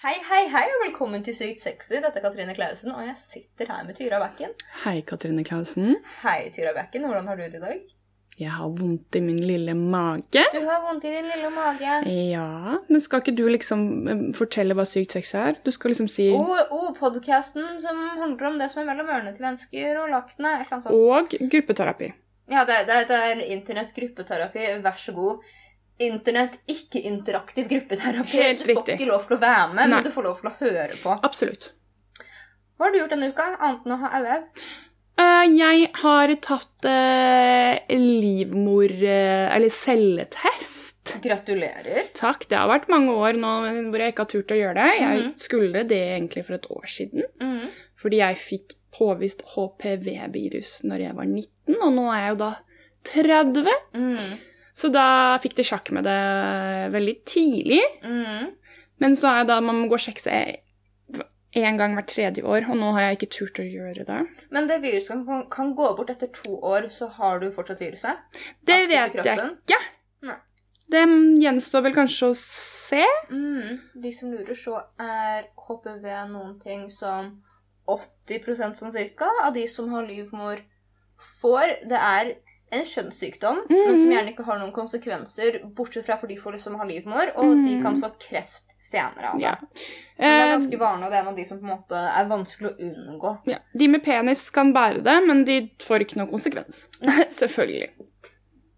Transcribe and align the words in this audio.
Hei, 0.00 0.14
hei, 0.24 0.46
hei, 0.48 0.62
og 0.72 0.78
velkommen 0.80 1.20
til 1.20 1.34
Sykt 1.36 1.60
sexy. 1.60 1.98
Dette 2.00 2.16
er 2.16 2.22
Katrine 2.24 2.54
Klausen, 2.56 2.88
og 2.96 3.02
jeg 3.04 3.18
sitter 3.20 3.68
her 3.68 3.82
med 3.84 3.98
Tyra 3.98 4.16
Bekken. 4.22 4.54
Hei, 4.86 4.94
Katrine 5.04 5.42
Klausen. 5.44 5.98
Hei, 6.22 6.46
Tyra 6.54 6.72
Bekken. 6.72 7.04
Hvordan 7.04 7.28
har 7.28 7.36
du 7.36 7.42
det 7.42 7.58
i 7.58 7.60
dag? 7.60 7.82
Jeg 8.40 8.54
har 8.54 8.70
vondt 8.78 9.18
i 9.20 9.20
min 9.20 9.42
lille 9.44 9.74
mage. 9.76 10.46
Du 10.54 10.64
har 10.64 10.80
vondt 10.86 11.04
i 11.04 11.12
din 11.12 11.28
lille 11.28 11.52
mage. 11.52 11.98
Ja, 12.08 12.78
men 12.88 13.04
skal 13.04 13.20
ikke 13.20 13.36
du 13.36 13.44
liksom 13.52 13.84
eh, 14.08 14.24
fortelle 14.40 14.72
hva 14.78 14.88
sykt 14.88 15.18
sex 15.18 15.34
er? 15.36 15.60
Du 15.60 15.68
skal 15.76 15.92
liksom 15.92 16.08
si 16.08 16.30
Oh, 16.32 16.56
oh 16.72 16.94
podkasten 16.96 17.76
som 17.84 18.00
handler 18.22 18.54
om 18.54 18.60
det 18.62 18.72
som 18.72 18.80
er 18.80 18.94
mellom 18.94 19.12
ørene 19.12 19.36
til 19.36 19.50
mennesker 19.50 20.00
og 20.00 20.14
laktene. 20.16 20.62
Et 20.62 20.64
eller 20.64 20.78
annet 20.78 20.88
sånt. 20.88 20.96
Og 20.96 21.36
gruppeterapi. 21.52 22.14
Ja, 22.48 22.64
det, 22.64 22.86
det, 22.88 23.02
det 23.12 23.20
er 23.34 23.48
internettgruppeterapi. 23.52 24.70
Vær 24.80 24.96
så 25.04 25.12
god. 25.12 25.44
Internett, 26.00 26.54
ikke 26.70 27.02
interaktiv 27.04 27.68
gruppeterapi. 27.68 28.36
Helt 28.40 28.62
riktig. 28.66 28.74
du 28.74 28.80
får 28.80 28.94
ikke 28.96 29.08
lov 29.10 29.26
til 29.28 29.36
å 29.36 29.40
være 29.42 29.66
med, 29.74 29.82
Nei. 29.82 29.88
men 29.98 30.04
du 30.06 30.10
får 30.14 30.24
lov 30.28 30.38
til 30.40 30.48
å 30.50 30.54
høre 30.60 31.00
på. 31.02 31.16
Absolutt. 31.28 31.72
Hva 32.78 32.86
har 32.86 32.92
du 32.94 32.98
gjort 33.02 33.10
denne 33.12 33.28
uka, 33.34 33.48
annet 33.60 33.84
enn 33.84 33.92
å 33.92 34.00
ha 34.00 34.12
elev? 34.18 34.46
Uh, 35.20 35.44
jeg 35.52 35.90
har 36.00 36.32
tatt 36.40 36.86
uh, 36.88 37.96
livmor... 38.00 38.94
Uh, 38.96 39.52
eller 39.56 39.68
celletest. 39.76 41.12
Gratulerer. 41.24 42.08
Takk. 42.16 42.46
Det 42.48 42.56
har 42.56 42.68
vært 42.70 42.88
mange 42.92 43.12
år 43.12 43.36
nå 43.40 43.50
hvor 43.90 44.00
jeg 44.00 44.12
ikke 44.14 44.24
har 44.24 44.30
turt 44.32 44.52
å 44.54 44.58
gjøre 44.60 44.76
det. 44.78 44.90
Jeg 45.00 45.20
Mhm. 45.20 45.30
skulle 45.42 45.82
det 45.90 46.00
egentlig 46.16 46.44
for 46.46 46.54
et 46.56 46.66
år 46.70 46.86
siden. 46.88 47.24
Mhm. 47.40 47.68
Fordi 48.00 48.16
jeg 48.22 48.36
fikk 48.40 48.76
påvist 48.96 49.42
HPV-virus 49.52 50.80
når 50.88 51.00
jeg 51.04 51.14
var 51.18 51.24
19, 51.28 51.76
og 51.82 51.92
nå 51.92 52.06
er 52.14 52.20
jeg 52.24 52.30
jo 52.32 52.38
da 52.44 52.52
30. 53.12 53.74
Mhm. 53.94 54.38
Så 54.80 54.88
da 54.92 55.36
fikk 55.42 55.58
de 55.58 55.66
sjakk 55.66 55.90
med 55.92 56.06
det 56.08 56.20
veldig 56.94 57.16
tidlig. 57.28 57.82
Mm. 58.00 58.50
Men 59.00 59.16
så 59.20 59.32
er 59.32 59.44
det 59.44 59.52
da 59.52 59.60
man 59.64 59.82
må 59.82 59.90
gå 59.90 59.98
og 59.98 60.04
sjekke 60.04 60.24
seg 60.24 60.60
én 61.58 61.78
gang 61.80 61.96
hvert 61.98 62.10
tredje 62.10 62.44
år, 62.46 62.68
og 62.70 62.78
nå 62.78 62.92
har 62.94 63.08
jeg 63.08 63.18
ikke 63.18 63.30
turt 63.34 63.58
å 63.58 63.66
gjøre 63.66 64.04
det. 64.06 64.18
Men 64.54 64.68
det 64.70 64.78
viruset 64.84 65.24
kan, 65.26 65.42
kan 65.50 65.72
gå 65.76 65.88
bort 65.98 66.12
etter 66.12 66.30
to 66.34 66.56
år, 66.56 66.86
så 66.94 67.10
har 67.16 67.40
du 67.42 67.48
fortsatt 67.54 67.82
viruset? 67.82 68.20
Det 68.66 68.78
vet 68.86 69.16
jeg 69.18 69.34
ikke. 69.34 69.80
Nei. 70.28 70.36
Det 70.90 71.02
gjenstår 71.42 71.86
vel 71.86 71.96
kanskje 71.96 72.30
å 72.30 72.36
se. 72.38 73.04
Mm. 73.30 73.80
De 74.02 74.12
som 74.14 74.30
lurer, 74.30 74.56
så 74.58 74.78
er 75.02 75.50
HPV 75.66 76.06
noen 76.30 76.54
ting 76.62 76.86
som 76.94 77.34
80% 77.90 78.78
sånn 78.78 78.94
cirka 78.94 79.28
av 79.42 79.54
de 79.54 79.66
som 79.70 79.90
har 79.94 80.06
livmor, 80.06 80.62
får. 81.40 81.80
Det 81.90 81.98
er 81.98 82.34
en 82.72 82.84
kjønnssykdom, 82.84 83.62
men 83.68 83.96
som 83.98 84.10
gjerne 84.12 84.32
ikke 84.32 84.44
har 84.46 84.58
noen 84.60 84.72
konsekvenser, 84.72 85.60
bortsett 85.74 86.06
fra 86.06 86.16
for 86.20 86.26
de 86.30 86.36
som 86.58 86.74
har 86.74 86.84
ha 86.84 86.90
livmor, 86.90 87.32
og 87.36 87.50
de 87.56 87.76
Mhm. 87.76 87.82
kan 87.82 88.00
få 88.02 88.10
kreft 88.18 88.62
senere 88.80 89.32
av 89.32 89.38
det. 89.38 89.42
Ja. 89.42 89.56
Men 89.60 89.70
det 90.18 90.26
er 90.26 90.44
Eh, 90.46 90.58
ganske 90.58 90.78
vanlig, 90.78 91.04
og 91.04 91.10
det 91.10 91.16
er 91.18 91.20
en 91.22 91.28
av 91.28 91.36
de 91.36 91.44
som 91.44 91.58
på 91.58 91.64
en 91.64 91.76
måte 91.76 91.96
er 92.18 92.24
vanskelig 92.30 92.70
å 92.70 92.78
unngå. 92.80 93.38
ja. 93.46 93.58
De 93.76 93.88
med 93.88 94.02
penis 94.04 94.50
kan 94.50 94.72
bære 94.72 95.02
det, 95.02 95.26
men 95.26 95.44
de 95.44 95.70
får 95.80 96.00
ikke 96.06 96.16
noen 96.16 96.30
konsekvens. 96.30 96.86
Selvfølgelig. 97.40 97.90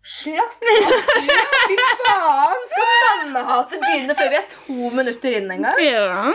Slapp 0.03 0.65
av! 0.67 0.93
Fy 1.69 1.77
faen! 2.03 2.65
Skal 2.73 2.89
mannehatet 3.07 3.79
begynne 3.85 4.17
før 4.19 4.31
vi 4.33 4.37
er 4.41 4.49
to 4.51 4.91
minutter 4.97 5.37
inn 5.39 5.51
en 5.55 5.63
gang? 5.63 5.79
Ja, 5.79 6.35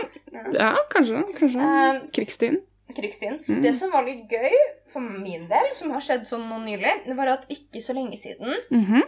ja 0.56 0.70
kanskje. 0.88 1.20
kanskje. 1.36 1.60
Eh, 1.60 2.00
Krigstiden. 2.16 2.62
Kristin, 2.98 3.38
Mm. 3.48 3.62
det 3.62 3.74
som 3.74 3.90
var 3.94 4.04
litt 4.04 4.28
gøy 4.30 4.52
for 4.92 5.00
min 5.00 5.46
del, 5.48 5.70
som 5.74 5.90
har 5.94 6.00
skjedd 6.04 6.26
sånn 6.26 6.48
nå 6.50 6.58
nylig, 6.64 7.04
det 7.06 7.16
var 7.16 7.28
at 7.36 7.46
ikke 7.48 7.80
så 7.84 7.94
lenge 7.94 8.18
siden 8.18 8.54
Mhm. 8.70 9.02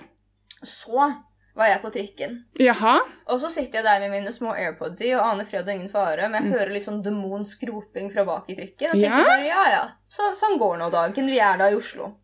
så 0.64 1.10
var 1.56 1.66
jeg 1.66 1.82
på 1.82 1.90
trikken. 1.92 2.44
Jaha. 2.58 3.00
Og 3.26 3.40
så 3.42 3.50
sitter 3.50 3.78
jeg 3.80 3.84
der 3.84 3.98
med 4.00 4.10
mine 4.12 4.32
små 4.32 4.52
AirPods 4.54 5.00
i 5.02 5.12
og 5.14 5.24
aner 5.26 5.44
fred 5.44 5.66
og 5.68 5.74
ingen 5.74 5.90
fare, 5.90 6.28
men 6.30 6.42
jeg 6.44 6.52
Mm. 6.52 6.58
hører 6.58 6.72
litt 6.72 6.84
sånn 6.86 7.02
demonsk 7.02 7.62
roping 7.68 8.10
fra 8.12 8.24
bak 8.24 8.44
i 8.48 8.54
trikken. 8.54 8.90
Og 8.94 8.96
Ja? 8.96 9.10
tenker 9.10 9.26
bare 9.26 9.46
ja, 9.46 9.64
ja, 9.70 9.88
så, 10.08 10.32
sånn 10.34 10.58
går 10.58 10.78
nå 10.78 10.90
dagen. 10.90 11.26
Vi 11.26 11.38
er 11.40 11.58
da 11.58 11.68
i 11.68 11.74
Oslo. 11.74 12.16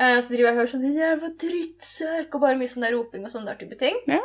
Eh, 0.00 0.20
så 0.20 0.28
driver 0.28 0.48
jeg 0.48 0.52
og 0.52 0.56
hører 0.58 0.72
sånn 0.72 0.80
'Din 0.82 0.96
jævla 0.96 1.28
drittsekk', 1.38 2.34
og 2.34 2.40
bare 2.40 2.56
mye 2.56 2.66
sånn 2.68 2.80
der 2.82 2.92
roping 2.96 3.24
og 3.24 3.30
sånn 3.30 3.44
der 3.46 3.54
type 3.54 3.78
ting. 3.78 3.96
Ja. 4.08 4.20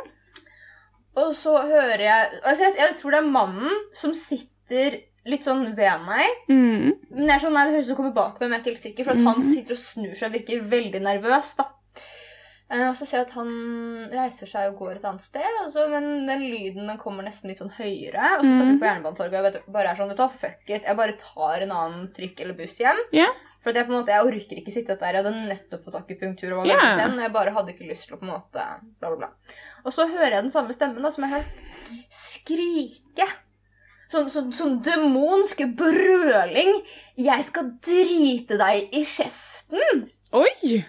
Og 1.16 1.32
så 1.34 1.56
hører 1.62 1.98
jeg 1.98 2.40
Altså, 2.44 2.60
jeg, 2.64 2.76
jeg 2.76 2.96
tror 2.96 3.10
det 3.10 3.18
er 3.18 3.30
mannen 3.30 3.70
som 3.92 4.14
sitter 4.14 5.00
litt 5.30 5.44
sånn 5.46 5.74
ved 5.76 6.04
meg. 6.06 6.28
Mm. 6.50 6.92
Men 7.10 7.26
jeg 7.28 7.36
er 7.36 7.44
sånn, 7.46 7.52
nei, 7.56 7.66
det 7.66 7.74
høres 7.74 7.86
ut 7.86 7.90
som 7.90 7.96
hun 7.96 8.02
kommer 8.04 8.14
bak 8.20 8.40
meg, 8.40 8.48
men 8.48 8.50
jeg 8.50 8.58
er 8.58 8.62
ikke 8.64 8.72
helt 8.74 8.86
sikker, 8.86 9.04
for 9.04 9.10
at 9.12 9.24
han 9.28 9.40
Mhm. 9.42 9.52
sitter 9.54 9.72
og 9.72 9.78
snur 9.84 10.14
seg 10.16 10.26
og 10.30 10.38
virker 10.40 10.64
veldig 10.76 11.00
nervøs. 11.02 11.56
da. 11.56 11.66
Eh, 12.70 12.88
Og 12.88 12.94
så 12.94 13.04
ser 13.06 13.18
jeg 13.18 13.26
at 13.26 13.32
han 13.34 13.48
reiser 14.12 14.46
seg 14.46 14.68
og 14.72 14.78
går 14.78 14.92
et 14.96 15.04
annet 15.04 15.20
sted, 15.22 15.42
altså, 15.64 15.88
men 15.90 16.24
den 16.26 16.42
lyden 16.52 16.86
den 16.86 16.98
kommer 16.98 17.24
nesten 17.24 17.48
litt 17.50 17.58
sånn 17.58 17.72
høyere. 17.74 18.38
Og 18.38 18.44
så 18.44 18.52
står 18.54 18.66
vi 18.66 18.72
Mhm. 18.72 18.78
på 18.80 18.86
Jernbanetorget 18.86 19.34
og 19.34 19.42
jeg 19.42 19.52
vet, 19.52 19.72
bare 19.72 19.88
er 19.90 19.96
sånn, 19.96 20.08
vet 20.08 20.16
du 20.16 20.22
hva, 20.22 20.30
fuck 20.30 20.70
it, 20.70 20.82
jeg 20.84 20.96
bare 20.96 21.16
tar 21.18 21.62
en 21.62 21.70
annen 21.72 22.12
trikk 22.14 22.40
eller 22.40 22.54
buss 22.54 22.78
hjem. 22.78 22.96
Ja. 23.12 23.26
For 23.62 23.70
at 23.70 23.76
jeg 23.76 23.86
på 23.88 23.92
en 23.92 24.04
måte, 24.04 24.14
jeg 24.14 24.24
orker 24.24 24.56
ikke 24.56 24.72
sitte 24.72 24.98
der, 24.98 25.12
jeg 25.12 25.24
hadde 25.24 25.48
nettopp 25.50 25.84
fått 25.84 25.98
akupunktur 25.98 26.52
og 26.52 26.58
var 26.58 26.66
Ja. 26.66 26.76
veldig 26.78 26.96
sen, 26.96 27.12
og 27.18 27.20
jeg 27.20 27.32
bare 27.32 27.50
hadde 27.50 27.68
ikke 27.74 27.88
lyst 27.90 28.06
til 28.06 28.16
å 28.16 28.20
på 28.20 28.22
en 28.22 28.30
måte, 28.40 28.62
bla 29.00 29.08
bla 29.10 29.16
bla. 29.16 29.28
Og 29.84 29.92
så 29.92 30.06
hører 30.08 30.30
jeg 30.30 30.42
den 30.44 30.50
samme 30.50 30.72
stemmen 30.72 31.02
da, 31.02 31.10
som 31.10 31.24
jeg 31.24 31.30
har 31.32 31.40
hørt 31.42 32.06
skrike. 32.08 33.26
Sånn, 34.10 34.26
sånn, 34.32 34.48
sånn 34.50 34.78
demonsk 34.82 35.60
brøling. 35.78 36.80
Jeg 37.14 37.44
skal 37.46 37.68
drite 37.84 38.56
deg 38.58 38.96
i 38.96 39.04
kjeften! 39.06 40.08
Oi! 40.34 40.80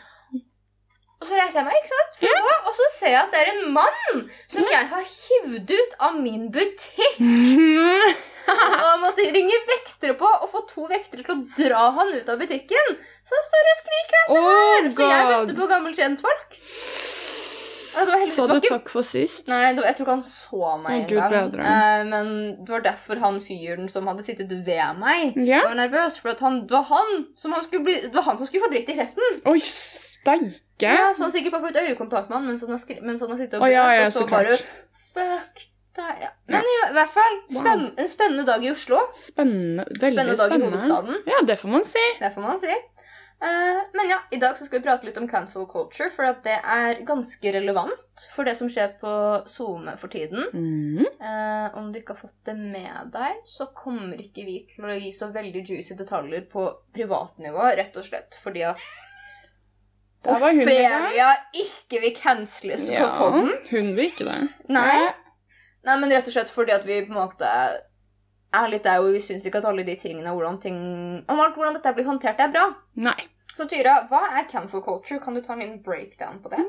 Og 1.22 1.28
så 1.30 1.38
reiser 1.38 1.59
jeg 1.59 1.68
meg, 1.68 1.76
ikke 1.78 1.92
sant? 1.92 2.16
Gå, 2.24 2.54
og 2.66 2.74
så 2.74 2.88
ser 2.96 3.14
jeg 3.14 3.20
at 3.22 3.36
det 3.36 3.44
er 3.44 3.52
en 3.52 3.68
mann 3.76 4.24
som 4.50 4.66
jeg 4.66 4.88
har 4.90 5.04
hivd 5.06 5.74
ut 5.76 5.94
av 6.02 6.18
min 6.18 6.48
butikk. 6.54 7.22
Og 8.52 8.58
jeg 8.58 9.00
måtte 9.04 9.28
ringe 9.36 9.58
vektere 9.70 10.16
på 10.18 10.26
og 10.28 10.48
få 10.52 10.64
to 10.66 10.88
vektere 10.90 11.22
til 11.22 11.36
å 11.36 11.44
dra 11.59 11.84
han 12.00 12.09
ut 12.18 12.30
av 12.34 12.42
butikken. 12.42 12.96
Så 13.22 13.38
står 13.46 13.70
jeg 13.70 13.76
og 13.76 13.84
skriker 13.84 14.18
han 14.24 14.34
Oh 14.34 14.48
der. 14.50 14.90
Så 14.98 15.09
jeg 15.12 15.28
møtte 15.30 15.58
på 15.59 15.68
gammelt 15.70 16.02
kjentfolk. 16.02 16.58
Ja, 17.96 18.18
helt- 18.18 18.34
Sa 18.34 18.47
du 18.47 18.53
ikke- 18.56 18.69
takk 18.69 18.90
for 18.90 19.02
sist? 19.03 19.47
Nei, 19.47 19.74
var, 19.75 19.84
jeg 19.84 19.96
tror 19.97 20.06
ikke 20.06 20.16
han 20.16 20.24
så 20.24 20.81
meg 20.81 21.12
engang. 21.12 21.59
Eh, 21.59 22.03
men 22.09 22.28
det 22.63 22.69
var 22.69 22.85
derfor 22.85 23.19
han 23.19 23.40
fyren 23.41 23.90
som 23.90 24.07
hadde 24.07 24.24
sittet 24.24 24.50
ved 24.50 25.00
meg, 25.00 25.35
yeah. 25.38 25.63
var 25.63 25.75
nervøs. 25.75 26.19
For 26.19 26.35
han, 26.40 26.62
det, 26.68 26.72
var 26.72 26.84
han 26.84 27.25
som 27.35 27.52
han 27.52 27.63
skulle 27.63 27.84
bli, 27.84 27.96
det 28.02 28.13
var 28.16 28.24
han 28.24 28.38
som 28.38 28.47
skulle 28.47 28.68
få 28.68 28.72
dritt 28.74 28.90
i 28.90 28.97
kjeften. 29.00 29.41
Oi, 29.46 29.59
steike! 29.59 30.88
Ja, 30.88 31.12
så 31.13 31.24
han 31.24 31.31
sikkert 31.31 31.52
bare 31.52 31.68
fått 31.72 31.81
øyekontakt 31.81 32.29
med 32.29 32.38
han 32.38 32.47
mens 32.47 32.62
han 32.62 32.72
har, 32.72 32.79
skri 32.79 33.00
mens 33.02 33.22
han 33.22 33.29
har 33.29 33.38
sittet 33.38 33.59
og 33.59 33.68
Å 33.68 33.72
ja, 33.72 33.90
ja, 33.94 34.08
og 34.08 34.13
så 34.13 34.23
så 34.23 34.31
bare. 34.31 34.58
Fuck. 35.13 35.68
Der, 35.96 36.12
ja. 36.22 36.28
Men 36.47 36.63
i 36.63 36.75
hvert 36.96 37.09
fall 37.12 37.34
Wow. 37.52 37.66
en 38.00 38.08
spennende 38.08 38.46
dag 38.47 38.63
i 38.63 38.69
Oslo. 38.72 39.02
Spennende. 39.12 39.84
Veldig 39.90 40.13
Spennende 40.13 40.38
dag 40.40 40.53
i 40.56 40.59
hovedstaden. 40.63 41.18
Ja, 41.28 41.41
det 41.47 41.58
får 41.59 41.69
man 41.73 41.84
si. 41.84 42.03
Det 42.19 42.29
får 42.34 42.41
man 42.46 42.59
si. 42.62 42.78
Eh, 43.41 43.81
men 43.94 44.09
ja, 44.09 44.19
i 44.31 44.38
dag 44.38 44.57
så 44.57 44.66
skal 44.66 44.79
vi 44.79 44.85
prate 44.85 45.07
litt 45.07 45.18
om 45.18 45.28
cancel 45.29 45.66
culture, 45.69 46.12
for 46.13 46.29
at 46.29 46.44
det 46.46 46.59
er 46.62 47.02
ganske 47.07 47.53
relevant 47.56 48.25
for 48.35 48.46
det 48.46 48.53
som 48.59 48.69
skjer 48.69 48.94
på 49.02 49.13
SoMe 49.50 49.96
for 49.97 50.13
tiden. 50.13 50.46
Mm. 50.53 51.02
Eh, 51.02 51.78
om 51.79 51.90
du 51.90 51.97
ikke 52.00 52.13
har 52.13 52.22
fått 52.22 52.38
det 52.46 52.56
med 52.59 53.09
deg, 53.16 53.40
så 53.50 53.72
kommer 53.74 54.22
ikke 54.22 54.46
vi 54.46 54.59
til 54.75 54.85
å 54.85 54.97
gi 55.00 55.09
så 55.16 55.31
veldig 55.34 55.66
juicy 55.66 55.97
detaljer 55.97 56.46
på 56.52 56.68
privatnivå, 56.94 57.72
rett 57.81 57.97
og 57.97 58.06
slett 58.06 58.38
fordi 58.44 58.68
at 58.69 58.85
gang. 61.18 61.47
Ikke 61.58 62.02
vil 62.03 62.13
canceles 62.13 62.85
på 62.94 63.08
poden. 63.18 63.56
hun 63.72 63.96
vil 63.97 64.12
ikke 64.12 64.28
det. 64.28 64.41
Nei. 64.69 65.00
Nei, 65.81 65.96
men 65.97 66.13
rett 66.13 66.29
og 66.29 66.35
slett 66.35 66.53
fordi 66.53 66.75
at 66.75 66.85
vi 66.85 67.00
på 67.08 67.09
en 67.09 67.23
måte 67.23 67.50
er 68.54 68.68
litt 68.70 68.84
der 68.84 69.00
hvor 69.00 69.12
vi 69.14 69.20
syns 69.24 69.46
ikke 69.48 69.62
at 69.62 69.66
alle 69.70 69.84
de 69.88 69.96
tingene 69.96 70.34
hvordan 70.36 70.60
ting, 70.62 70.78
om 71.30 71.40
alt 71.40 71.56
hvordan 71.56 71.78
dette 71.78 71.94
blir 71.96 72.06
håndtert, 72.10 72.40
er 72.40 72.52
bra. 72.52 72.66
Nei. 72.96 73.18
Så 73.56 73.66
Tyra, 73.68 74.08
hva 74.10 74.22
er 74.40 74.46
cancel 74.52 74.82
culture? 74.82 75.20
Kan 75.20 75.36
du 75.36 75.42
ta 75.42 75.54
en 75.54 75.60
liten 75.60 75.82
breakdown 75.84 76.40
på 76.44 76.50
det? 76.54 76.60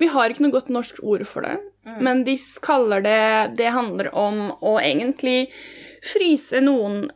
Vi 0.00 0.06
har 0.08 0.30
ikke 0.32 0.40
noe 0.46 0.54
godt 0.54 0.70
norsk 0.72 1.02
ord 1.02 1.26
for 1.28 1.42
det, 1.44 1.58
Mm. 1.84 2.02
men 2.04 2.24
de 2.24 2.34
kaller 2.60 3.00
det 3.00 3.56
Det 3.56 3.70
handler 3.72 4.10
om 4.14 4.52
å 4.60 4.78
egentlig 4.80 5.50
fryse 6.04 6.60
noen 6.60 7.10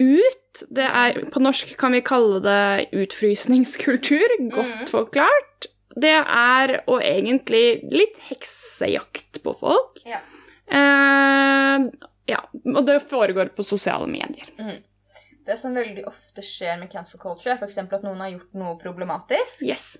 ut. 0.00 0.62
Det 0.70 0.86
er, 0.86 1.24
på 1.30 1.40
norsk 1.42 1.76
kan 1.78 1.92
vi 1.92 2.00
kalle 2.00 2.40
det 2.42 2.90
utfrysningskultur, 2.92 4.50
godt 4.50 4.72
Mm. 4.74 4.86
forklart. 4.90 5.66
Det 5.96 6.14
er 6.26 6.82
å 6.86 7.00
egentlig 7.00 7.82
litt 7.92 8.18
heksejakt 8.28 9.42
på 9.42 9.54
folk. 9.58 9.98
Ja. 10.06 10.18
Eh, 10.70 11.90
ja, 12.28 12.42
og 12.74 12.84
det 12.86 12.98
foregår 13.08 13.50
på 13.56 13.64
sosiale 13.66 14.06
medier. 14.10 14.50
Det 15.48 15.56
som 15.56 15.72
veldig 15.76 16.04
ofte 16.10 16.42
skjer 16.44 16.76
med 16.80 16.90
cancel 16.92 17.20
culture, 17.22 17.54
er 17.54 17.62
f.eks. 17.62 17.78
at 17.80 18.02
noen 18.04 18.20
har 18.20 18.34
gjort 18.34 18.58
noe 18.60 18.74
problematisk. 18.80 19.62
Yes. 19.64 19.94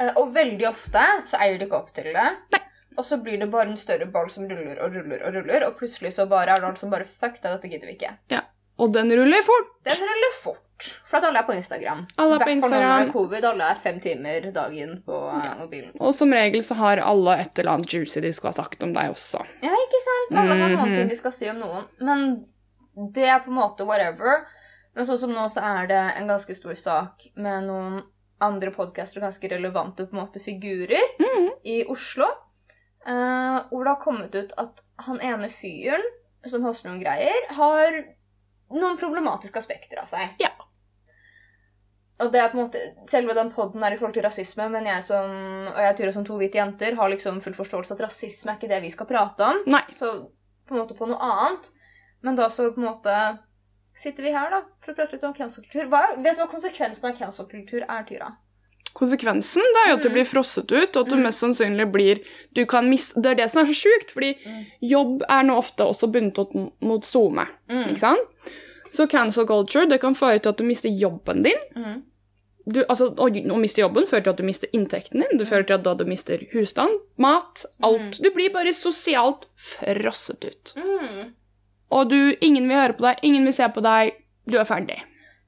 Eh, 0.00 0.14
Og 0.16 0.30
veldig 0.32 0.64
ofte 0.70 1.02
så 1.28 1.40
eier 1.44 1.58
de 1.60 1.66
ikke 1.68 1.76
opp 1.82 1.90
til 1.92 2.08
det. 2.14 2.28
Nei. 2.54 2.62
Og 2.98 3.04
så 3.06 3.18
blir 3.22 3.38
det 3.38 3.50
bare 3.52 3.68
en 3.70 3.76
større 3.78 4.08
ball 4.10 4.30
som 4.32 4.48
ruller 4.50 4.80
og 4.82 4.96
ruller 4.96 5.20
og 5.28 5.36
ruller, 5.36 5.66
og 5.68 5.76
plutselig 5.78 6.14
så 6.16 6.24
bare 6.30 6.56
er 6.56 6.62
det 6.64 6.70
alt 6.72 6.80
som 6.80 6.90
bare 6.90 7.04
Fuck 7.06 7.36
det, 7.42 7.52
dette 7.52 7.68
gidder 7.70 7.86
vi 7.90 7.94
ikke. 7.98 8.14
Ja. 8.32 8.40
Og 8.78 8.94
den 8.94 9.12
ruller 9.14 9.44
fort. 9.46 9.68
Den 9.86 10.00
ruller 10.08 10.34
fort. 10.42 10.64
For 11.10 11.16
at 11.18 11.24
alle 11.24 11.38
er 11.38 11.46
på 11.48 11.54
Instagram. 11.56 12.06
Alle 12.18 12.34
er 12.36 12.44
på 12.44 12.50
Instagram. 12.50 12.82
hvert 12.82 13.06
fall 13.06 13.12
covid. 13.12 13.44
Alle 13.44 13.70
er 13.70 13.74
fem 13.82 14.00
timer 14.00 14.50
dagen 14.52 15.02
på 15.06 15.16
eh, 15.30 15.44
Ja. 15.44 15.54
mobilen. 15.58 15.92
Og 16.00 16.14
som 16.14 16.30
regel 16.32 16.62
så 16.62 16.74
har 16.78 16.98
alle 16.98 17.38
et 17.40 17.58
eller 17.58 17.72
annet 17.72 17.92
juicy 17.92 18.20
de 18.20 18.32
skal 18.32 18.48
ha 18.52 18.56
sagt 18.62 18.82
om 18.82 18.92
deg 18.92 19.10
også. 19.10 19.40
Ja, 19.62 19.70
ikke 19.70 20.02
sant? 20.04 20.38
Alle 20.42 20.54
har 20.60 20.68
noen 20.76 20.88
Mhm. 20.88 20.94
ting 20.94 21.08
de 21.08 21.16
skal 21.16 21.32
si 21.32 21.48
om 21.50 21.58
noen. 21.58 21.84
Men 22.00 22.46
det 23.14 23.24
er 23.28 23.40
på 23.40 23.48
en 23.48 23.58
måte 23.58 23.86
whatever. 23.86 24.46
Men 24.94 25.06
sånn 25.06 25.18
som 25.18 25.30
nå 25.30 25.48
så 25.50 25.62
er 25.62 25.86
det 25.86 26.16
en 26.16 26.26
ganske 26.28 26.54
stor 26.56 26.74
sak 26.74 27.26
med 27.36 27.64
noen 27.64 28.02
andre 28.40 28.70
podcaster 28.70 29.18
og 29.18 29.24
ganske 29.32 29.50
relevante 29.50 30.06
på 30.06 30.14
en 30.16 30.24
måte 30.26 30.40
figurer 30.42 31.02
Mhm. 31.20 31.50
i 31.64 31.84
Oslo. 31.88 32.26
Uh, 33.06 33.62
hvor 33.70 33.84
det 33.84 33.94
har 33.96 34.02
kommet 34.04 34.34
ut 34.34 34.52
at 34.58 34.82
han 34.98 35.20
ene 35.20 35.48
fyren 35.48 36.02
som 36.46 36.62
hoster 36.62 36.90
noen 36.90 37.00
greier, 37.02 37.46
har 37.50 38.04
noen 38.70 38.98
problematiske 38.98 39.56
aspekter 39.56 39.98
av 39.98 40.04
seg. 40.06 40.28
Ja. 40.40 40.50
Og 42.20 42.32
det 42.32 42.40
er 42.40 42.48
på 42.50 42.58
en 42.58 42.64
måte, 42.66 42.80
Selve 43.08 43.34
den 43.34 43.50
poden 43.54 43.82
er 43.84 43.92
i 43.94 43.96
forhold 43.96 44.14
til 44.14 44.24
rasisme, 44.26 44.68
men 44.70 44.84
jeg 44.86 45.04
som, 45.06 45.30
og 45.70 45.78
jeg 45.78 45.96
Tyra 45.96 46.12
som 46.12 46.24
to 46.24 46.36
hvite 46.40 46.58
jenter 46.58 46.96
har 46.96 47.08
liksom 47.12 47.40
full 47.40 47.54
forståelse 47.54 47.92
at 47.94 48.00
rasisme 48.00 48.50
er 48.50 48.56
ikke 48.58 48.68
det 48.72 48.82
vi 48.82 48.90
skal 48.90 49.06
prate 49.06 49.40
om. 49.46 49.62
Nei. 49.66 49.82
Så 49.94 50.10
på 50.66 50.74
en 50.74 50.80
måte 50.82 50.96
på 50.98 51.06
noe 51.06 51.18
annet. 51.20 51.70
Men 52.22 52.34
da 52.34 52.48
så 52.50 52.72
på 52.74 52.80
en 52.82 52.88
måte 52.90 53.38
sitter 53.94 54.22
vi 54.22 54.32
her 54.34 54.50
da, 54.50 54.62
for 54.82 54.92
å 54.92 54.96
prate 54.96 55.12
litt 55.14 55.24
om 55.24 55.32
cancel-kultur. 55.34 55.88
Vet 56.22 56.36
du 56.36 56.42
hva 56.42 56.50
konsekvensen 56.50 57.04
av 57.10 57.16
cancel-kultur 57.18 57.82
er, 57.88 58.02
Tyra? 58.06 58.32
Konsekvensen 58.98 59.62
det 59.74 59.80
er 59.84 59.90
jo 59.90 59.96
at 59.98 60.02
du 60.02 60.08
Mm. 60.08 60.14
blir 60.14 60.24
frosset 60.26 60.72
ut, 60.72 60.96
og 60.96 61.02
at 61.06 61.10
du 61.12 61.16
Mm. 61.16 61.22
mest 61.22 61.38
sannsynlig 61.42 61.92
blir 61.92 62.24
du 62.54 62.64
kan 62.66 62.88
miste, 62.90 63.14
Det 63.20 63.26
er 63.30 63.34
det 63.34 63.50
som 63.50 63.62
er 63.62 63.66
så 63.72 63.86
sjukt, 63.86 64.10
fordi 64.10 64.34
Mm. 64.44 64.66
jobb 64.82 65.22
er 65.28 65.42
nå 65.44 65.56
ofte 65.56 65.84
også 65.84 66.10
bundet 66.10 66.38
opp 66.38 66.54
mot 66.82 67.04
SoMe. 67.04 67.46
Ikke 67.68 67.98
sant? 67.98 68.18
Så 68.90 69.06
cancel 69.08 69.46
culture 69.46 69.86
det 69.86 70.00
kan 70.00 70.14
føre 70.14 70.40
til 70.40 70.48
at 70.48 70.56
du 70.56 70.64
mister 70.64 70.88
jobben 70.88 71.42
din. 71.42 71.58
Mm. 71.76 72.02
Du, 72.68 72.82
altså, 72.84 73.06
å, 73.16 73.26
å 73.32 73.58
miste 73.60 73.80
jobben 73.80 74.04
fører 74.10 74.26
til 74.26 74.32
at 74.34 74.40
du 74.40 74.44
mister 74.44 74.68
inntekten 74.76 75.22
din. 75.24 75.38
Det 75.40 75.46
fører 75.48 75.64
til 75.68 75.78
at 75.78 75.84
da 75.86 75.94
du 75.96 76.04
mister 76.04 76.42
husstand, 76.52 76.98
mat, 77.16 77.64
alt. 77.86 78.18
Du 78.20 78.28
blir 78.34 78.52
bare 78.52 78.74
sosialt 78.76 79.46
frosset 79.56 80.44
ut. 80.44 80.74
Mm. 80.76 81.30
Og 81.96 82.10
du, 82.10 82.18
ingen 82.44 82.68
vil 82.68 82.76
høre 82.76 82.96
på 82.98 83.06
deg, 83.06 83.22
ingen 83.24 83.48
vil 83.48 83.56
se 83.56 83.68
på 83.72 83.80
deg. 83.86 84.18
Du 84.48 84.58
er 84.60 84.68
ferdig. 84.68 84.98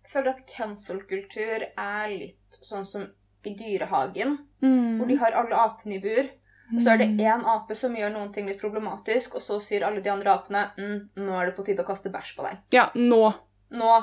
Jeg 0.07 0.15
føler 0.15 0.33
at 0.33 0.47
cancel-kultur 0.57 1.67
er 1.79 2.07
litt 2.15 2.61
sånn 2.67 2.87
som 2.89 3.09
i 3.47 3.55
dyrehagen, 3.57 4.39
Mm. 4.61 4.99
hvor 4.99 5.09
de 5.09 5.15
har 5.17 5.33
alle 5.33 5.57
apene 5.57 5.95
i 5.97 6.01
bur. 6.03 6.27
Og 6.75 6.83
så 6.85 6.93
er 6.93 6.99
det 7.01 7.07
én 7.25 7.41
ape 7.49 7.75
som 7.75 7.95
gjør 7.97 8.13
noen 8.13 8.29
ting 8.35 8.47
litt 8.47 8.61
problematisk, 8.61 9.39
og 9.39 9.43
så 9.43 9.57
sier 9.65 9.83
alle 9.87 10.03
de 10.05 10.11
andre 10.13 10.31
apene 10.35 10.67
mm, 10.77 10.99
nå 11.17 11.39
er 11.41 11.49
det 11.49 11.55
på 11.57 11.65
tide 11.67 11.83
å 11.83 11.89
kaste 11.89 12.13
bæsj 12.13 12.35
på 12.37 12.45
deg. 12.45 12.59
Ja, 12.77 12.85
nå. 12.95 13.33
Nå 13.73 13.95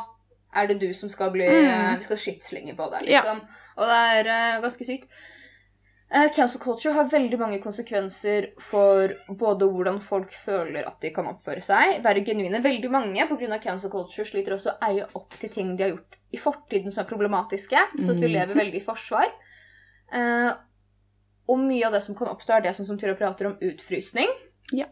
er 0.55 0.67
det 0.67 0.79
du 0.79 0.94
som 0.94 1.09
skal 1.09 1.31
bli 1.31 1.45
Mm. 1.47 1.97
Vi 1.97 2.03
skal 2.03 2.17
skittslenge 2.17 2.75
på 2.75 2.89
deg, 2.91 3.07
Ja. 3.09 3.21
liksom. 3.21 3.41
Og 3.77 3.85
det 3.85 3.97
er 4.27 4.55
uh, 4.55 4.61
ganske 4.61 4.85
sykt. 4.85 5.07
Uh, 6.09 6.29
cancel 6.33 6.61
culture 6.61 6.94
har 6.94 7.09
veldig 7.11 7.38
mange 7.39 7.59
konsekvenser 7.61 8.53
for 8.63 9.09
både 9.29 9.67
hvordan 9.67 9.99
folk 10.01 10.31
føler 10.31 10.88
at 10.88 11.01
de 11.01 11.09
kan 11.11 11.27
oppføre 11.27 11.61
seg, 11.61 12.01
være 12.01 12.23
genuine. 12.25 12.61
Veldig 12.63 12.89
mange 12.91 13.27
pga. 13.27 13.59
cancel 13.59 13.91
culture 13.91 14.25
sliter 14.25 14.53
også 14.55 14.71
å 14.77 14.88
eie 14.89 15.05
opp 15.15 15.33
til 15.39 15.49
ting 15.49 15.75
de 15.75 15.83
har 15.83 15.89
gjort 15.91 16.15
i 16.31 16.38
fortiden 16.38 16.91
som 16.91 17.03
er 17.03 17.09
problematiske, 17.09 17.77
så 17.99 18.11
at 18.11 18.21
vi 18.21 18.27
Mhm. 18.27 18.33
lever 18.33 18.55
veldig 18.55 18.81
i 18.81 18.85
forsvar. 18.85 19.27
Uh, 20.13 20.53
og 21.49 21.59
mye 21.59 21.85
av 21.85 21.91
det 21.94 22.03
som 22.03 22.15
kan 22.15 22.27
oppstå, 22.27 22.55
er 22.57 22.61
det 22.61 22.75
som, 22.75 22.85
som 22.85 22.97
Tyra 22.97 23.13
prater 23.15 23.47
om 23.47 23.57
utfrysning. 23.61 24.27
Ja. 24.73 24.85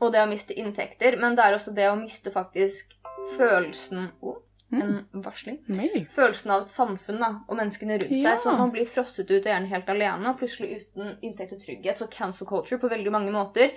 Og 0.00 0.12
det 0.12 0.20
å 0.22 0.28
miste 0.28 0.54
inntekter. 0.54 1.18
Men 1.18 1.34
det 1.36 1.44
er 1.44 1.54
også 1.54 1.74
det 1.74 1.88
å 1.90 1.96
miste 2.00 2.30
faktisk 2.30 2.94
følelsen 3.36 4.10
Mm. 4.22 4.36
En 4.70 5.06
varsling. 5.14 5.58
Mail. 5.66 6.06
Følelsen 6.12 6.50
av 6.50 6.62
et 6.66 6.68
samfunn 6.74 7.18
da, 7.18 7.28
og 7.48 7.56
menneskene 7.56 7.96
rundt 8.02 8.10
Ja. 8.10 8.36
seg. 8.36 8.40
Så 8.44 8.58
man 8.58 8.70
blir 8.70 8.84
frosset 8.86 9.30
ut 9.30 9.40
og 9.46 9.48
gjerne 9.52 9.66
helt 9.70 9.86
alene, 9.88 10.28
og 10.28 10.38
plutselig 10.38 10.82
uten 10.82 11.16
inntekt 11.22 11.52
og 11.52 11.60
trygghet. 11.62 11.96
Så 11.96 12.10
cancel 12.10 12.46
culture 12.46 12.78
på 12.78 12.90
veldig 12.90 13.10
mange 13.10 13.32
måter 13.32 13.70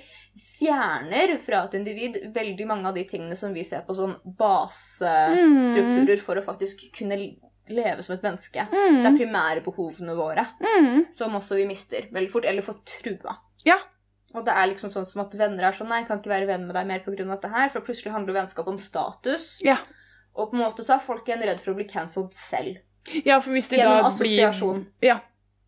fjerner 0.59 1.37
fra 1.39 1.63
et 1.63 1.73
individ 1.79 2.33
veldig 2.33 2.67
mange 2.67 2.85
av 2.87 2.93
de 2.95 3.05
tingene 3.05 3.37
som 3.37 3.53
vi 3.53 3.63
ser 3.63 3.81
på 3.87 3.95
sånn 3.95 4.15
basestrukturer 4.37 6.19
for 6.19 6.35
å 6.39 6.43
faktisk 6.45 6.83
kunne 6.97 7.17
leve 7.71 8.03
som 8.03 8.15
et 8.15 8.21
menneske. 8.25 8.67
Det 8.69 9.05
er 9.05 9.11
Mm. 9.11 9.17
primære 9.17 9.63
behovene 9.63 10.15
våre 10.15 10.47
Mm. 10.59 11.05
som 11.17 11.31
også 11.33 11.55
vi 11.55 11.65
mister 11.67 12.01
veldig 12.11 12.29
fort, 12.31 12.45
eller 12.45 12.61
får 12.61 12.75
trua. 12.85 13.37
Ja. 13.65 13.77
Og 14.33 14.45
det 14.45 14.53
er 14.53 14.67
liksom 14.67 14.89
sånn 14.91 15.05
som 15.05 15.21
at 15.21 15.31
venner 15.33 15.63
er 15.63 15.71
sånn 15.71 15.87
Nei, 15.89 15.99
jeg 15.99 16.07
kan 16.07 16.19
ikke 16.19 16.29
være 16.31 16.47
venn 16.47 16.65
med 16.67 16.73
deg 16.75 16.87
mer 16.87 16.99
pga. 16.99 17.15
dette 17.27 17.49
her. 17.49 17.69
For 17.69 17.81
plutselig 17.81 18.11
handler 18.11 18.33
vennskap 18.33 18.67
om 18.67 18.77
status. 18.77 19.61
Ja. 19.63 19.77
Og 20.35 20.51
på 20.51 20.57
en 20.57 20.63
måte 20.63 20.85
så 20.87 20.95
er 20.95 21.03
folk 21.05 21.27
igjen 21.27 21.43
redd 21.43 21.59
for 21.63 21.73
å 21.73 21.79
bli 21.79 21.87
cancelled 21.89 22.33
selv. 22.37 22.79
ja, 23.25 23.39
for 23.41 23.51
hvis 23.55 23.67
de 23.71 23.79
Gjennom 23.81 24.03
da 24.03 24.07
assosiasjon. 24.11 24.85
blir 25.01 25.13
Ja. 25.13 25.19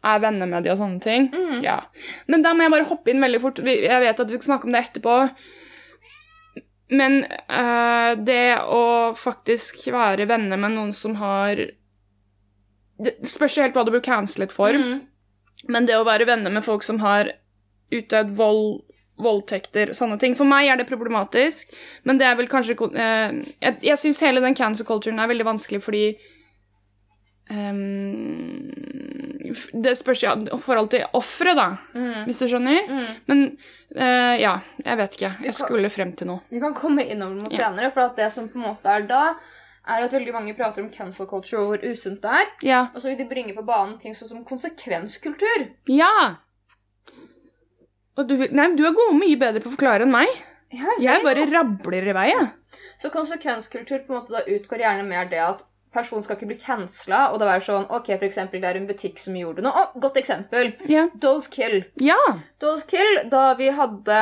Er 0.03 0.19
venner 0.19 0.49
med 0.51 0.65
de 0.65 0.71
og 0.73 0.77
sånne 0.81 0.99
ting. 0.99 1.29
Mm. 1.31 1.61
Ja. 1.63 1.77
Men 2.27 2.41
da 2.43 2.51
må 2.53 2.65
jeg 2.65 2.73
bare 2.73 2.87
hoppe 2.89 3.11
inn 3.11 3.23
veldig 3.23 3.39
fort. 3.39 3.61
Jeg 3.63 4.01
vet 4.03 4.19
at 4.19 4.31
vi 4.31 4.35
skal 4.35 4.49
snakke 4.49 4.67
om 4.67 4.73
det 4.75 4.81
etterpå. 4.83 5.13
Men 6.91 7.23
uh, 7.47 8.11
det 8.19 8.59
å 8.67 9.13
faktisk 9.15 9.79
være 9.93 10.27
venner 10.27 10.59
med 10.59 10.75
noen 10.75 10.91
som 10.93 11.15
har 11.21 11.55
Det 13.03 13.15
spørs 13.25 13.55
helt 13.63 13.77
hva 13.77 13.85
du 13.87 13.93
blir 13.95 14.03
cancelet 14.03 14.51
for. 14.53 14.75
Mm. 14.75 15.07
Men 15.71 15.87
det 15.87 15.95
å 15.97 16.03
være 16.07 16.27
venner 16.27 16.51
med 16.51 16.65
folk 16.65 16.83
som 16.83 16.99
har 16.99 17.31
utøvd 17.93 18.35
vold, 18.35 18.83
voldtekter, 19.17 19.91
sånne 19.93 20.17
ting 20.19 20.33
For 20.35 20.45
meg 20.49 20.67
er 20.71 20.77
det 20.79 20.87
problematisk, 20.89 21.69
men 22.03 22.17
det 22.17 22.25
er 22.25 22.35
vel 22.39 22.47
kanskje 22.49 22.73
eh, 22.97 23.31
Jeg, 23.61 23.77
jeg 23.85 23.97
syns 24.01 24.19
hele 24.25 24.41
den 24.41 24.55
cancel 24.57 24.85
culturen 24.85 25.19
er 25.21 25.27
veldig 25.29 25.45
vanskelig 25.45 25.81
fordi 25.85 26.05
um, 27.51 28.71
Det 29.83 29.93
spørs 29.99 30.23
ja, 30.23 30.33
i 30.37 30.57
forhold 30.59 30.89
til 30.93 31.03
offeret, 31.13 31.55
da, 31.59 31.67
Mm. 31.93 32.23
hvis 32.25 32.39
du 32.39 32.47
skjønner. 32.47 32.87
Mm. 32.89 33.07
Men 33.27 33.41
eh, 33.95 34.35
ja, 34.41 34.53
jeg 34.85 34.97
vet 34.97 35.17
ikke. 35.17 35.31
Jeg 35.45 35.53
skulle 35.57 35.89
frem 35.93 36.13
til 36.17 36.27
noe. 36.27 36.41
Vi 36.49 36.59
kan 36.63 36.73
komme 36.73 37.03
innover 37.05 37.35
mot 37.43 37.51
Ja. 37.53 37.67
senere, 37.69 37.91
for 37.93 38.13
det 38.17 38.31
som 38.31 38.47
på 38.49 38.57
en 38.57 38.65
måte 38.69 38.85
er 38.89 39.01
da, 39.07 39.35
er 39.85 40.03
at 40.05 40.11
veldig 40.15 40.33
mange 40.33 40.55
prater 40.55 40.81
om 40.83 40.89
cancel 40.89 41.27
culture 41.27 41.59
og 41.61 41.67
hvor 41.73 41.91
usunt 41.91 42.21
det 42.23 42.31
er. 42.31 42.47
Ja. 42.63 42.81
Og 42.95 43.01
så 43.01 43.09
vil 43.11 43.17
de 43.17 43.25
bringe 43.29 43.53
på 43.53 43.65
banen 43.67 43.99
ting 43.99 44.13
sånn 44.15 44.29
som 44.29 44.45
konsekvenskultur. 44.45 45.67
Ja! 45.91 46.37
Og 48.17 48.29
du, 48.29 48.35
nei, 48.53 48.69
du 48.77 48.83
er 48.85 48.95
god 48.95 49.15
mye 49.17 49.37
bedre 49.41 49.61
på 49.63 49.71
å 49.71 49.75
forklare 49.75 50.05
enn 50.05 50.13
meg. 50.13 50.29
Jeg 50.73 50.89
veldig 51.05 51.23
bare 51.25 51.45
rabler 51.49 52.09
i 52.09 52.15
vei, 52.17 52.27
jeg. 52.31 52.49
Så 53.01 53.11
konsekvenskultur 53.13 54.03
på 54.05 54.13
en 54.13 54.19
måte 54.19 54.33
da 54.33 54.43
utgår 54.49 54.83
gjerne 54.83 55.05
mer 55.05 55.29
det 55.29 55.41
at 55.41 55.63
personen 55.93 56.25
skal 56.25 56.37
ikke 56.37 56.49
bli 56.49 56.57
cancela, 56.61 57.27
og 57.31 57.39
det 57.41 57.49
være 57.49 57.65
sånn 57.67 57.85
OK, 57.93 58.09
for 58.15 58.25
eksempel, 58.25 58.61
det 58.63 58.71
er 58.71 58.79
en 58.79 58.87
butikk 58.89 59.21
som 59.21 59.35
gjorde 59.37 59.65
noe. 59.65 59.73
Å, 59.73 60.01
godt 60.01 60.17
eksempel! 60.21 60.71
Yeah. 60.89 61.11
Dolls 61.21 61.49
Kill. 61.53 61.83
ja. 62.01 62.17
Dolls 62.61 62.85
Kill, 62.89 63.21
da 63.29 63.51
vi 63.59 63.69
hadde 63.77 64.21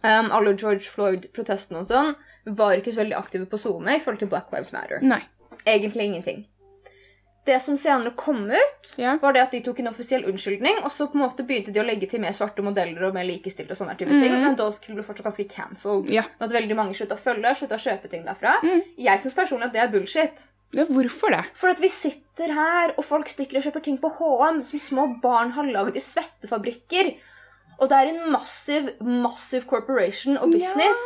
um, 0.00 0.30
alle 0.32 0.54
George 0.54 0.88
Floyd-protestene 0.88 1.82
og 1.82 1.90
sånn, 1.92 2.14
var 2.58 2.80
ikke 2.80 2.94
så 2.94 3.02
veldig 3.02 3.18
aktive 3.18 3.48
på 3.50 3.60
SoMe 3.60 3.98
i 3.98 4.00
forhold 4.00 4.22
til 4.22 4.32
Black 4.32 4.52
Lives 4.54 4.72
Matter. 4.72 5.04
Nei. 5.04 5.20
Egentlig 5.68 6.08
ingenting. 6.08 6.46
Det 7.48 7.56
som 7.64 7.78
senere 7.80 8.10
kom 8.18 8.42
ut, 8.50 8.90
Ja. 9.00 9.14
var 9.22 9.32
det 9.32 9.40
at 9.46 9.54
de 9.56 9.62
tok 9.64 9.78
en 9.80 9.88
offisiell 9.88 10.26
unnskyldning, 10.28 10.82
og 10.84 10.90
så 10.92 11.06
på 11.08 11.16
en 11.16 11.22
måte 11.24 11.46
begynte 11.48 11.72
de 11.72 11.80
å 11.80 11.86
legge 11.86 12.10
til 12.10 12.20
mer 12.20 12.34
svarte 12.36 12.60
modeller 12.66 13.06
og 13.08 13.14
mer 13.16 13.24
likestilt 13.24 13.70
og 13.72 13.78
sånne 13.78 13.96
type 13.96 14.10
ting. 14.12 14.32
Mhm. 14.34 14.42
Men 14.44 14.56
Dolls 14.58 14.78
Kill 14.82 14.94
ble 14.98 15.04
fortsatt 15.06 15.24
ganske 15.30 15.48
cancelled. 15.48 16.10
Ja. 16.12 16.26
Med 16.38 16.50
at 16.50 16.56
veldig 16.60 16.76
mange 16.76 16.92
slutta 16.98 17.16
å 17.16 17.22
følge, 17.24 17.54
slutta 17.56 17.78
å 17.78 17.84
kjøpe 17.86 18.10
ting 18.12 18.26
derfra. 18.28 18.58
Mm. 18.62 18.82
Jeg 18.98 19.20
syns 19.24 19.34
personlig 19.34 19.64
at 19.70 19.72
det 19.72 19.80
er 19.82 19.88
bullshit. 19.88 20.46
ja. 20.76 20.84
Hvorfor 20.84 21.30
det? 21.32 21.44
For 21.54 21.70
at 21.70 21.80
vi 21.80 21.88
sitter 21.88 22.52
her, 22.52 22.92
og 22.98 23.04
folk 23.04 23.26
stikker 23.32 23.56
og 23.56 23.64
kjøper 23.64 23.82
ting 23.82 23.96
på 23.98 24.10
HM 24.18 24.62
som 24.62 24.78
små 24.78 25.06
barn 25.22 25.52
har 25.52 25.64
lagd 25.64 25.96
i 25.96 26.00
svettefabrikker. 26.04 27.14
Og 27.80 27.88
det 27.88 27.96
er 27.96 28.08
en 28.12 28.30
massiv, 28.32 28.90
massiv 29.00 29.64
corporation 29.66 30.36
og 30.36 30.50
business. 30.52 30.98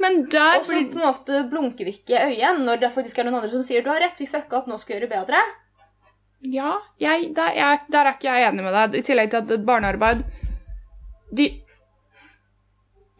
Men 0.00 0.24
der 0.30 0.60
Og 0.60 0.64
så 0.64 0.72
blir 0.72 0.92
på 0.94 0.96
en 0.96 1.12
måte 1.12 1.50
blunker 1.50 1.84
vi 1.84 1.92
ikke 1.98 2.16
i 2.16 2.32
øyet 2.34 2.60
når 2.64 2.80
det 2.80 2.94
faktisk 2.94 3.18
er 3.18 3.24
noen 3.28 3.42
andre 3.42 3.50
som 3.50 3.62
sier 3.62 3.82
du 3.84 3.90
har 3.90 4.00
rett, 4.00 4.16
vi 4.18 4.26
fucka 4.26 4.56
opp, 4.56 4.66
nå 4.66 4.78
skal 4.80 4.94
vi 4.96 5.00
gjøre 5.06 5.10
bedre. 5.26 5.36
Ja, 6.42 6.72
jeg, 7.00 7.32
der, 7.36 7.50
jeg, 7.52 7.78
der 7.92 8.06
er 8.08 8.14
ikke 8.16 8.30
jeg 8.32 8.48
enig 8.48 8.64
med 8.64 8.72
deg. 8.72 8.94
I 9.00 9.02
tillegg 9.04 9.30
til 9.30 9.42
at 9.42 9.64
barnearbeid 9.66 10.22
De 11.36 11.48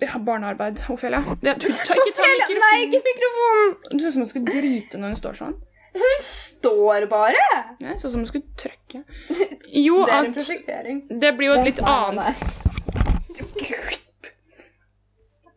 Ja, 0.01 0.17
barnearbeid. 0.25 0.81
Ophelia. 0.89 1.21
Du, 1.43 1.51
ta, 1.69 1.97
ikke 1.99 2.15
ta 2.17 2.25
Nei, 2.25 2.79
ikke 2.87 3.03
mikrofonen! 3.05 3.75
Du 3.93 3.99
ser 4.01 4.09
ut 4.09 4.15
som 4.15 4.23
hun 4.25 4.31
skal 4.31 4.47
drite 4.49 4.99
når 5.03 5.13
hun 5.13 5.21
står 5.21 5.37
sånn. 5.43 5.59
Hun 5.93 6.23
står 6.25 7.05
bare! 7.11 7.45
Ja, 7.83 7.97
Sånn 8.01 8.15
som 8.15 8.21
hun 8.23 8.29
skulle 8.31 8.49
trykke. 8.57 9.03
Jo, 9.85 10.01
Det 10.07 10.15
er 10.17 10.29
en 10.31 10.35
prosjektering. 10.39 11.03
det 11.21 11.35
blir 11.37 11.51
jo 11.53 11.59
et 11.61 11.69
litt 11.69 11.83
annet. 11.85 12.41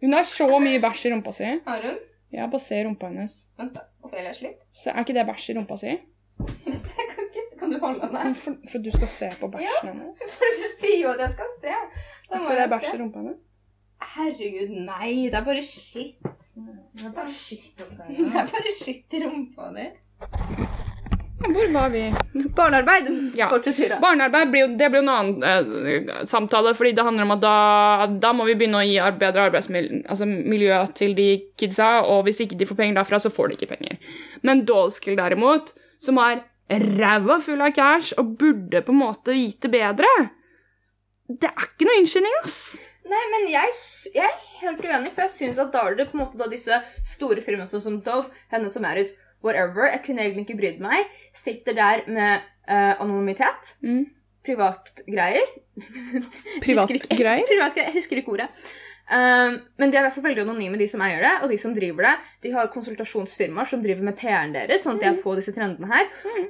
Hun 0.04 0.14
har 0.18 0.26
så 0.28 0.48
mye 0.60 0.82
bæsj 0.84 1.06
i 1.08 1.12
rumpa 1.14 1.32
si. 1.36 1.48
Har 1.66 1.86
hun? 1.88 2.00
Ja, 2.34 2.48
bare 2.52 2.60
se 2.60 2.82
rumpa 2.84 3.08
hennes. 3.08 3.38
Vent, 3.58 3.72
da. 3.78 3.86
Ophelia, 4.04 4.34
slipp. 4.36 4.58
Så 4.76 4.92
er 4.92 5.00
ikke 5.06 5.16
det 5.16 5.24
bæsj 5.30 5.52
i 5.54 5.56
rumpa 5.62 5.78
si? 5.80 5.94
Jeg 6.66 7.08
kan 7.14 7.24
ikke. 7.28 7.44
Kan 7.64 7.72
du 7.72 7.80
holde 7.80 8.10
meg? 8.12 8.36
For, 8.36 8.58
for 8.72 8.84
du 8.84 8.92
skal 8.92 9.08
se 9.08 9.30
på 9.40 9.48
bæsjen 9.54 9.90
hennes? 9.90 10.24
For 10.38 10.58
du 10.60 10.68
sier 10.76 11.00
jo 11.00 11.14
at 11.14 11.22
jeg 11.24 11.36
skal 11.38 11.52
se. 11.62 11.76
Da 12.30 12.42
må 12.44 12.52
det 12.52 12.66
jeg 12.66 12.72
bæsj 12.74 12.88
i 12.90 12.98
rumpa 13.02 13.22
hennes? 13.24 13.42
Herregud, 14.14 14.74
nei. 14.90 15.12
Det 15.32 15.40
er 15.40 15.46
bare 15.48 15.64
skitt. 15.68 16.18
Det 16.54 17.06
er 17.08 17.14
bare 17.16 17.36
skitt 17.38 17.84
Det 18.20 18.42
er 18.42 18.50
bare 18.52 18.74
skitt 18.80 19.16
i 19.16 19.24
rumpa 19.24 19.70
di. 19.78 19.88
Hvor 21.44 21.72
var 21.74 21.90
vi? 21.90 22.04
Barnearbeid. 22.56 23.08
Ja. 23.36 23.50
Barnearbeid 24.02 24.52
blir 24.52 24.62
jo, 24.62 24.68
det 24.80 24.90
blir 24.90 25.02
jo 25.02 25.04
en 25.04 25.12
annen 25.12 25.44
eh, 25.44 26.12
samtale, 26.30 26.72
fordi 26.78 26.94
det 26.96 27.04
handler 27.04 27.28
om 27.28 27.34
at 27.36 27.42
da, 27.44 27.56
da 28.22 28.32
må 28.36 28.46
vi 28.48 28.56
begynne 28.60 28.80
å 28.80 28.86
gi 28.88 29.00
bedre 29.20 29.50
arbeidsmiljø 29.50 30.04
altså 30.08 30.94
til 30.96 31.16
de 31.18 31.28
kidsa, 31.60 31.90
og 32.08 32.24
hvis 32.28 32.40
ikke 32.46 32.60
de 32.60 32.68
får 32.70 32.80
penger 32.80 33.02
derfra, 33.02 33.20
så 33.20 33.32
får 33.34 33.52
de 33.52 33.58
ikke 33.58 33.74
penger. 33.76 34.00
Men 34.48 34.64
Dollskill 34.70 35.20
derimot, 35.20 35.74
som 36.04 36.20
er 36.22 36.44
ræva 36.74 37.38
full 37.44 37.62
av 37.64 37.74
cash 37.76 38.16
og 38.20 38.34
burde 38.40 38.82
på 38.86 38.94
en 38.94 39.02
måte 39.04 39.36
vite 39.36 39.70
bedre, 39.72 40.10
det 41.30 41.50
er 41.50 41.68
ikke 41.68 41.88
noe 41.88 42.00
innskynding, 42.02 42.34
ass. 42.44 42.58
Nei, 43.08 43.22
men 43.34 43.50
jeg, 43.52 43.74
jeg 44.16 44.24
er 44.30 44.40
helt 44.62 44.82
uenig, 44.84 45.12
for 45.14 45.26
jeg 45.26 45.34
syns 45.36 45.60
at 45.60 45.74
da 45.74 45.84
er 45.90 45.98
det 46.00 46.08
på 46.10 46.18
en 46.18 46.24
måte 46.24 46.40
da 46.40 46.48
disse 46.52 46.78
store 47.08 47.44
firmaene 47.44 47.72
sånn 47.72 47.84
som 47.84 47.98
Dove, 48.06 48.32
Hennes 48.52 48.76
og 48.80 48.84
Maurits, 48.86 49.16
whatever, 49.44 49.90
jeg 49.92 50.04
kunne 50.06 50.24
egentlig 50.24 50.46
ikke 50.48 50.60
brydd 50.62 50.84
meg, 50.84 51.10
sitter 51.36 51.76
der 51.78 52.06
med 52.08 52.46
uh, 52.70 52.94
anonymitet, 53.04 53.74
Mm. 53.84 54.06
privatgreier 54.44 55.44
Privatgreier? 56.64 57.44
Privatgreier, 57.52 57.90
jeg 57.90 57.96
husker 57.98 58.20
ikke 58.22 58.36
ordet. 58.38 58.50
Um, 59.12 59.58
men 59.78 59.92
de 59.92 59.98
er 59.98 60.02
i 60.02 60.08
hvert 60.08 60.16
fall 60.16 60.26
veldig 60.30 60.46
anonyme, 60.46 60.80
de 60.80 60.88
som 60.88 61.02
eier 61.04 61.22
det, 61.22 61.34
og 61.44 61.52
de 61.52 61.58
som 61.60 61.74
driver 61.76 62.08
det. 62.08 62.14
De 62.46 62.54
har 62.56 62.72
konsultasjonsfirmaer 62.74 63.68
som 63.70 63.82
driver 63.84 64.06
med 64.08 64.16
PR-en 64.20 64.56
deres, 64.56 64.84
sånn 64.86 64.96
at 64.98 65.04
de 65.04 65.10
er 65.12 65.22
på 65.24 65.36
disse 65.38 65.54
trendene 65.56 65.90
her. 65.92 66.08
Mm. 66.24 66.48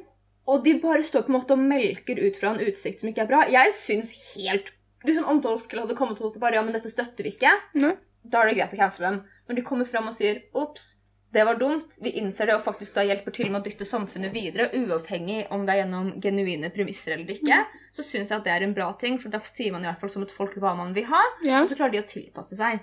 Og 0.53 0.63
de 0.65 0.75
bare 0.83 1.05
står 1.07 1.25
på 1.25 1.31
en 1.31 1.37
måte 1.39 1.55
og 1.55 1.63
melker 1.63 2.19
ut 2.19 2.39
fra 2.39 2.53
en 2.53 2.63
utsikt 2.63 3.01
som 3.01 3.09
ikke 3.09 3.23
er 3.25 3.29
bra. 3.29 3.43
Jeg 3.51 3.75
syns 3.77 4.11
helt 4.33 4.73
liksom 5.03 5.25
Om 5.27 5.39
Dolskel 5.43 5.81
hadde 5.81 5.95
kommet 5.99 6.19
til 6.19 6.29
og 6.29 6.35
bare 6.39 6.55
Ja, 6.55 6.63
men 6.63 6.75
dette 6.75 6.91
støtter 6.91 7.25
vi 7.25 7.33
ikke. 7.35 7.51
mm. 7.75 7.95
Da 8.23 8.39
er 8.39 8.49
det 8.51 8.55
greit 8.55 8.75
å 8.75 8.79
cancele 8.79 9.09
dem. 9.09 9.17
Når 9.49 9.57
de 9.57 9.63
kommer 9.67 9.87
fram 9.89 10.05
og 10.07 10.15
sier 10.15 10.37
ops, 10.55 10.93
det 11.33 11.43
var 11.47 11.55
dumt, 11.57 11.95
vi 12.01 12.11
innser 12.21 12.47
det 12.49 12.55
og 12.55 12.63
faktisk 12.65 12.93
da 12.95 13.03
hjelper 13.07 13.33
til 13.33 13.49
med 13.51 13.61
å 13.61 13.65
dytte 13.65 13.85
samfunnet 13.89 14.33
videre, 14.35 14.69
uavhengig 14.77 15.47
om 15.53 15.63
det 15.65 15.73
er 15.73 15.79
gjennom 15.83 16.11
genuine 16.21 16.69
premisser 16.75 17.15
eller 17.17 17.33
ikke, 17.33 17.59
så 17.95 18.05
syns 18.05 18.29
jeg 18.29 18.37
at 18.37 18.45
det 18.45 18.53
er 18.53 18.65
en 18.67 18.75
bra 18.77 18.91
ting, 19.01 19.17
for 19.21 19.33
da 19.33 19.39
sier 19.47 19.73
man 19.73 19.81
i 19.85 19.89
hvert 19.89 19.99
fall 20.03 20.13
som 20.13 20.25
et 20.27 20.31
folk 20.35 20.53
hva 20.61 20.75
man 20.77 20.93
vil 20.93 21.07
ha, 21.09 21.21
Ja. 21.45 21.61
og 21.61 21.67
så 21.71 21.75
klarer 21.79 21.95
de 21.97 22.03
å 22.03 22.07
tilpasse 22.13 22.55
seg. 22.59 22.79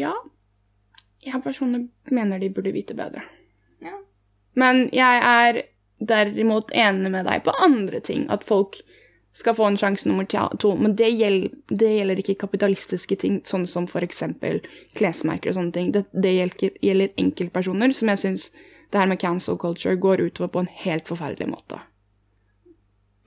ja. 0.00 0.14
Jeg 1.24 1.40
personlig 1.40 1.88
mener 2.12 2.38
de 2.38 2.50
burde 2.52 2.72
vite 2.74 2.92
bedre. 2.92 3.22
Ja. 3.80 3.94
Men 4.60 4.90
jeg 4.92 5.20
er 5.24 5.62
derimot 6.04 6.68
enig 6.76 7.10
med 7.14 7.24
deg 7.24 7.44
på 7.46 7.54
andre 7.64 8.00
ting. 8.04 8.26
At 8.28 8.44
folk 8.44 8.76
skal 9.34 9.54
få 9.58 9.66
en 9.66 9.76
sjanse 9.80 10.06
nummer 10.08 10.26
to. 10.30 10.74
Men 10.78 10.94
det 10.96 11.08
gjelder, 11.10 11.50
det 11.68 11.88
gjelder 11.96 12.20
ikke 12.22 12.36
kapitalistiske 12.44 13.16
ting, 13.18 13.40
sånn 13.42 13.66
som 13.66 13.84
f.eks. 13.90 14.22
klesmerker 14.94 15.50
og 15.50 15.56
sånne 15.58 15.74
ting. 15.74 15.90
Det, 15.94 16.04
det 16.14 16.30
gjelder, 16.36 16.76
gjelder 16.84 17.16
enkeltpersoner 17.18 17.92
som 17.96 18.12
jeg 18.12 18.18
syns 18.22 18.44
det 18.92 19.00
her 19.00 19.10
med 19.10 19.18
cancel 19.18 19.58
culture 19.58 19.96
går 19.98 20.22
utover 20.28 20.52
på 20.54 20.62
en 20.62 20.70
helt 20.84 21.10
forferdelig 21.10 21.48
måte. 21.50 21.80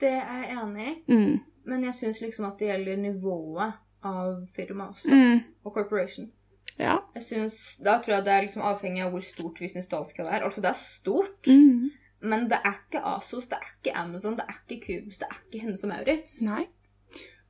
Det 0.00 0.14
er 0.14 0.42
jeg 0.46 0.56
enig 0.62 0.86
i, 0.88 1.12
Mm. 1.12 1.40
men 1.66 1.84
jeg 1.84 1.94
syns 1.94 2.20
liksom 2.22 2.46
at 2.46 2.58
det 2.58 2.68
gjelder 2.70 2.96
nivået 2.96 3.72
av 4.04 4.46
firma 4.54 4.88
også, 4.92 5.08
Mm. 5.10 5.40
og 5.64 5.74
corporation. 5.74 6.30
Ja. 6.78 6.98
Jeg 7.14 7.22
synes, 7.24 7.76
Da 7.82 7.98
tror 7.98 8.14
jeg 8.14 8.24
det 8.24 8.32
er 8.32 8.42
liksom 8.42 8.62
avhengig 8.62 9.02
av 9.04 9.10
hvor 9.12 9.20
stort 9.22 9.58
vi 9.60 9.68
syns 9.68 9.88
Dalscal 9.88 10.26
er. 10.26 10.44
Altså, 10.44 10.60
det 10.62 10.70
er 10.70 10.74
stort, 10.74 11.46
Mm. 11.46 11.90
Men 12.20 12.48
det 12.50 12.58
er 12.64 12.74
ikke 12.74 13.04
Asos, 13.06 13.46
det 13.46 13.58
er 13.60 13.68
ikke 13.76 13.96
Amazon, 13.98 14.36
det 14.36 14.44
er 14.48 14.58
ikke 14.58 14.80
Cubes, 14.86 15.18
det 15.18 15.28
er 15.30 15.38
ikke 15.44 15.64
Hennes 15.64 15.84
og 15.84 15.92
Maurits. 15.92 16.40
Nei. 16.42 16.66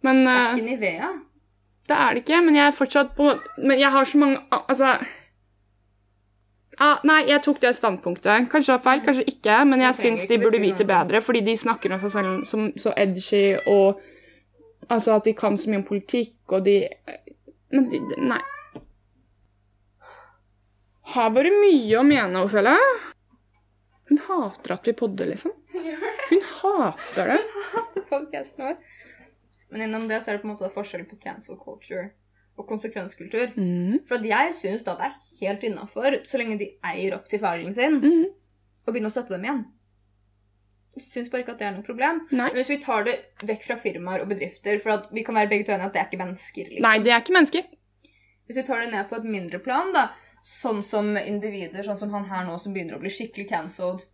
Men 0.05 0.17
Det 0.27 0.35
er 0.35 0.51
eh, 0.51 0.57
ikke 0.57 0.67
Nivea. 0.67 1.09
Det 1.89 1.97
er 1.97 2.15
det 2.15 2.23
ikke, 2.23 2.43
men 2.45 2.57
jeg 2.57 2.67
er 2.67 2.77
fortsatt 2.77 3.15
på 3.17 3.31
Men 3.57 3.81
jeg 3.81 3.91
har 3.91 4.05
så 4.05 4.19
mange 4.19 4.39
Altså 4.53 4.91
ah, 6.79 6.99
Nei, 7.05 7.23
jeg 7.29 7.41
tok 7.43 7.63
det 7.63 7.75
standpunktet. 7.77 8.51
Kanskje 8.51 8.73
det 8.73 8.77
var 8.77 8.85
feil, 8.85 9.01
kanskje 9.05 9.25
ikke, 9.33 9.65
men 9.65 9.81
jeg 9.81 9.95
syns 9.95 10.27
de 10.29 10.39
burde 10.39 10.61
vite 10.61 10.85
bedre, 10.85 11.21
fordi 11.21 11.41
de 11.41 11.57
snakker 11.57 11.93
om 11.93 12.01
seg 12.05 12.13
selv 12.13 12.45
som 12.47 12.71
så 12.77 12.93
edgy 12.97 13.57
og 13.67 14.01
Altså 14.89 15.13
at 15.19 15.25
de 15.25 15.35
kan 15.37 15.57
så 15.57 15.69
mye 15.71 15.83
om 15.83 15.85
politikk, 15.85 16.37
og 16.49 16.65
de 16.65 16.89
Men 17.71 17.91
de, 17.91 17.99
nei. 18.25 18.41
Har 21.13 21.33
vært 21.35 21.53
mye 21.53 21.99
å 21.99 22.05
mene, 22.07 22.41
Ophelia. 22.41 22.77
Hun 24.09 24.19
hater 24.25 24.73
at 24.77 24.87
vi 24.89 24.93
podder, 24.97 25.27
liksom. 25.33 25.53
Hun 26.31 26.43
hater 26.63 27.33
det. 27.35 27.39
hun 27.95 28.05
podcasten 28.09 28.65
vår. 28.65 28.77
Men 29.71 29.85
innom 29.85 30.07
det 30.09 30.23
så 30.25 30.31
er 30.33 30.39
det 30.39 30.43
på 30.45 30.49
en 30.49 30.55
måte 30.55 30.71
forskjell 30.73 31.05
på 31.11 31.19
cancel 31.21 31.59
culture 31.61 32.09
og 32.59 32.67
konsekvenskultur. 32.71 33.53
Mm. 33.57 33.99
For 34.09 34.17
at 34.19 34.25
jeg 34.27 34.55
syns 34.57 34.85
da 34.87 34.95
det 34.99 35.11
er 35.11 35.19
helt 35.43 35.67
innafor, 35.69 36.17
så 36.27 36.41
lenge 36.41 36.57
de 36.59 36.71
eier 36.89 37.15
opp 37.19 37.29
til 37.31 37.39
feilen 37.43 37.75
sin, 37.77 38.01
Mm. 38.01 38.31
å 38.89 38.93
begynne 38.95 39.11
å 39.11 39.15
støtte 39.15 39.37
dem 39.37 39.45
igjen. 39.45 39.61
Jeg 40.97 41.05
syns 41.05 41.29
bare 41.31 41.45
ikke 41.45 41.53
at 41.55 41.61
det 41.61 41.67
er 41.69 41.75
noe 41.77 41.87
problem. 41.87 42.23
Nei. 42.35 42.49
Hvis 42.57 42.71
vi 42.73 42.79
tar 42.83 43.05
det 43.07 43.19
vekk 43.47 43.63
fra 43.69 43.77
firmaer 43.79 44.25
og 44.25 44.33
bedrifter, 44.33 44.81
for 44.83 44.97
at 44.97 45.13
vi 45.15 45.23
kan 45.23 45.37
være 45.39 45.51
begge 45.53 45.67
to 45.69 45.73
enige 45.77 45.87
at 45.87 45.95
det 45.95 46.01
er 46.03 46.09
ikke 46.09 46.23
mennesker. 46.25 46.65
liksom. 46.73 46.83
Nei, 46.89 46.97
det 47.05 47.13
er 47.13 47.21
ikke 47.23 47.37
mennesker. 47.37 47.69
Hvis 48.49 48.57
vi 48.57 48.65
tar 48.67 48.81
det 48.83 48.91
ned 48.97 49.07
på 49.11 49.17
et 49.21 49.29
mindre 49.29 49.61
plan, 49.63 49.93
da, 49.95 50.09
sånn 50.43 50.83
som 50.85 51.17
individer, 51.17 51.83
sånn 51.83 51.97
som 51.97 52.11
han 52.15 52.25
her 52.25 52.45
nå 52.47 52.59
som 52.61 52.73
begynner 52.75 52.97
å 52.97 53.01
bli 53.03 53.11
skikkelig 53.11 53.49
cancelled 53.51 54.05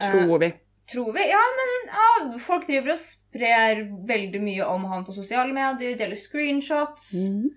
eh, 0.00 0.10
Tror 0.10 0.38
vi. 0.38 0.52
Tror 0.92 1.12
vi? 1.14 1.24
Ja, 1.30 1.40
men 1.56 1.72
ja, 1.94 2.38
folk 2.42 2.66
driver 2.66 2.92
og 2.96 2.98
sprer 2.98 3.84
veldig 4.08 4.40
mye 4.42 4.66
om 4.66 4.84
han 4.90 5.04
på 5.06 5.14
sosiale 5.14 5.52
medier, 5.54 5.96
deler 5.96 6.16
screenshots, 6.18 7.12
Mm. 7.14 7.50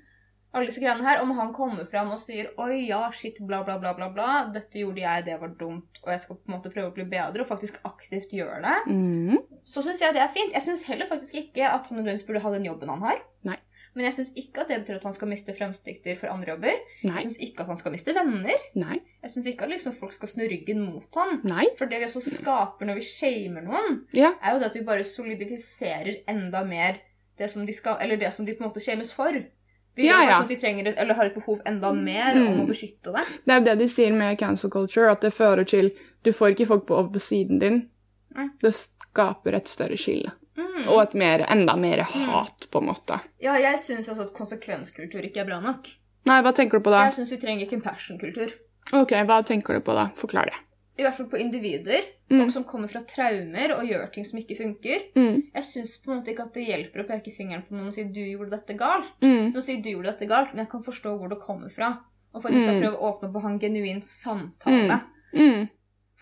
alle 0.53 0.69
disse 0.69 0.79
greiene 0.79 1.03
her. 1.03 1.19
Om 1.21 1.31
han 1.35 1.51
kommer 1.53 1.85
fram 1.89 2.11
og 2.11 2.19
sier 2.19 2.51
'oi, 2.57 2.85
ja, 2.87 3.09
shit, 3.11 3.39
bla, 3.41 3.63
bla, 3.63 3.77
bla, 3.79 3.93
bla, 3.93 4.07
bla', 4.13 4.53
'dette 4.53 4.79
gjorde 4.79 5.01
jeg, 5.01 5.25
det 5.25 5.39
var 5.41 5.49
dumt', 5.49 5.99
og 6.03 6.09
jeg 6.13 6.19
skal 6.19 6.35
på 6.35 6.47
en 6.47 6.53
måte 6.59 6.71
prøve 6.71 6.91
å 6.91 6.93
bli 6.93 7.03
bedre, 7.03 7.41
og 7.41 7.47
faktisk 7.47 7.75
aktivt 7.83 8.31
gjøre 8.31 8.61
det, 8.61 8.93
Mm. 8.93 9.37
så 9.65 9.81
syns 9.83 9.99
jeg 9.99 10.13
det 10.13 10.21
er 10.21 10.31
fint. 10.33 10.53
Jeg 10.53 10.61
syns 10.61 10.83
heller 10.85 11.07
faktisk 11.07 11.33
ikke 11.35 11.65
at 11.67 11.87
han 11.87 11.97
nødvendigvis 11.97 12.27
burde 12.27 12.39
ha 12.41 12.51
den 12.51 12.63
jobben 12.65 12.89
han 12.89 13.01
har. 13.01 13.19
Nei. 13.43 13.57
Men 13.95 14.05
jeg 14.09 14.13
syns 14.17 14.31
ikke 14.35 14.61
at 14.61 14.67
det 14.67 14.77
betyr 14.83 14.97
at 14.97 15.03
han 15.07 15.13
skal 15.15 15.29
miste 15.31 15.53
fremstikter 15.55 16.17
for 16.19 16.27
andre 16.27 16.51
jobber. 16.51 16.73
Jeg 17.01 17.11
Nei. 17.13 17.21
syns 17.23 17.37
ikke 17.39 17.61
at 17.63 17.67
han 17.71 17.77
skal 17.79 17.91
miste 17.93 18.13
venner. 18.13 18.63
Nei. 18.75 18.97
Jeg 19.23 19.31
syns 19.31 19.45
ikke 19.47 19.63
at 19.63 19.69
liksom 19.71 19.95
folk 19.95 20.11
skal 20.13 20.27
snu 20.27 20.43
ryggen 20.51 20.81
mot 20.83 21.15
han. 21.15 21.39
Nei. 21.47 21.65
For 21.77 21.85
det 21.87 22.01
vi 22.01 22.05
også 22.09 22.21
skaper 22.25 22.85
når 22.89 22.95
vi 22.99 23.05
shamer 23.07 23.63
noen, 23.63 24.01
Ja. 24.13 24.33
er 24.43 24.53
jo 24.53 24.59
det 24.59 24.65
at 24.67 24.75
vi 24.75 24.81
bare 24.83 25.03
solidifiserer 25.07 26.23
enda 26.27 26.63
mer 26.65 26.99
det 27.37 27.49
som 27.51 27.65
de 27.65 27.71
skal, 27.73 27.97
eller 28.01 28.17
det 28.17 28.33
som 28.33 28.45
de 28.45 28.53
på 28.55 28.63
en 28.63 28.69
måte 28.69 28.83
shames 28.83 29.11
for. 29.13 29.31
Vi 29.95 30.03
Ja, 30.09 30.21
ja. 30.23 30.27
altså 30.35 30.43
at 30.43 30.49
de 30.49 30.55
trenger, 30.59 30.93
eller 30.97 31.13
har 31.15 31.25
et 31.25 31.33
behov 31.35 31.61
enda 31.65 31.93
mer 31.93 32.33
Mm. 32.35 32.47
om 32.47 32.65
å 32.65 32.67
beskytte 32.67 33.13
det. 33.15 33.23
Det 33.45 33.51
er 33.53 33.59
jo 33.59 33.63
det 33.63 33.77
de 33.79 33.87
sier 33.87 34.11
med 34.13 34.37
cancel 34.37 34.69
culture, 34.69 35.09
at 35.11 35.21
det 35.21 35.31
fører 35.33 35.65
til 35.65 35.91
Du 36.23 36.31
får 36.31 36.51
ikke 36.55 36.67
folk 36.67 36.85
på 36.85 37.11
på 37.13 37.19
siden 37.19 37.59
din. 37.59 37.89
Nei. 38.35 38.49
Det 38.59 38.73
skaper 38.73 39.53
et 39.55 39.67
større 39.67 39.95
skille. 39.95 40.31
Mm. 40.57 40.87
Og 40.87 41.01
et 41.01 41.13
mer, 41.19 41.45
enda 41.51 41.75
mer 41.75 42.01
hat, 42.07 42.67
på 42.71 42.79
en 42.81 42.87
måte. 42.91 43.19
Ja, 43.43 43.55
jeg 43.59 43.79
syns 43.83 44.07
også 44.09 44.29
at 44.29 44.33
konsekvenskultur 44.37 45.23
ikke 45.27 45.41
er 45.43 45.49
bra 45.49 45.59
nok. 45.59 45.89
Nei, 46.25 46.41
hva 46.41 46.53
tenker 46.55 46.79
du 46.79 46.83
på 46.87 46.93
da? 46.93 47.03
Jeg 47.09 47.13
syns 47.19 47.31
vi 47.35 47.37
trenger 47.41 47.69
compassion-kultur. 47.69 48.53
Ok, 48.93 49.11
hva 49.27 49.41
tenker 49.45 49.73
du 49.77 49.81
på 49.85 49.93
da? 49.97 50.07
Forklar 50.15 50.45
det. 50.51 50.55
I 50.97 51.03
hvert 51.03 51.17
fall 51.17 51.27
på 51.27 51.37
individer. 51.37 52.05
Mm. 52.31 52.39
Folk 52.39 52.51
som 52.55 52.63
kommer 52.63 52.87
fra 52.87 53.01
traumer 53.03 53.73
og 53.75 53.83
gjør 53.85 54.05
ting 54.13 54.23
som 54.25 54.39
ikke 54.39 54.55
funker. 54.57 55.01
Mm. 55.19 55.41
Jeg 55.53 55.63
syns 55.67 55.97
på 56.01 56.11
en 56.13 56.21
måte 56.21 56.31
ikke 56.31 56.45
at 56.47 56.53
det 56.55 56.63
hjelper 56.69 57.03
å 57.03 57.07
peke 57.09 57.33
fingeren 57.35 57.65
på 57.67 57.75
noen 57.75 57.87
og 57.91 57.93
si 57.93 58.03
'du 58.05 58.21
gjorde 58.23 58.49
dette 58.55 58.77
galt'. 58.79 59.11
Mm. 59.21 59.51
Nå 59.53 59.61
sier 59.61 59.81
du 59.83 59.89
gjorde 59.91 60.13
dette 60.13 60.25
galt, 60.29 60.53
men 60.53 60.63
jeg 60.63 60.71
kan 60.71 60.83
forstå 60.83 61.17
hvor 61.19 61.29
det 61.29 61.41
kommer 61.43 61.69
fra. 61.69 61.97
Og 62.33 62.41
faktisk 62.43 62.71
Mm. 62.71 62.81
prøve 62.81 62.97
å 62.97 63.11
åpne 63.11 63.27
opp 63.29 63.35
og 63.35 63.41
ha 63.41 63.49
en 63.49 63.59
genuin 63.59 64.01
samtale. 64.01 65.01
Mm. 65.33 65.69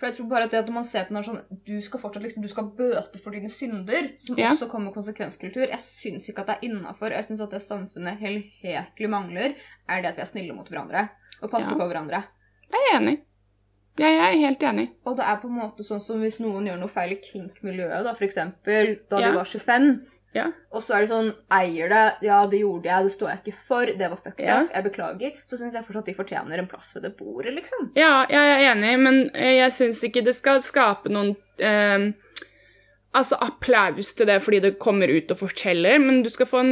For 0.04 0.10
jeg 0.10 0.18
tror 0.18 0.28
bare 0.28 0.44
at 0.44 0.52
det 0.52 0.60
at 0.60 0.70
man 0.76 0.84
ser 0.84 1.06
på 1.08 1.14
den 1.14 1.16
her 1.22 1.24
sånn 1.24 1.60
Du 1.64 1.78
skal 1.80 2.02
fortsatt 2.02 2.24
liksom, 2.26 2.44
du 2.44 2.50
skal 2.52 2.66
bøte 2.76 3.20
for 3.24 3.32
dine 3.32 3.48
synder, 3.50 4.10
som 4.20 4.36
Ja. 4.38 4.50
også 4.52 4.68
kommer 4.68 4.90
med 4.92 4.96
konsekvenskultur. 4.98 5.70
Jeg 5.70 5.80
syns 5.80 6.28
ikke 6.28 6.42
at 6.44 6.48
det 6.48 6.56
er 6.58 6.66
innafor. 6.68 7.10
Jeg 7.16 7.24
syns 7.24 7.40
at 7.46 7.52
det 7.56 7.62
samfunnet 7.64 8.20
helhetlig 8.20 9.10
mangler, 9.10 9.56
er 9.88 10.02
det 10.02 10.10
at 10.12 10.18
vi 10.18 10.22
er 10.26 10.26
snille 10.26 10.54
mot 10.58 10.68
hverandre. 10.68 11.08
Og 11.42 11.50
passer 11.52 11.72
Ja. 11.72 11.78
på 11.80 11.88
hverandre. 11.88 12.24
Jeg 12.74 12.82
er 12.92 13.00
enig. 13.00 13.22
Jeg 13.98 14.18
er 14.20 14.38
helt 14.42 14.60
enig. 14.60 14.90
Og 15.06 15.16
det 15.16 15.24
er 15.26 15.38
på 15.38 15.48
en 15.48 15.60
måte 15.62 15.84
sånn 15.88 16.02
som 16.02 16.20
hvis 16.20 16.40
noen 16.42 16.66
gjør 16.68 16.80
noe 16.80 16.90
feil 16.90 17.12
i 17.14 17.22
kink-miljøet, 17.22 18.04
da, 18.04 18.14
eksempel 18.16 19.00
da 19.10 19.20
Ja. 19.22 19.30
de 19.32 19.38
var 19.38 19.46
25, 19.46 20.02
Ja. 20.34 20.48
og 20.74 20.82
så 20.82 20.96
er 20.96 21.04
det 21.04 21.10
sånn 21.12 21.28
Eier 21.54 21.92
det, 21.92 22.04
ja, 22.26 22.40
det 22.50 22.60
gjorde 22.64 22.90
jeg, 22.90 23.04
det 23.06 23.12
står 23.14 23.30
jeg 23.30 23.42
ikke 23.44 23.60
for, 23.68 23.86
det 23.86 24.10
var 24.10 24.18
fucked 24.24 24.46
Ja. 24.46 24.62
up, 24.64 24.72
jeg 24.74 24.84
beklager. 24.88 25.36
Så 25.46 25.60
syns 25.60 25.76
jeg 25.78 25.86
fortsatt 25.86 26.08
at 26.08 26.12
de 26.12 26.18
fortjener 26.18 26.58
en 26.64 26.68
plass 26.72 26.90
ved 26.96 27.04
det 27.06 27.14
bordet, 27.20 27.54
liksom. 27.54 27.92
Ja, 27.96 28.26
jeg 28.30 28.54
er 28.56 28.72
enig, 28.72 28.96
men 29.00 29.20
eh, 29.34 29.60
jeg 29.60 29.72
syns 29.78 30.02
ikke 30.04 30.24
det 30.26 30.34
skal 30.36 30.62
skape 30.66 31.10
noen 31.14 31.36
eh, 31.60 32.12
Altså 33.14 33.38
applaus 33.46 34.16
til 34.18 34.26
det 34.26 34.40
fordi 34.42 34.60
det 34.64 34.80
kommer 34.82 35.06
ut 35.14 35.30
og 35.30 35.38
forteller, 35.38 36.00
men 36.02 36.24
du 36.26 36.32
skal 36.34 36.48
få 36.50 36.64
en 36.64 36.72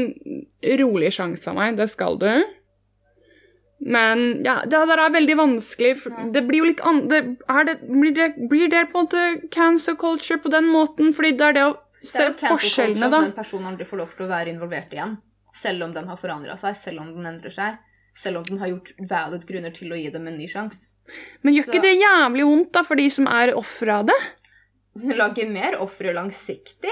rolig 0.81 1.11
sjanse 1.13 1.45
av 1.51 1.53
meg. 1.53 1.77
Det 1.77 1.85
skal 1.91 2.17
du. 2.17 2.31
Men 3.81 4.43
ja, 4.45 4.59
det 4.65 4.79
der 4.89 4.97
er 5.01 5.13
veldig 5.13 5.35
vanskelig. 5.37 5.95
Ja. 6.05 6.25
det 6.33 6.43
blir 6.47 6.61
jo 6.61 6.69
litt 6.69 6.81
an... 6.85 7.03
Det, 7.09 7.21
det, 7.69 7.75
blir, 7.89 8.13
det, 8.17 8.27
blir 8.49 8.69
det 8.69 8.87
på 8.91 8.99
en 9.01 9.05
måte 9.07 9.49
cancer 9.53 9.93
culture 9.97 10.37
på 10.41 10.49
den 10.53 10.65
måten? 10.69 11.13
Fordi 11.17 11.31
det 11.37 11.47
er 11.51 11.53
det 11.57 11.63
å 11.69 11.71
Det 11.73 11.90
se 12.03 12.27
forskjellene, 12.39 13.09
da. 13.09 13.17
at 13.21 13.29
Den 13.29 13.37
personen 13.37 13.71
aldri 13.71 13.85
får 13.85 14.01
lov 14.01 14.15
til 14.17 14.25
å 14.25 14.31
være 14.31 14.53
involvert 14.53 14.93
igjen. 14.95 15.17
Selv 15.53 15.83
om 15.83 15.93
den 15.93 16.07
har 16.07 16.19
forandra 16.19 16.57
seg, 16.59 16.75
selv 16.79 17.03
om 17.03 17.15
den 17.15 17.27
endrer 17.35 17.53
seg. 17.53 17.79
selv 18.13 18.41
om 18.41 18.43
den 18.43 18.57
har 18.59 18.67
gjort 18.67 18.89
valid 19.07 19.45
grunner 19.47 19.71
til 19.71 19.93
å 19.93 19.95
gi 19.95 20.09
dem 20.11 20.25
en 20.27 20.35
ny 20.35 20.45
sjanse. 20.45 20.95
Men 21.43 21.53
gjør 21.53 21.63
Så- 21.63 21.71
ikke 21.71 21.81
det 21.81 22.01
jævlig 22.01 22.45
vondt 22.45 22.71
da 22.73 22.83
for 22.83 22.95
de 22.95 23.09
som 23.09 23.25
er 23.25 23.53
ofre 23.55 23.89
av 23.89 24.05
det? 24.07 24.17
Det 24.95 25.15
lager 25.15 25.49
mer 25.49 25.77
ofre 25.79 26.13
langsiktig. 26.13 26.91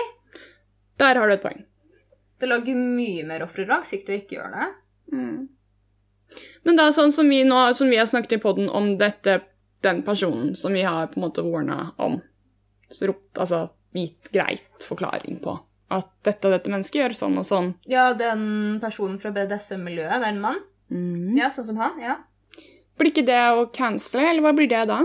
Der 0.98 1.16
har 1.16 1.28
du 1.28 1.34
et 1.34 1.42
poeng. 1.42 1.66
Det 2.40 2.48
lager 2.48 2.74
mye 2.74 3.26
mer 3.26 3.42
ofre 3.42 3.66
langsiktig 3.68 4.10
å 4.10 4.22
ikke 4.22 4.38
gjøre 4.38 4.54
det. 4.54 4.76
Mm. 5.14 5.50
Men 6.64 6.76
da, 6.76 6.90
sånn 6.90 7.12
som 7.12 7.28
vi 7.28 7.44
nå, 7.44 7.76
som 7.76 7.90
vi 7.90 7.98
har 7.98 8.06
snakket 8.06 8.38
i 8.38 8.42
podden 8.44 8.70
om 8.70 8.98
dette, 8.98 9.42
den 9.82 10.04
personen 10.04 10.56
som 10.56 10.74
vi 10.74 10.82
har 10.82 11.08
på 11.08 11.18
en 11.18 11.26
måte 11.28 11.44
warna 11.44 11.94
om, 11.98 12.22
så 12.92 13.14
altså 13.36 13.70
gitt 13.96 14.32
greit 14.34 14.86
forklaring 14.86 15.40
på 15.44 15.58
at 15.90 16.10
dette 16.26 16.46
og 16.46 16.54
dette 16.54 16.70
mennesket 16.70 17.00
gjør 17.02 17.16
sånn 17.18 17.38
og 17.42 17.46
sånn. 17.48 17.72
Ja, 17.90 18.12
den 18.18 18.78
personen 18.82 19.18
fra 19.22 19.32
BDSM-miljøet, 19.34 20.20
det 20.22 20.28
er 20.28 20.36
en 20.36 20.44
mann. 20.44 20.60
Mm. 20.94 21.38
Ja, 21.38 21.50
sånn 21.54 21.72
som 21.72 21.82
han. 21.82 21.98
ja. 22.02 22.20
Blir 23.00 23.14
ikke 23.14 23.26
det 23.26 23.40
å 23.56 23.66
cancele, 23.74 24.28
eller 24.28 24.44
hva 24.44 24.54
blir 24.58 24.70
det 24.70 24.84
da? 24.90 25.00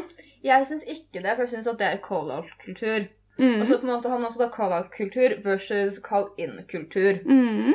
Jeg 0.44 0.66
syns 0.68 0.84
ikke 0.84 1.22
det, 1.22 1.36
for 1.36 1.46
jeg 1.46 1.54
syns 1.54 1.70
at 1.70 1.78
det 1.80 1.88
er 1.88 2.00
call-out-kultur. 2.04 3.06
Mm. 3.38 3.60
Og 3.60 3.66
så 3.66 3.78
på 3.78 3.86
en 3.86 3.92
måte 3.94 4.10
har 4.12 4.20
man 4.20 4.28
også 4.28 4.42
da 4.44 4.50
call-out-kultur 4.52 5.38
versus 5.46 6.00
call-in-kultur. 6.04 7.22
mm. 7.24 7.74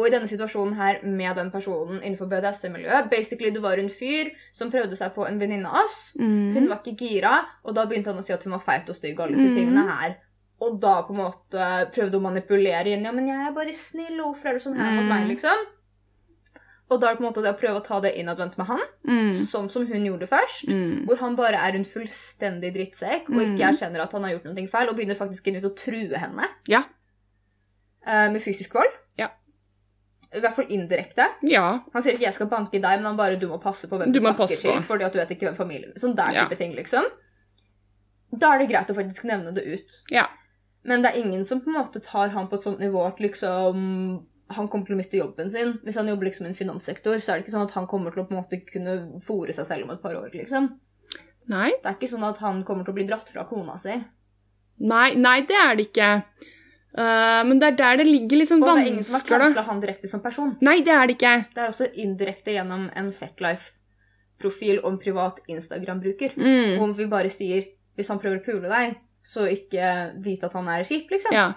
Og 0.00 0.06
i 0.08 0.12
denne 0.14 0.28
situasjonen 0.30 0.74
her 0.78 1.02
med 1.04 1.36
den 1.36 1.50
personen 1.52 1.98
innenfor 2.00 2.28
BDSM-miljøet 2.30 3.10
Basically, 3.12 3.50
det 3.52 3.60
var 3.60 3.76
en 3.82 3.90
fyr 3.92 4.30
som 4.56 4.70
prøvde 4.72 4.96
seg 4.96 5.12
på 5.12 5.26
en 5.28 5.36
venninne 5.42 5.68
av 5.68 5.84
oss. 5.84 6.14
Hun 6.16 6.54
Mm. 6.56 6.68
var 6.70 6.78
ikke 6.80 6.96
gira, 7.02 7.34
og 7.64 7.74
da 7.76 7.84
begynte 7.84 8.06
han 8.14 8.16
å 8.22 8.24
si 8.24 8.32
at 8.32 8.44
hun 8.44 8.52
var 8.56 8.62
feit 8.64 8.88
og 8.88 8.96
stygg. 8.96 9.18
og 9.20 9.26
alle 9.26 9.36
disse 9.36 9.50
mm. 9.52 9.58
tingene 9.58 9.84
her. 9.90 10.14
Og 10.62 10.78
da 10.80 11.02
på 11.02 11.12
en 11.12 11.20
måte 11.20 11.66
prøvde 11.92 12.16
å 12.16 12.20
manipulere 12.22 12.86
inn 12.94 13.04
Ja, 13.04 13.12
men 13.12 13.26
jeg 13.28 13.36
er 13.46 13.52
bare 13.52 13.72
snill, 13.76 14.20
og 14.20 14.34
hvorfor 14.36 14.48
er 14.48 14.52
du 14.54 14.64
sånn 14.64 14.76
her 14.78 14.96
mot 14.96 15.08
meg, 15.08 15.22
Mhm. 15.26 15.28
liksom? 15.34 15.66
Og 16.90 17.00
da 17.00 17.06
er 17.06 17.12
det 17.14 17.18
på 17.20 17.24
en 17.26 17.32
måte 17.32 17.42
det 17.42 17.54
å 17.54 17.60
prøve 17.60 17.80
å 17.80 17.84
ta 17.84 18.00
det 18.00 18.14
innadvendt 18.16 18.56
med 18.58 18.66
han, 18.66 18.80
Mm. 19.06 19.34
sånn 19.46 19.70
som 19.70 19.86
hun 19.86 20.04
gjorde 20.04 20.26
først. 20.28 20.66
Mm. 20.68 21.06
Hvor 21.06 21.18
han 21.18 21.36
bare 21.36 21.54
er 21.56 21.76
en 21.76 21.84
fullstendig 21.84 22.72
drittsekk 22.74 23.28
og 23.28 23.36
ikke 23.36 23.58
Mhm. 23.58 23.68
erkjenner 23.74 24.00
at 24.02 24.12
han 24.12 24.22
har 24.24 24.32
gjort 24.32 24.44
noe 24.44 24.66
feil, 24.68 24.88
og 24.88 24.96
begynner 24.96 25.16
faktisk 25.16 25.46
inn 25.46 25.56
ut 25.56 25.64
å 25.70 25.76
true 25.76 26.16
henne 26.18 26.48
Ja. 26.68 26.82
eh, 28.06 28.28
med 28.32 28.42
fysisk 28.42 28.72
vold. 28.74 28.90
Ja. 30.32 30.38
I 30.38 30.40
hvert 30.44 30.54
fall 30.56 30.68
indirekte. 30.70 31.26
Ja. 31.42 31.80
Han 31.92 32.02
sier 32.02 32.14
ikke 32.14 32.26
'jeg 32.28 32.34
skal 32.34 32.46
banke 32.48 32.72
deg', 32.80 32.82
men 33.00 33.04
han 33.04 33.16
bare 33.16 33.36
'du 33.36 33.48
må 33.48 33.58
passe 33.60 33.88
på 33.88 33.98
hvem 33.98 34.12
Du 34.12 34.18
du, 34.18 34.20
snakker 34.20 34.46
til', 34.46 34.76
på. 34.78 34.82
fordi 34.82 35.04
at 35.04 35.12
du 35.12 35.18
vet 35.18 35.30
ikke 35.30 35.46
hvem 35.48 35.56
familien 35.56 35.92
Sånn 35.96 36.14
der 36.16 36.32
Ja. 36.32 36.44
type 36.46 36.56
ting, 36.58 36.72
liksom. 36.76 37.04
Da 38.38 38.54
er 38.54 38.58
det 38.58 38.68
greit 38.70 38.90
å 38.90 38.94
faktisk 38.94 39.24
nevne 39.24 39.52
det 39.54 39.64
ut. 39.66 40.02
Ja. 40.10 40.26
Men 40.84 41.02
det 41.02 41.12
er 41.14 41.18
ingen 41.24 41.44
som 41.44 41.60
på 41.60 41.66
en 41.68 41.74
måte 41.84 42.00
tar 42.02 42.28
han 42.28 42.48
på 42.48 42.54
et 42.54 42.62
sånt 42.62 42.78
nivå 42.78 43.06
at 43.06 43.18
liksom 43.18 44.26
han 44.50 44.68
kommer 44.68 44.86
til 44.86 44.94
å 44.96 44.98
miste 44.98 45.16
jobben 45.18 45.50
sin. 45.50 45.78
Hvis 45.84 45.94
han 45.94 46.06
jobber 46.08 46.24
liksom 46.26 46.46
i 46.46 46.48
en 46.50 46.54
finanssektor, 46.54 47.14
så 47.20 47.32
er 47.32 47.38
det 47.38 47.46
ikke 47.46 47.52
sånn 47.56 47.66
at 47.68 47.70
han 47.72 47.86
kommer 47.86 48.10
til 48.12 48.22
å 48.24 48.26
på 48.28 48.32
en 48.34 48.42
måte 48.42 48.66
kunne 48.66 49.20
fòre 49.20 49.52
seg 49.54 49.66
selv 49.66 49.84
om 49.84 49.90
et 49.90 50.02
par 50.02 50.14
år, 50.14 50.30
liksom. 50.34 50.72
Nei. 51.48 51.70
Det 51.82 51.86
er 51.86 51.94
ikke 51.94 52.10
sånn 52.10 52.24
at 52.28 52.38
han 52.38 52.64
kommer 52.64 52.84
til 52.84 52.92
å 52.92 52.94
bli 52.96 53.06
dratt 53.06 53.28
fra 53.28 53.44
kona 53.44 53.76
si. 53.78 54.02
Nei, 54.80 55.14
nei, 55.14 55.40
det 55.42 55.56
er 55.56 55.76
det 55.76 55.92
ikke. 55.92 56.24
Eh, 56.98 57.40
men 57.46 57.60
det 57.62 57.68
er 57.68 57.76
der 57.78 58.00
det 58.00 58.06
ligger 58.08 58.40
litt 58.40 58.48
sånn 58.50 58.64
Og 58.64 58.70
det 58.72 58.82
er 58.82 58.88
ingen 58.90 59.04
som 59.06 59.20
har 59.20 59.26
kansla 59.28 59.62
han 59.68 59.82
direkte 59.82 60.08
som 60.10 60.22
person. 60.24 60.56
Nei, 60.60 60.80
det 60.86 60.94
er 60.94 61.06
det 61.06 61.16
ikke. 61.18 61.34
Det 61.54 61.62
er 61.62 61.70
også 61.70 61.86
indirekte 62.02 62.54
gjennom 62.56 62.88
en 62.98 63.12
Fetlife-profil 63.14 64.80
om 64.88 64.98
privat 64.98 65.38
Instagram-bruker. 65.46 66.34
Mm. 66.36 66.80
Om 66.82 66.94
vi 66.98 67.06
bare 67.10 67.30
sier 67.30 67.68
hvis 67.98 68.10
han 68.10 68.18
prøver 68.22 68.40
å 68.40 68.44
pule 68.44 68.70
deg, 68.72 68.96
så 69.22 69.46
ikke 69.50 69.90
vite 70.24 70.48
at 70.48 70.56
han 70.56 70.68
er 70.72 70.86
kjip, 70.88 71.10
liksom. 71.12 71.34
Ja. 71.36 71.52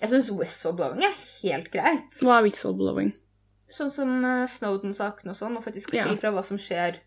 Jeg 0.00 0.10
syns 0.10 0.30
whistleblowing 0.34 1.04
er 1.06 1.14
helt 1.42 1.70
greit. 1.72 2.18
Hva 2.22 2.38
er 2.40 2.46
whistleblowing? 2.48 3.12
Sånn 3.72 3.90
som 3.92 4.10
eh, 4.24 4.44
Snowden-saken 4.50 5.32
og 5.32 5.36
sånn, 5.38 5.56
og 5.58 5.64
faktisk 5.64 5.94
Ja. 5.94 6.04
si 6.08 6.16
fra 6.20 6.30
hva 6.34 6.44
som 6.46 6.58
skjer, 6.60 7.00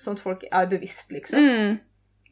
sånn 0.00 0.18
at 0.18 0.22
folk 0.22 0.44
er 0.50 0.66
bevisst, 0.70 1.10
liksom. 1.14 1.38
Mm. 1.40 1.78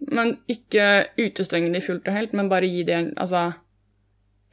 Men 0.01 0.37
ikke 0.49 1.09
utestenge 1.19 1.73
de 1.75 1.81
fullt 1.83 2.07
og 2.07 2.15
helt, 2.15 2.33
men 2.33 2.49
bare 2.49 2.69
gi 2.71 2.85
det 2.87 2.95
en 2.95 3.09
Altså 3.19 3.49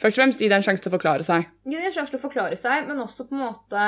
Først 0.01 0.17
og 0.17 0.21
fremst 0.23 0.41
gi 0.41 0.49
det 0.51 0.57
en 0.57 0.65
sjanse 0.65 0.83
til 0.83 0.91
å 0.91 0.95
forklare 0.97 1.23
seg. 1.23 1.45
Gi 1.63 1.77
dem 1.77 1.85
en 1.87 1.93
sjanse 1.95 2.11
til 2.11 2.19
å 2.19 2.23
forklare 2.25 2.57
seg, 2.59 2.87
men 2.89 2.99
også 2.99 3.27
på 3.29 3.35
en 3.37 3.45
måte 3.45 3.83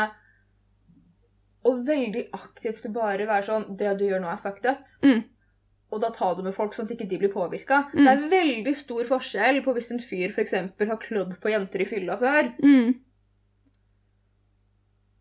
Og 1.68 1.82
veldig 1.88 2.28
aktivt 2.38 2.86
bare 2.96 3.26
være 3.28 3.48
sånn 3.50 3.66
Det 3.80 3.98
du 4.00 4.06
gjør 4.08 4.22
nå, 4.24 4.30
er 4.32 4.40
fucked 4.44 4.70
up. 4.72 4.86
Mm. 5.04 5.26
Og 5.92 6.02
da 6.04 6.10
ta 6.12 6.34
det 6.36 6.44
med 6.44 6.56
folk, 6.56 6.74
sånn 6.76 6.84
at 6.88 6.94
ikke 6.98 7.08
de 7.08 7.18
blir 7.22 7.32
påvirka. 7.32 7.86
Mm. 7.94 8.04
Det 8.04 8.12
er 8.14 8.24
veldig 8.32 8.74
stor 8.76 9.06
forskjell 9.08 9.62
på 9.64 9.74
hvis 9.78 9.92
en 9.96 10.02
fyr 10.04 10.34
eksempel, 10.44 10.90
har 10.92 11.00
klødd 11.00 11.38
på 11.40 11.52
jenter 11.54 11.84
i 11.84 11.88
fylla 11.88 12.18
før, 12.20 12.50
Mm. 12.60 12.90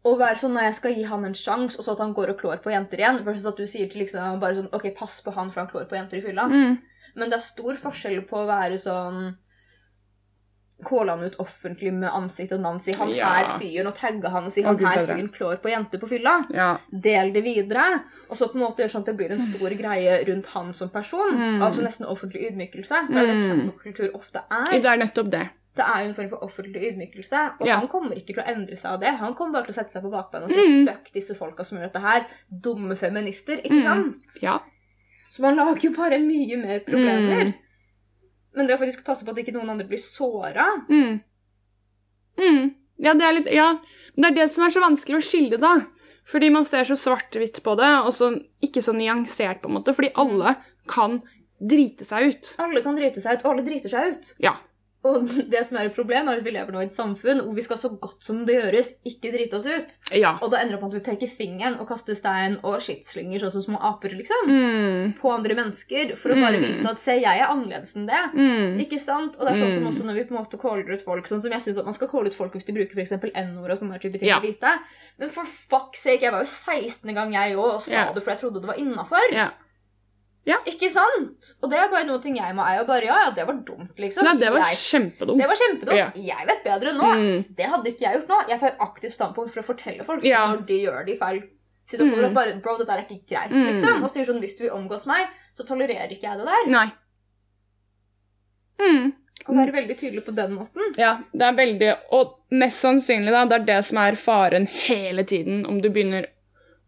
Og 0.06 0.18
være 0.20 0.38
sånn 0.38 0.52
når 0.54 0.68
jeg 0.68 0.74
skal 0.78 0.94
gi 0.94 1.06
han 1.10 1.24
en 1.26 1.34
sjanse, 1.34 1.78
og 1.80 1.84
så 1.86 1.94
at 1.96 2.02
han 2.04 2.12
går 2.14 2.30
og 2.34 2.38
klår 2.40 2.60
på 2.62 2.70
jenter 2.70 3.00
igjen, 3.02 3.24
versus 3.26 3.46
at 3.50 3.56
du 3.58 3.64
sier 3.66 3.88
til 3.90 4.04
liksom 4.04 4.38
bare 4.42 4.54
sånn 4.60 4.68
OK, 4.76 4.92
pass 4.94 5.18
på 5.26 5.34
han, 5.34 5.50
for 5.50 5.64
han 5.64 5.70
klår 5.72 5.88
på 5.90 5.98
jenter 5.98 6.20
i 6.20 6.22
fylla. 6.28 6.44
Mm. 6.52 6.76
Men 7.16 7.32
det 7.32 7.38
er 7.40 7.44
stor 7.48 7.74
forskjell 7.80 8.22
på 8.28 8.38
å 8.44 8.46
være 8.48 8.78
sånn 8.78 9.34
Kåle 10.84 11.14
han 11.14 11.22
ut 11.24 11.38
offentlig 11.40 11.88
med 11.96 12.10
ansikt 12.12 12.50
og 12.52 12.60
navn, 12.60 12.78
si 12.84 12.92
han 12.92 13.08
Ja. 13.08 13.30
her 13.32 13.46
fyren, 13.58 13.86
og 13.88 13.94
tagge 13.96 14.28
han 14.28 14.44
og 14.44 14.52
si 14.52 14.60
han 14.60 14.76
er 14.76 15.06
fyren 15.06 15.30
klår 15.32 15.56
på 15.62 15.70
jenter 15.72 15.98
på 15.98 16.06
fylla. 16.10 16.34
Ja. 16.52 16.76
Del 16.92 17.32
det 17.32 17.42
videre. 17.46 18.02
Og 18.28 18.36
så 18.36 18.50
på 18.52 18.58
en 18.58 18.64
måte 18.66 18.84
gjøre 18.84 18.92
sånn 18.92 19.00
at 19.00 19.06
det 19.06 19.16
blir 19.16 19.32
en 19.32 19.40
stor 19.40 19.70
greie 19.70 20.18
rundt 20.28 20.46
han 20.52 20.74
som 20.74 20.90
person. 20.90 21.32
Mm. 21.32 21.62
Altså 21.64 21.80
nesten 21.80 22.04
offentlig 22.06 22.50
ydmykelse. 22.50 23.08
Det 23.08 23.16
er 23.16 23.26
det 23.26 23.36
Mm. 23.36 23.48
cancel-kultur 23.56 24.10
ofte 24.14 24.42
er. 24.50 24.66
Det 24.78 24.84
er 24.84 24.98
nettopp 24.98 25.30
det. 25.30 25.48
Det 25.76 25.84
er 25.84 26.02
jo 26.02 26.08
en 26.08 26.14
form 26.16 26.28
for 26.30 26.44
offentlig 26.46 26.82
ydmykelse, 26.90 27.40
og 27.60 27.66
Ja. 27.66 27.76
han 27.76 27.88
kommer 27.88 28.16
ikke 28.16 28.32
til 28.34 28.42
å 28.42 28.46
endre 28.48 28.76
seg 28.76 28.92
av 28.94 29.00
det. 29.00 29.10
Han 29.20 29.34
kommer 29.34 29.52
bare 29.60 29.66
til 29.66 29.74
å 29.74 29.78
sette 29.84 29.92
seg 29.92 30.02
på 30.02 30.10
bakbeina 30.10 30.44
og 30.46 30.50
si 30.50 30.56
Mm. 30.66 30.86
fuck 30.88 31.12
disse 31.12 31.34
folka 31.36 31.64
som 31.64 31.78
gjør 31.78 31.92
dette 31.92 32.00
her. 32.00 32.26
Dumme 32.50 32.96
feminister, 32.96 33.56
ikke 33.60 33.76
Mm. 33.76 33.82
sant? 33.82 34.42
Ja. 34.42 34.58
Så 35.30 35.40
man 35.42 35.56
lager 35.56 35.80
jo 35.82 35.90
bare 35.90 36.18
mye 36.18 36.56
mer 36.56 36.80
problemer. 36.80 37.44
Mm. 37.44 37.54
Men 38.56 38.66
det 38.66 38.78
å 38.78 38.80
faktisk 38.80 39.04
passe 39.04 39.22
på 39.24 39.30
at 39.30 39.36
ikke 39.36 39.52
noen 39.52 39.68
andre 39.68 39.86
blir 39.86 39.98
såra 39.98 40.86
Mm. 40.88 41.20
Mm. 42.38 42.74
Ja, 42.98 43.12
det 43.14 43.22
er 43.22 43.32
litt 43.34 43.52
Ja. 43.52 43.78
Det 44.16 44.24
er 44.24 44.34
det 44.34 44.50
som 44.50 44.64
er 44.64 44.70
så 44.70 44.80
vanskelig 44.80 45.16
å 45.16 45.24
skille, 45.24 45.60
da. 45.60 45.80
Fordi 46.24 46.50
man 46.50 46.64
ser 46.64 46.84
så 46.84 46.96
svart-hvitt 46.96 47.60
på 47.62 47.76
det, 47.76 47.90
og 48.06 48.12
så 48.12 48.32
ikke 48.64 48.82
så 48.82 48.94
nyansert, 48.96 49.60
på 49.62 49.66
en 49.68 49.74
måte. 49.76 49.94
Fordi 49.94 50.10
alle 50.16 50.56
kan 50.88 51.20
drite 51.62 52.04
seg 52.04 52.30
ut. 52.32 52.54
Alle 52.58 52.82
kan 52.82 52.96
drite 52.96 53.20
seg 53.22 53.34
ut, 53.38 53.44
og 53.44 53.52
alle 53.52 53.62
driter 53.68 53.88
seg 53.90 54.14
ut. 54.16 54.34
Ja. 54.40 54.54
Og 55.06 55.28
det 55.52 55.62
som 55.68 55.78
er 55.78 55.86
et 55.90 55.94
problem, 55.96 56.28
er 56.28 56.40
at 56.40 56.44
vi 56.46 56.50
lever 56.54 56.74
nå 56.74 56.80
i 56.82 56.88
et 56.88 56.94
samfunn 56.94 57.40
hvor 57.44 57.54
vi 57.54 57.62
skal 57.64 57.78
så 57.80 57.90
godt 58.02 58.24
som 58.26 58.40
det 58.48 58.56
gjøres, 58.58 58.88
ikke 59.06 59.30
drite 59.34 59.58
oss 59.60 59.66
ut. 59.70 59.96
Ja. 60.16 60.32
Og 60.42 60.50
det 60.52 60.60
ender 60.64 60.76
opp 60.78 60.86
med 60.86 60.94
at 60.94 60.98
vi 60.98 61.04
peker 61.12 61.32
fingeren 61.38 61.78
og 61.80 61.88
kaster 61.90 62.16
stein 62.18 62.58
og 62.62 62.80
skittslynger, 62.84 63.40
sånn 63.44 63.54
som 63.56 63.66
små 63.68 63.80
aper, 63.90 64.16
liksom. 64.18 64.50
Mm. 64.50 65.14
På 65.20 65.32
andre 65.36 65.54
mennesker 65.58 66.16
for 66.18 66.34
å 66.34 66.40
bare 66.40 66.58
Mm. 66.58 66.66
vise 66.68 66.88
at 66.90 66.98
se, 66.98 67.16
jeg 67.20 67.38
er 67.40 67.46
annerledes 67.46 67.94
enn 67.96 68.06
det. 68.06 68.22
Mm. 68.34 68.80
Ikke 68.86 68.98
sant? 69.00 69.36
Og 69.38 69.46
det 69.46 69.52
er 69.54 69.60
sånn 69.62 69.74
som 69.74 69.84
Mm. 69.84 69.90
også 69.92 70.04
når 70.10 70.14
vi 70.20 70.24
på 70.24 70.34
en 70.36 70.40
måte 70.44 70.60
caller 70.60 70.90
ut 70.92 71.04
folk, 71.04 71.26
sånn 71.28 71.40
som 71.42 71.50
jeg 71.52 71.60
synes 71.60 71.78
at 71.78 71.84
man 71.84 71.94
skal 71.94 72.08
calle 72.08 72.26
ut 72.26 72.34
folk 72.34 72.52
hvis 72.52 72.66
de 72.66 72.72
bruker 72.72 72.96
eksempel 73.02 73.30
N-ord 73.34 73.70
og 73.70 73.78
sånne 73.78 74.00
type 74.00 74.18
ting 74.18 74.28
Ja. 74.28 74.40
lite. 74.40 74.78
Men 75.18 75.30
for 75.30 75.44
fuck's 75.44 76.02
sake, 76.02 76.20
jeg 76.22 76.32
var 76.32 76.40
jo 76.42 76.46
16. 76.50 77.14
gang 77.14 77.32
jeg 77.32 77.56
òg 77.56 77.74
og 77.74 77.82
sa 77.82 77.90
Ja. 77.92 78.12
det 78.12 78.22
fordi 78.22 78.36
jeg 78.36 78.40
trodde 78.40 78.60
det 78.60 78.66
var 78.68 78.76
innafor. 78.76 79.32
Ja. 79.32 79.50
Ikke 80.46 80.88
sant? 80.94 81.48
Og 81.62 81.70
det 81.70 81.78
er 81.78 81.88
bare 81.90 82.06
noe 82.06 82.20
ting 82.22 82.36
jeg 82.38 82.54
må 82.54 82.62
eie. 82.62 82.78
Og 82.80 82.86
bare 82.86 83.02
ja, 83.08 83.16
ja, 83.24 83.30
det 83.34 83.46
var 83.48 83.56
dumt, 83.66 83.96
liksom. 83.98 84.22
Nei, 84.24 84.34
det 84.38 84.52
var 84.54 84.62
jeg, 84.62 84.76
kjempedumt. 84.78 85.38
det 85.42 85.48
var 85.50 85.58
kjempedumt. 85.62 85.96
Ja. 85.98 86.06
Jeg 86.14 86.46
vet 86.46 86.62
bedre 86.64 86.92
nå. 86.94 87.08
Mm. 87.18 87.44
Det 87.58 87.66
hadde 87.72 87.90
ikke 87.90 88.04
jeg 88.06 88.20
gjort 88.20 88.28
nå. 88.30 88.38
Jeg 88.52 88.60
tar 88.62 88.76
aktivt 88.86 89.12
standpunkt 89.16 89.50
for 89.54 89.60
å 89.62 89.66
fortelle 89.66 90.04
folk 90.06 90.24
Ja. 90.24 90.44
når 90.54 90.66
de 90.66 90.78
gjør 90.84 91.04
det 91.06 91.16
i 91.16 91.18
feil 91.18 91.42
situasjoner. 91.90 92.28
Mm. 92.30 92.34
Bare, 92.34 92.54
bro, 92.62 92.76
det 92.78 92.86
der 92.86 92.98
er 92.98 93.06
ikke 93.08 93.26
greit, 93.34 93.50
Mm. 93.50 93.66
liksom. 93.72 94.02
Og 94.04 94.10
sier 94.10 94.24
sånn, 94.24 94.40
hvis 94.40 94.56
du 94.58 94.64
vil 94.64 94.72
omgås 94.78 95.06
meg, 95.06 95.26
så 95.52 95.66
tolererer 95.66 96.10
ikke 96.14 96.30
jeg 96.30 96.38
det 96.38 96.46
der. 96.46 96.70
Nei. 96.70 96.86
Mm. 98.80 99.12
Og 99.46 99.54
være 99.56 99.72
veldig 99.76 99.96
tydelig 99.98 100.24
på 100.26 100.34
den 100.34 100.54
måten. 100.56 100.94
Ja, 100.98 101.16
det 101.32 101.42
er 101.46 101.54
veldig 101.58 101.90
Og 102.16 102.34
mest 102.50 102.82
sannsynlig, 102.82 103.30
da, 103.34 103.44
det 103.46 103.60
er 103.60 103.64
det 103.68 103.84
som 103.84 103.98
er 104.02 104.14
faren 104.18 104.66
hele 104.66 105.22
tiden. 105.24 105.64
Om 105.66 105.80
du 105.82 105.88
begynner 105.90 106.26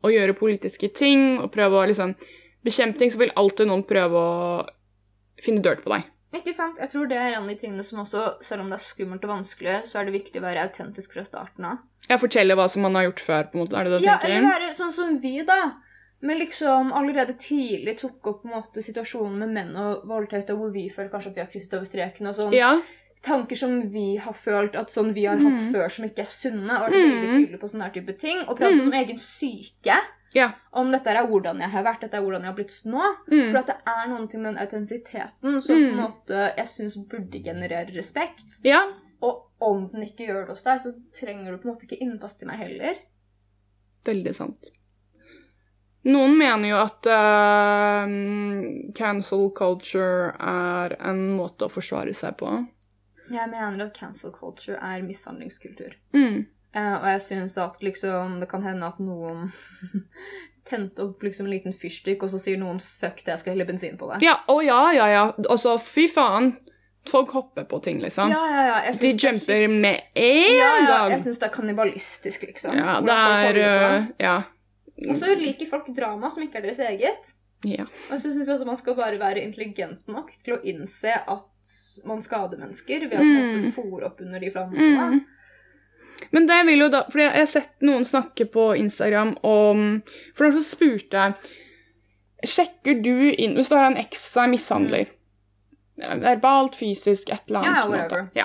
å 0.04 0.10
gjøre 0.12 0.34
politiske 0.38 0.90
ting 0.94 1.38
og 1.42 1.50
prøve 1.54 1.78
å 1.80 1.86
liksom 1.90 2.14
bekjempe 2.64 2.98
ting, 2.98 3.10
så 3.10 3.18
vil 3.18 3.32
alltid 3.36 3.66
noen 3.70 3.84
prøve 3.86 4.12
å 4.12 4.66
finne 5.42 5.62
dirt 5.62 5.84
på 5.84 5.90
deg. 5.94 6.04
Ikke 6.34 6.52
sant? 6.52 6.76
Jeg 6.78 6.90
tror 6.92 7.08
det 7.08 7.16
er 7.16 7.32
en 7.38 7.44
av 7.44 7.48
de 7.48 7.54
tingene 7.56 7.84
som 7.86 8.00
også, 8.02 8.42
selv 8.44 8.60
om 8.60 8.68
det 8.68 8.76
er 8.78 8.84
skummelt 8.84 9.22
og 9.24 9.30
vanskelig, 9.30 9.86
så 9.88 10.00
er 10.00 10.04
det 10.04 10.12
viktig 10.18 10.36
å 10.42 10.44
være 10.44 10.66
autentisk 10.66 11.14
fra 11.14 11.24
starten 11.24 11.64
av. 11.64 11.78
Ja, 12.10 12.16
fortelle 12.20 12.54
hva 12.58 12.66
som 12.68 12.82
man 12.84 12.94
har 12.98 13.04
gjort 13.08 13.20
før, 13.24 13.46
på 13.48 13.56
en 13.56 13.62
måte. 13.64 13.78
Er 13.78 13.84
det 13.84 13.92
det 13.92 14.00
du 14.02 14.04
Ja, 14.10 14.18
tenker? 14.18 14.36
eller 14.36 14.48
være 14.58 14.74
sånn 14.76 14.92
som 14.92 15.16
vi, 15.22 15.42
da. 15.48 15.72
Men 16.20 16.38
liksom 16.40 16.92
allerede 16.92 17.38
tidlig 17.38 17.96
tok 18.00 18.26
opp 18.26 18.42
på 18.42 18.48
en 18.50 18.56
måte 18.60 18.82
situasjonen 18.82 19.38
med 19.38 19.48
menn 19.54 19.76
og 19.76 20.04
voldtekt, 20.10 20.50
og 20.50 20.58
hvor 20.58 20.72
vi 20.74 20.88
føler 20.90 21.08
kanskje 21.12 21.30
at 21.30 21.34
vi 21.36 21.40
har 21.40 21.50
krysset 21.52 21.74
over 21.78 21.84
streken. 21.86 22.26
og 22.26 22.34
sånn. 22.34 22.52
Ja. 22.52 22.80
Tanker 23.22 23.56
som 23.56 23.90
vi 23.90 24.16
har 24.16 24.32
følt 24.34 24.74
at 24.76 24.90
sånn 24.90 25.12
vi 25.14 25.24
har 25.26 25.36
hatt 25.38 25.60
Mm. 25.62 25.72
før 25.72 25.88
som 25.90 26.04
ikke 26.04 26.18
er 26.26 26.30
sunne. 26.30 26.70
Og 26.70 26.90
vært 26.90 26.92
veldig 26.92 27.50
Mm. 27.52 27.58
på 27.60 27.68
sånne 27.70 27.82
her 27.84 27.90
type 27.90 28.18
ting. 28.18 28.38
Og 28.48 28.56
prate 28.58 28.74
Mm. 28.74 28.80
om 28.86 28.92
egen 28.92 29.16
syke. 29.16 29.96
Ja. 30.36 30.50
Om 30.76 30.90
dette 30.92 31.08
er 31.10 31.26
hvordan 31.26 31.60
jeg 31.64 31.70
har 31.72 31.84
vært, 31.86 32.02
dette 32.04 32.18
er 32.18 32.24
hvordan 32.24 32.42
jeg 32.44 32.50
har 32.50 32.56
blitt 32.58 32.74
nå. 32.84 33.04
Mm. 33.32 33.44
For 33.50 33.58
at 33.62 33.70
det 33.70 33.76
er 33.86 34.26
ting 34.28 34.42
med 34.42 34.48
den 34.50 34.62
autentisiteten 34.64 35.60
som 35.62 35.74
på 35.74 35.78
en 35.78 35.94
Mm. 35.94 36.00
måte 36.02 36.42
jeg 36.56 36.68
syns 36.68 36.96
burde 37.08 37.42
generere 37.44 37.94
respekt. 37.94 38.60
Ja. 38.64 38.82
Og 39.20 39.46
om 39.60 39.88
den 39.92 40.02
ikke 40.04 40.26
gjør 40.28 40.44
det 40.46 40.54
hos 40.54 40.62
deg, 40.62 40.80
så 40.80 40.92
trenger 41.14 41.52
du 41.52 41.58
på 41.58 41.68
en 41.68 41.74
måte 41.74 41.86
ikke 41.88 42.02
innpass 42.04 42.36
til 42.36 42.46
meg 42.48 42.58
heller. 42.58 42.98
Veldig 44.06 44.34
sant. 44.34 44.68
Noen 46.04 46.36
mener 46.38 46.68
jo 46.70 46.76
at 46.78 47.06
uh, 47.10 48.06
cancel 48.94 49.50
culture 49.56 50.30
er 50.38 50.94
en 51.04 51.24
måte 51.36 51.66
å 51.66 51.72
forsvare 51.72 52.14
seg 52.14 52.36
på. 52.38 52.52
Jeg 53.28 53.50
mener 53.50 53.82
at 53.88 53.96
cancel 53.98 54.32
culture 54.32 54.78
er 54.80 55.02
mishandlingskultur. 55.04 55.98
Mm. 56.14 56.46
Eh, 56.74 56.94
og 56.98 57.06
jeg 57.08 57.22
syns 57.22 57.56
at 57.58 57.78
liksom 57.80 58.40
det 58.40 58.48
kan 58.50 58.62
hende 58.62 58.86
at 58.86 58.98
noen 59.00 59.52
tente 60.68 61.02
opp 61.02 61.22
liksom 61.24 61.46
en 61.46 61.52
liten 61.54 61.72
fyrstikk, 61.72 62.22
og 62.22 62.30
så 62.30 62.38
sier 62.42 62.58
noen 62.60 62.78
'fuck 62.80 63.22
det, 63.24 63.32
jeg 63.32 63.38
skal 63.38 63.54
helle 63.54 63.64
bensin 63.66 63.96
på 63.98 64.08
det'. 64.12 64.22
Ja, 64.22 64.36
å 64.48 64.60
ja, 64.64 64.92
ja, 64.92 65.06
ja. 65.08 65.22
Altså, 65.48 65.78
fy 65.80 66.08
faen. 66.12 66.56
Folk 67.08 67.30
hopper 67.32 67.64
på 67.64 67.78
ting, 67.82 68.00
liksom. 68.02 68.28
Ja, 68.30 68.42
ja, 68.52 68.84
ja. 68.84 68.92
De 68.92 69.12
jumper 69.16 69.62
er 69.64 69.68
med 69.68 70.02
gang. 70.14 70.58
ja, 70.58 70.72
ja. 70.84 71.08
Jeg 71.08 71.20
syns 71.24 71.38
det 71.40 71.46
er 71.48 71.54
kannibalistisk, 71.54 72.42
liksom. 72.42 72.74
Ja, 72.76 73.00
det 73.00 73.08
hvordan 73.08 73.56
er 73.56 74.00
øh, 74.02 74.06
Ja. 74.20 74.42
Og 75.08 75.16
så 75.16 75.30
liker 75.38 75.66
folk 75.70 75.86
drama 75.96 76.28
som 76.28 76.42
ikke 76.42 76.58
er 76.58 76.62
deres 76.66 76.80
eget. 76.80 77.32
ja. 77.64 77.84
Og 78.10 78.18
så 78.20 78.28
syns 78.32 78.46
jeg 78.46 78.56
også 78.58 78.66
man 78.66 78.76
skal 78.76 78.94
bare 78.98 79.18
være 79.18 79.40
intelligent 79.46 80.06
nok 80.08 80.32
til 80.44 80.54
å 80.58 80.60
innse 80.64 81.14
at 81.16 82.04
man 82.04 82.20
skader 82.20 82.58
mennesker 82.58 83.08
ved 83.08 83.18
å 83.18 83.24
Mm. 83.24 83.72
fòre 83.72 84.04
opp 84.06 84.20
under 84.20 84.38
de 84.40 84.50
flammene. 84.50 85.10
Mm. 85.14 85.24
Men 86.34 86.48
det 86.48 86.58
vil 86.66 86.82
jo 86.84 86.88
da 86.92 87.04
For 87.12 87.22
jeg 87.22 87.34
har 87.34 87.48
sett 87.50 87.74
noen 87.84 88.06
snakke 88.06 88.48
på 88.50 88.72
Instagram 88.78 89.36
om 89.46 89.84
For 90.36 90.46
noen 90.46 90.58
som 90.58 90.66
spurte 90.66 91.28
Sjekker 92.46 93.00
du 93.04 93.30
inn 93.30 93.56
Hvis 93.58 93.70
du 93.70 93.76
har 93.78 93.88
en 93.90 94.00
eks 94.00 94.24
som 94.32 94.46
er 94.46 94.52
mishandler 94.56 95.14
Verbalt, 95.98 96.76
fysisk, 96.78 97.30
et 97.34 97.48
eller 97.50 97.64
annet. 97.66 98.12
Ja. 98.38 98.44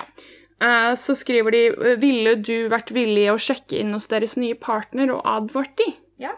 uh, 0.90 0.96
så 0.98 1.14
skriver 1.14 1.54
de 1.54 1.60
Ville 2.02 2.32
du 2.42 2.66
vært 2.72 2.90
villig 2.90 3.28
å 3.30 3.38
sjekke 3.38 3.78
inn 3.78 3.94
hos 3.94 4.08
deres 4.10 4.34
nye 4.34 4.56
partner 4.58 5.12
og 5.14 5.22
advart 5.22 5.76
de? 5.78 5.86
Ja. 6.18 6.32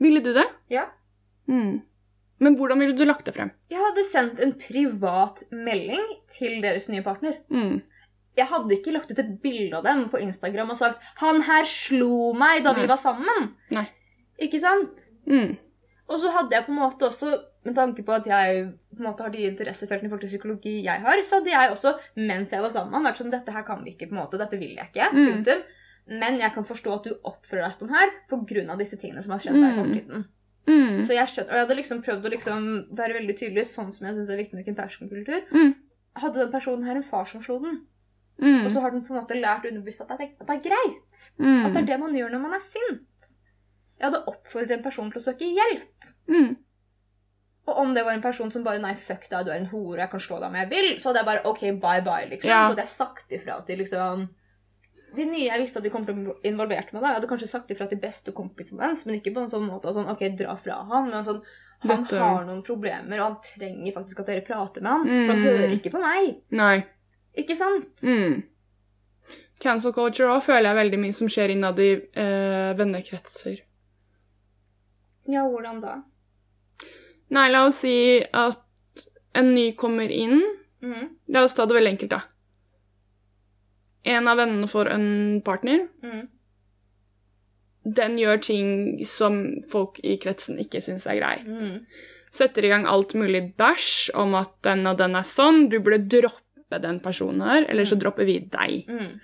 Ville 0.00 0.22
du 0.24 0.32
det? 0.32 0.46
Ja. 0.72 0.86
Mm. 1.52 1.82
Men 2.38 2.56
hvordan 2.56 2.78
ville 2.78 2.94
du 2.96 3.04
lagt 3.04 3.26
det 3.26 3.34
frem? 3.34 3.50
Jeg 3.72 3.82
hadde 3.82 4.04
sendt 4.06 4.42
en 4.42 4.54
privat 4.60 5.42
melding 5.50 6.04
til 6.32 6.60
deres 6.62 6.86
nye 6.88 7.02
partner. 7.04 7.40
Mm. 7.50 7.80
Jeg 8.38 8.46
hadde 8.50 8.76
ikke 8.76 8.92
lagt 8.94 9.10
ut 9.10 9.18
et 9.22 9.30
bilde 9.42 9.78
av 9.80 9.84
dem 9.86 10.04
på 10.12 10.20
Instagram 10.22 10.70
og 10.74 10.78
sagt 10.80 11.02
'Han 11.22 11.42
her 11.42 11.64
slo 11.66 12.32
meg 12.38 12.62
da 12.64 12.72
vi 12.76 12.86
var 12.86 12.96
sammen'. 13.00 13.52
Nei. 13.74 13.86
Ikke 14.40 14.60
sant? 14.62 15.08
Mm. 15.26 15.56
Og 16.08 16.20
så 16.20 16.30
hadde 16.32 16.54
jeg 16.56 16.64
på 16.64 16.72
en 16.72 16.78
måte 16.78 17.04
også, 17.10 17.32
med 17.64 17.74
tanke 17.74 18.02
på 18.06 18.12
at 18.14 18.24
jeg 18.26 18.72
på 18.96 19.02
en 19.02 19.08
måte 19.10 19.22
har 19.26 19.30
de 19.34 19.42
interessefeltene 19.50 20.06
i 20.06 20.08
forhold 20.08 20.22
til 20.22 20.30
psykologi 20.38 20.82
jeg 20.84 21.00
har, 21.02 21.20
så 21.22 21.36
hadde 21.40 21.50
jeg 21.52 21.70
også, 21.74 21.98
mens 22.16 22.50
jeg 22.54 22.62
var 22.62 22.70
sammen 22.70 22.90
med 22.90 22.96
han, 23.02 23.08
vært 23.12 23.20
sånn 23.20 23.30
Dette 23.34 23.52
her 23.52 23.62
kan 23.62 23.82
vi 23.84 23.90
ikke, 23.92 24.08
på 24.08 24.14
en 24.16 24.22
måte. 24.22 24.38
Dette 24.38 24.58
vil 24.58 24.74
jeg 24.76 24.88
ikke. 24.88 25.10
Mm. 25.12 25.26
Punktum. 25.34 25.62
Men 26.08 26.38
jeg 26.40 26.52
kan 26.54 26.64
forstå 26.64 26.94
at 26.94 27.04
du 27.04 27.10
oppfører 27.28 27.66
deg 27.66 27.74
sånn 27.76 27.92
her 27.92 28.08
pga. 28.30 28.76
disse 28.78 28.96
tingene 28.96 29.22
som 29.22 29.32
har 29.32 29.38
skjedd 29.40 29.58
deg 29.60 29.68
i 29.68 29.76
Mm. 29.76 29.84
fortiden. 29.84 30.24
Mm. 30.68 31.04
Så 31.04 31.12
jeg 31.12 31.28
skjønner, 31.28 31.50
og 31.50 31.56
jeg 31.56 31.66
hadde 31.66 31.76
liksom 31.76 32.02
prøvd 32.02 32.24
å 32.24 32.30
liksom 32.32 32.96
være 32.96 33.14
veldig 33.18 33.36
tydelig, 33.38 33.66
sånn 33.66 33.92
som 33.92 34.06
jeg 34.06 34.16
syns 34.16 34.30
er 34.30 34.36
viktig 34.40 34.54
med 34.54 34.66
compassion-kultur. 34.66 35.42
Mm. 35.52 35.74
Hadde 36.16 36.34
den 36.34 36.52
personen 36.52 36.84
her 36.84 36.96
en 36.96 37.02
far 37.02 37.24
som 37.26 37.42
slo 37.42 37.58
den, 37.62 37.82
Mm. 38.38 38.64
og 38.66 38.70
så 38.70 38.80
har 38.80 38.90
den 38.94 39.02
på 39.02 39.10
en 39.14 39.20
måte 39.20 39.34
lært 39.34 39.64
underbevisst 39.66 40.00
at 40.04 40.10
at 40.12 40.18
det 40.22 40.54
er 40.54 40.60
greit. 40.62 41.22
Mm. 41.42 41.64
At 41.66 41.72
det 41.74 41.80
er 41.82 41.86
det 41.92 42.00
man 42.00 42.14
gjør 42.14 42.30
når 42.30 42.42
man 42.44 42.54
er 42.54 42.60
sint. 42.62 43.32
Jeg 43.98 44.06
hadde 44.12 44.20
oppfordret 44.30 44.76
en 44.76 44.82
person 44.84 45.10
til 45.10 45.18
å 45.18 45.24
søke 45.24 45.48
hjelp. 45.48 46.06
Mm. 46.30 46.56
Og 47.68 47.78
om 47.82 47.90
det 47.94 48.04
var 48.06 48.14
en 48.14 48.22
person 48.22 48.50
som 48.50 48.62
bare 48.64 48.78
Nei, 48.80 48.94
fuck 48.94 49.26
deg, 49.28 49.44
du 49.44 49.50
er 49.50 49.58
en 49.58 49.66
hore, 49.72 49.98
jeg 50.00 50.10
kan 50.12 50.20
slå 50.22 50.38
deg 50.40 50.48
om 50.52 50.54
jeg 50.60 50.70
vil, 50.70 50.86
så 51.00 51.10
hadde 51.10 51.18
jeg 51.24 51.28
bare 51.28 51.46
OK, 51.50 51.60
bye 51.82 52.00
bye, 52.06 52.28
liksom. 52.30 52.48
Ja. 52.52 52.62
Så 52.64 52.72
hadde 52.76 52.84
jeg 52.86 52.94
sagt 52.94 53.34
ifra 53.36 53.58
til 53.66 53.82
liksom 53.82 54.28
De 55.16 55.24
nye 55.24 55.48
jeg 55.48 55.60
visste 55.62 55.80
at 55.80 55.84
de 55.84 55.90
kom 55.90 56.04
til 56.06 56.14
å 56.14 56.18
bli 56.20 56.50
involvert 56.50 56.92
med, 56.92 57.00
da, 57.02 57.08
jeg 57.10 57.18
hadde 57.18 57.28
kanskje 57.30 57.48
sagt 57.50 57.70
ifra 57.74 57.86
til 57.90 57.98
beste 58.00 58.32
kompisen 58.36 58.78
hans, 58.80 59.06
men 59.08 59.16
ikke 59.18 59.32
på 59.34 59.40
en 59.42 59.48
sånn 59.50 59.66
måte 59.66 59.92
sånn 59.96 60.08
OK, 60.12 60.22
dra 60.38 60.54
fra 60.60 60.82
han, 60.92 61.10
men 61.10 61.24
sånn 61.26 61.42
Han 61.80 62.02
Dette- 62.02 62.18
har 62.18 62.44
noen 62.44 62.62
problemer, 62.66 63.20
og 63.20 63.24
han 63.24 63.36
trenger 63.46 63.92
faktisk 63.94 64.18
at 64.20 64.26
dere 64.26 64.42
prater 64.42 64.82
med 64.82 64.90
han. 64.90 65.04
For 65.06 65.30
han 65.30 65.38
Mm. 65.38 65.44
hører 65.46 65.74
ikke 65.76 65.92
på 65.94 66.00
meg. 66.02 66.40
Nei. 66.50 66.84
Ikke 67.38 67.56
sant? 67.58 67.90
Mm. 68.02 68.42
Cancel 69.62 69.94
culture 69.94 70.30
òg 70.30 70.44
føler 70.46 70.70
jeg 70.70 70.78
veldig 70.78 71.00
mye 71.02 71.16
som 71.16 71.30
skjer 71.30 71.54
innad 71.54 71.80
i 71.82 71.90
eh, 71.98 72.70
vennekretser. 72.78 73.60
Ja, 75.28 75.44
hvordan 75.44 75.82
da? 75.82 75.98
Nei, 77.34 77.48
la 77.52 77.66
oss 77.68 77.82
si 77.84 77.96
at 78.22 78.64
en 79.36 79.52
ny 79.54 79.72
kommer 79.78 80.10
inn. 80.14 80.40
Mm. 80.80 81.10
La 81.34 81.44
oss 81.44 81.56
ta 81.58 81.66
det 81.68 81.76
veldig 81.76 81.94
enkelt, 81.96 82.14
da. 82.14 82.22
En 84.08 84.30
av 84.30 84.38
vennene 84.40 84.68
får 84.70 84.92
en 84.94 85.08
partner. 85.44 85.84
Mm. 86.06 86.22
Den 87.98 88.16
gjør 88.20 88.40
ting 88.44 88.70
som 89.08 89.40
folk 89.68 89.98
i 90.06 90.16
kretsen 90.22 90.60
ikke 90.62 90.80
syns 90.84 91.06
er 91.08 91.18
greit. 91.20 91.44
Mm. 91.44 91.82
Setter 92.34 92.64
i 92.64 92.72
gang 92.72 92.86
alt 92.88 93.14
mulig 93.16 93.42
bæsj 93.58 94.12
om 94.20 94.36
at 94.38 94.52
den 94.64 94.86
og 94.88 94.98
den 95.00 95.16
er 95.18 95.28
sånn. 95.28 95.66
Du 95.72 95.78
burde 95.80 96.04
droppe 96.08 96.47
den 96.70 97.00
personen 97.00 97.40
her, 97.40 97.64
eller 97.68 97.84
så 97.88 97.96
Mm. 97.96 98.00
dropper 98.02 98.24
vi 98.28 98.38
deg. 98.40 98.84
Mm. 98.88 99.20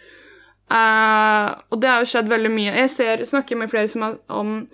Uh, 0.70 1.61
og 1.70 1.80
det 1.83 1.90
har 1.90 2.00
jo 2.00 2.09
skjedd 2.09 2.28
veldig 2.33 2.50
mye. 2.50 2.72
Jeg 2.80 2.90
ser, 2.90 3.16
snakker 3.28 3.57
med 3.61 3.68
flere 3.70 3.88
som, 3.88 4.02
har, 4.02 4.14
om, 4.33 4.66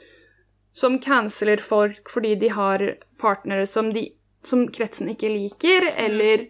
som 0.75 0.99
canceler 1.03 1.59
folk 1.61 2.09
fordi 2.15 2.37
de 2.39 2.49
har 2.55 2.79
partnere 3.19 3.67
som, 3.67 3.91
de, 3.93 4.05
som 4.47 4.69
kretsen 4.69 5.11
ikke 5.11 5.29
liker, 5.35 5.91
eller 5.97 6.47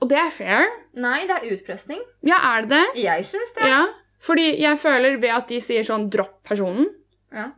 Og 0.00 0.10
det 0.10 0.18
er 0.20 0.30
fair. 0.30 0.66
Nei, 0.94 1.22
det 1.26 1.38
er 1.38 1.52
utpressning. 1.56 2.02
Ja, 2.22 2.36
er 2.54 2.66
det 2.66 2.68
det? 2.76 3.02
Jeg 3.02 3.24
syns 3.24 3.54
det. 3.56 3.64
Ja. 3.66 3.86
Fordi 4.20 4.44
jeg 4.60 4.78
føler 4.78 5.16
ved 5.20 5.30
at 5.32 5.48
de 5.48 5.56
sier 5.60 5.82
sånn 5.82 6.10
'dropp 6.10 6.42
personen', 6.44 6.90
Ja. 7.32 7.50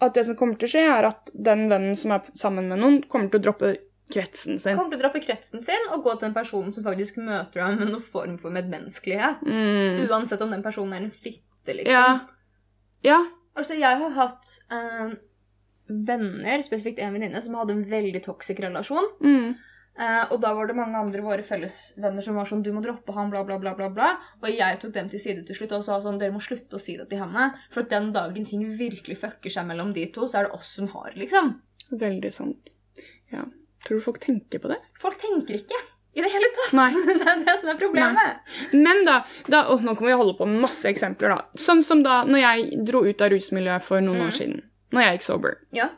at 0.00 0.14
det 0.14 0.26
som 0.26 0.34
kommer 0.36 0.58
til 0.58 0.66
å 0.66 0.70
skje, 0.72 0.82
er 0.98 1.04
at 1.06 1.30
den 1.32 1.68
vennen 1.70 1.94
som 1.96 2.10
er 2.12 2.22
sammen 2.34 2.68
med 2.68 2.78
noen, 2.80 3.02
kommer 3.08 3.30
til 3.30 3.38
å 3.40 3.42
droppe 3.44 3.76
kretsen 4.12 4.60
sin. 4.62 4.78
Kommer 4.78 4.92
til 4.94 5.00
å 5.00 5.04
droppe 5.04 5.22
kretsen 5.24 5.62
sin 5.66 5.90
og 5.90 6.04
gå 6.06 6.14
til 6.14 6.28
den 6.28 6.36
personen 6.36 6.74
som 6.74 6.86
faktisk 6.86 7.18
møter 7.18 7.64
ham 7.64 7.78
med 7.80 7.90
noen 7.90 8.04
form 8.04 8.36
for 8.42 8.54
medmenneskelighet. 8.54 9.42
Mm. 9.46 10.06
Uansett 10.06 10.42
om 10.44 10.52
den 10.54 10.64
personen 10.66 10.94
er 10.94 11.06
en 11.06 11.14
fitte, 11.14 11.74
liksom. 11.74 11.92
Ja. 11.92 12.18
Ja. 13.06 13.20
Altså, 13.56 13.76
jeg 13.78 14.02
har 14.02 14.12
hatt 14.18 14.52
eh, 14.74 15.16
venner, 15.88 16.62
spesifikt 16.66 17.00
en 17.02 17.16
venninne, 17.16 17.40
som 17.42 17.56
hadde 17.58 17.74
en 17.76 17.86
veldig 17.88 18.22
toxic 18.26 18.60
relasjon. 18.62 19.10
Mm. 19.24 19.56
Eh, 19.96 20.24
og 20.28 20.40
da 20.42 20.52
var 20.52 20.68
det 20.68 20.76
mange 20.76 20.98
andre 21.00 21.22
våre 21.24 21.44
fellesvenner 21.46 22.24
som 22.24 22.36
var 22.36 22.48
sånn 22.48 22.62
'Du 22.62 22.68
må 22.76 22.82
droppe 22.84 23.14
han, 23.16 23.30
bla, 23.32 23.42
bla, 23.48 23.56
bla', 23.58 23.72
bla, 23.78 23.88
bla. 23.88 24.10
Og 24.42 24.50
jeg 24.52 24.80
tok 24.80 24.92
dem 24.92 25.08
til 25.08 25.22
side 25.22 25.46
til 25.48 25.56
slutt 25.56 25.72
og 25.72 25.84
sa 25.84 26.00
sånn 26.04 26.18
'Dere 26.20 26.36
må 26.36 26.42
slutte 26.44 26.76
å 26.76 26.82
si 26.82 26.98
det 27.00 27.08
til 27.08 27.22
henne'. 27.24 27.54
For 27.70 27.80
at 27.82 27.90
den 27.90 28.12
dagen 28.12 28.44
ting 28.44 28.62
virkelig 28.76 29.18
fucker 29.18 29.50
seg 29.50 29.66
mellom 29.66 29.94
de 29.96 30.06
to, 30.12 30.28
så 30.28 30.40
er 30.40 30.42
det 30.48 30.58
oss 30.58 30.74
som 30.76 30.88
har, 30.92 31.12
liksom. 31.16 31.56
Veldig 31.90 32.32
sant. 32.32 32.68
Ja. 33.32 33.46
Tror 33.86 34.00
du 34.00 34.04
folk 34.04 34.18
tenker 34.22 34.58
på 34.62 34.68
det? 34.72 34.80
Folk 35.00 35.18
tenker 35.22 35.60
ikke 35.60 35.78
i 36.16 36.22
det 36.24 36.30
hele 36.32 36.48
tatt. 36.56 36.72
Nei. 36.74 36.88
det 37.20 37.28
er 37.28 37.42
det 37.44 37.54
som 37.60 37.70
er 37.70 37.78
problemet. 37.80 38.52
Men 38.74 39.02
da, 39.06 39.18
da 39.52 39.60
å, 39.70 39.78
Nå 39.84 39.94
kan 39.98 40.08
vi 40.08 40.14
holde 40.16 40.34
på 40.38 40.46
med 40.48 40.62
masse 40.64 40.88
eksempler, 40.90 41.34
da. 41.36 41.60
Sånn 41.60 41.82
som 41.84 42.02
da 42.02 42.22
når 42.26 42.40
jeg 42.42 42.84
dro 42.88 43.02
ut 43.06 43.20
av 43.22 43.30
rusmiljøet 43.34 43.84
for 43.84 44.00
noen 44.04 44.22
Mm. 44.22 44.26
år 44.28 44.36
siden. 44.38 44.62
Når 44.96 45.02
jeg 45.04 45.18
gikk 45.18 45.26
sober. 45.26 45.58
Ja. 45.76 45.90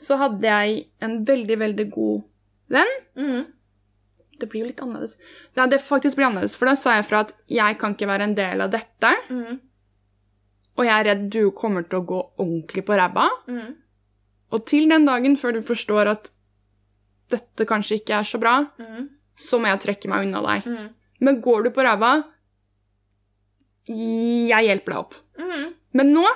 Så 0.00 0.16
hadde 0.20 0.44
jeg 0.50 0.80
en 1.00 1.20
veldig, 1.28 1.56
veldig 1.62 1.86
god 1.94 2.24
venn. 2.74 2.92
Mm. 3.16 3.44
Det 4.40 4.48
blir 4.52 4.64
jo 4.64 4.68
litt 4.68 4.82
annerledes. 4.84 5.14
Ja, 5.56 5.64
det 5.70 5.78
faktisk 5.80 6.18
blir 6.18 6.26
annerledes, 6.26 6.56
for 6.60 6.68
da 6.68 6.74
sa 6.76 6.96
jeg 6.98 7.06
fra 7.08 7.22
at 7.24 7.30
jeg 7.48 7.78
kan 7.80 7.94
ikke 7.96 8.08
være 8.10 8.26
en 8.28 8.34
del 8.36 8.60
av 8.66 8.74
dette. 8.74 9.12
Mm. 9.32 9.60
Og 10.76 10.84
jeg 10.84 10.92
er 10.98 11.06
redd 11.08 11.22
du 11.32 11.42
kommer 11.56 11.86
til 11.88 12.02
å 12.02 12.06
gå 12.10 12.18
ordentlig 12.42 12.82
på 12.84 12.98
ræva. 12.98 13.30
Mhm. 13.48 13.70
Og 14.52 14.66
til 14.68 14.84
den 14.90 15.06
dagen 15.08 15.34
før 15.40 15.56
du 15.56 15.62
forstår 15.64 16.06
at 16.12 16.28
dette 17.32 17.66
kanskje 17.66 17.98
ikke 18.00 18.14
er 18.20 18.26
så 18.28 18.38
bra, 18.42 18.58
mm. 18.78 19.08
så 19.36 19.58
må 19.60 19.68
jeg 19.72 19.80
trekke 19.84 20.08
meg 20.12 20.26
unna 20.28 20.42
deg. 20.46 20.66
Mm. 20.70 20.88
Men 21.26 21.40
går 21.44 21.64
du 21.66 21.70
på 21.74 21.84
ræva, 21.86 22.12
jeg 23.86 24.66
hjelper 24.68 24.92
deg 24.92 25.00
opp. 25.00 25.14
Mm. 25.40 25.72
Men 25.96 26.12
nå 26.14 26.26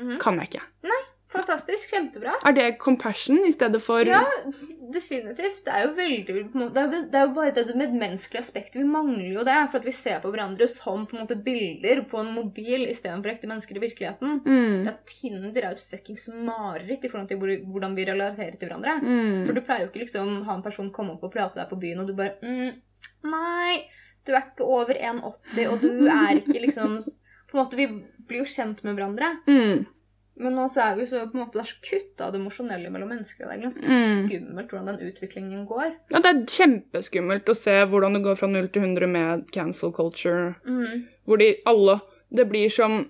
Mhm. 0.00 0.18
kan 0.22 0.38
jeg 0.38 0.48
ikke. 0.48 0.62
Fantastisk. 1.30 1.92
Kjempebra. 1.94 2.32
Er 2.46 2.54
det 2.56 2.66
compassion 2.82 3.38
i 3.46 3.52
stedet 3.54 3.80
for 3.82 4.06
Ja, 4.06 4.24
definitivt. 4.92 5.62
Det 5.64 5.72
er 5.74 5.84
jo 5.86 5.92
veldig 5.94 6.24
Det 6.26 6.80
er 6.82 6.86
jo, 6.86 7.02
det 7.12 7.20
er 7.20 7.26
jo 7.28 7.34
bare 7.36 7.54
det 7.54 7.76
medmenneskelige 7.78 8.42
aspektet. 8.42 8.80
Vi 8.80 8.88
mangler 8.88 9.28
jo 9.36 9.44
det. 9.46 9.58
For 9.70 9.78
at 9.78 9.86
vi 9.86 9.94
ser 9.94 10.18
på 10.24 10.32
hverandre 10.34 10.68
som 10.70 11.06
på 11.06 11.16
en 11.16 11.22
måte 11.24 11.38
bilder 11.38 12.02
på 12.10 12.20
en 12.22 12.32
mobil 12.34 12.88
istedenfor 12.90 13.34
ekte 13.34 13.50
mennesker 13.50 13.78
i 13.78 13.84
virkeligheten. 13.86 14.40
mm. 14.44 14.88
Ja, 14.88 14.96
Tinder 15.06 15.62
er 15.62 15.70
jo 15.70 15.78
et 15.78 15.86
fuckings 15.92 16.28
mareritt 16.34 17.04
i 17.04 17.12
forhold 17.12 17.30
til 17.30 17.38
hvordan 17.38 17.94
vi 17.96 18.08
relaterer 18.10 18.58
til 18.58 18.68
hverandre. 18.68 18.98
Mm. 19.02 19.46
For 19.46 19.54
du 19.54 19.62
pleier 19.62 19.86
jo 19.86 19.90
ikke 19.92 20.04
liksom 20.04 20.42
ha 20.48 20.58
en 20.58 20.66
person 20.66 20.90
komme 20.94 21.14
opp 21.14 21.24
og 21.28 21.34
prate 21.34 21.60
deg 21.60 21.70
på 21.70 21.78
byen, 21.80 22.02
og 22.02 22.10
du 22.10 22.16
bare 22.18 22.36
mm, 22.42 22.78
Nei, 23.30 23.76
du 24.26 24.32
er 24.32 24.44
ikke 24.48 24.66
over 24.66 24.96
1,80, 24.96 25.68
og 25.68 25.82
du 25.82 26.06
er 26.08 26.40
ikke 26.40 26.60
liksom 26.60 27.00
På 27.50 27.56
en 27.56 27.62
måte, 27.64 27.76
Vi 27.76 27.86
blir 28.28 28.44
jo 28.44 28.48
kjent 28.48 28.84
med 28.86 28.94
hverandre. 28.94 29.32
Mm. 29.48 29.86
Men 30.40 30.54
nå 30.56 30.66
så 30.72 30.80
er 30.90 30.96
vi 30.96 31.04
så 31.06 31.24
på 31.28 31.36
en 31.36 31.42
måte, 31.42 31.52
det 31.58 31.64
er 31.66 31.70
så 31.72 31.80
kutta 31.84 32.30
det 32.32 32.38
emosjonelle 32.40 32.90
mellom 32.90 33.08
mennesker. 33.12 33.44
Det 33.48 33.56
er 33.58 33.62
ganske 33.66 33.82
Mm. 33.84 34.28
skummelt 34.28 34.70
hvordan 34.70 34.86
den 34.86 35.10
utviklingen 35.10 35.66
går. 35.68 35.90
Ja, 36.10 36.20
det 36.20 36.30
er 36.30 36.44
kjempeskummelt 36.46 37.44
å 37.48 37.56
se 37.56 37.74
hvordan 37.84 38.14
det 38.14 38.22
går 38.24 38.36
fra 38.38 38.48
0 38.48 38.68
til 38.72 38.82
100 38.82 39.06
med 39.08 39.50
cancel 39.52 39.92
culture. 39.92 40.54
Mm. 40.66 41.06
Hvor 41.26 41.38
de 41.38 41.56
alle 41.66 42.00
Det 42.32 42.48
blir 42.48 42.70
som 42.70 43.08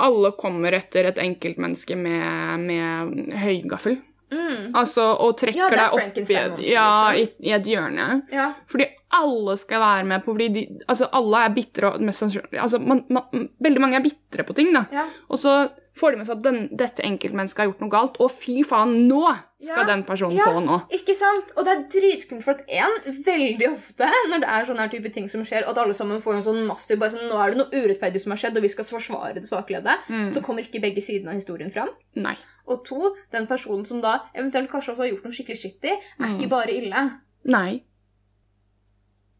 alle 0.00 0.32
kommer 0.32 0.72
etter 0.72 1.04
et 1.04 1.18
enkeltmenneske 1.20 1.94
med, 1.96 2.60
med 2.64 3.28
høygaffel. 3.36 3.98
Mm. 4.32 4.72
Altså, 4.74 5.04
og 5.20 5.36
trekker 5.36 5.58
Ja, 5.60 5.68
deg 5.68 5.92
opp 5.92 6.16
i, 6.16 6.24
ja, 6.72 7.12
i, 7.12 7.18
liksom. 7.26 7.44
i 7.44 7.52
et 7.52 7.66
hjørne. 7.68 8.06
Ja. 8.32 8.46
Fordi 8.66 8.86
alle 9.12 9.56
skal 9.60 9.80
være 9.84 10.06
med 10.08 10.24
på 10.24 10.32
fordi 10.32 10.48
de, 10.54 10.62
altså 10.88 11.10
alle 11.12 11.42
er 11.44 11.52
bitre 11.54 11.90
og 11.92 12.00
mest 12.00 12.22
sannsynlig 12.24 12.56
altså 12.58 12.78
man, 12.80 13.04
man, 13.12 13.50
Veldig 13.60 13.80
mange 13.84 13.98
er 14.00 14.06
bitre 14.06 14.46
på 14.48 14.54
ting, 14.56 14.72
da. 14.72 14.86
ja. 14.90 15.04
Og 15.28 15.36
så 15.38 15.68
får 15.94 16.10
de 16.14 16.16
med 16.18 16.26
seg 16.26 16.36
at 16.38 16.42
den, 16.46 16.58
dette 16.80 17.02
enkeltmennesket 17.04 17.58
har 17.62 17.66
gjort 17.68 17.80
noe 17.84 17.92
galt, 17.92 18.14
og 18.24 18.30
fy 18.32 18.62
faen, 18.64 18.94
nå 19.08 19.22
skal 19.62 19.82
Ja, 19.84 19.88
den 19.92 20.04
personen 20.08 20.38
ja. 20.40 20.46
få 20.48 20.62
noe. 20.64 20.78
Ikke 20.90 21.14
sant? 21.14 21.50
Og 21.56 21.66
det 21.66 21.72
er 21.74 21.82
dritskummelt 21.92 22.44
for 22.46 22.56
at 22.56 22.64
en, 22.66 22.96
veldig 23.26 23.68
ofte 23.74 24.08
når 24.30 24.40
det 24.42 24.48
er 24.48 24.64
sånne 24.70 24.86
her 24.86 24.92
type 24.94 25.12
ting 25.14 25.28
som 25.30 25.44
skjer, 25.44 25.66
og 25.66 25.74
at 25.74 25.82
alle 25.84 25.94
sammen 25.94 26.22
får 26.24 26.38
en 26.38 26.46
sånn 26.48 26.62
massiv 26.66 26.98
bare 26.98 27.12
sånn, 27.14 27.28
Nå 27.28 27.36
er 27.44 27.52
det 27.52 27.60
noe 27.60 27.70
urettferdig 27.84 28.20
som 28.24 28.32
har 28.34 28.40
skjedd, 28.42 28.56
og 28.56 28.62
vi 28.66 28.72
skal 28.72 28.88
forsvare 28.88 29.34
det 29.36 29.44
svakledde. 29.46 29.98
Mm. 30.08 30.32
Så 30.32 30.42
kommer 30.42 30.64
ikke 30.64 30.80
begge 30.82 31.04
sidene 31.04 31.30
av 31.34 31.38
historien 31.38 31.70
fram. 31.70 31.92
Nei. 32.16 32.34
Og 32.66 32.84
to, 32.88 33.12
den 33.32 33.46
personen 33.50 33.84
som 33.86 34.00
da 34.00 34.16
eventuelt 34.34 34.70
kanskje 34.72 34.92
også 34.94 35.02
har 35.04 35.12
gjort 35.12 35.24
noe 35.28 35.36
skikkelig 35.36 35.60
shitty, 35.60 35.92
er 35.92 36.26
Mm. 36.26 36.38
ikke 36.40 36.50
bare 36.50 36.72
ille. 36.72 37.04
Nei. 37.44 37.82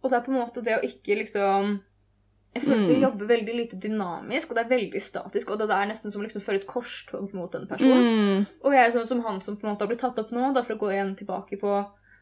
Og 0.03 0.11
det 0.11 0.19
er 0.19 0.25
på 0.27 0.33
en 0.35 0.41
måte 0.41 0.63
det 0.67 0.75
å 0.79 0.83
ikke 0.87 1.17
liksom 1.23 1.81
Jeg 2.55 2.63
føler 2.65 2.83
at 2.83 2.89
vi 2.89 2.95
Mm. 2.97 3.03
jobber 3.03 3.27
veldig 3.27 3.55
lite 3.57 3.77
dynamisk, 3.81 4.51
og 4.51 4.57
det 4.57 4.65
er 4.67 4.77
veldig 4.77 5.01
statisk. 5.01 5.51
Og 5.51 5.59
det 5.59 5.71
er 5.71 5.87
nesten 5.89 6.13
som 6.13 6.21
å 6.21 6.25
liksom 6.27 6.43
føre 6.43 6.57
et 6.61 6.67
korstog 6.67 7.33
mot 7.35 7.55
en 7.55 7.67
person. 7.67 7.89
Mm. 7.89 8.47
Og 8.65 8.73
jeg 8.73 8.87
er 8.87 8.91
sånn 8.99 9.07
som 9.07 9.23
han 9.25 9.41
som 9.41 9.57
på 9.57 9.65
en 9.67 9.73
måte 9.75 9.81
har 9.81 9.89
blitt 9.89 10.01
tatt 10.01 10.19
opp 10.19 10.31
nå, 10.31 10.53
da 10.55 10.63
for 10.63 10.75
å 10.75 10.79
gå 10.79 10.91
igjen 10.93 11.17
tilbake 11.17 11.59
på 11.59 11.71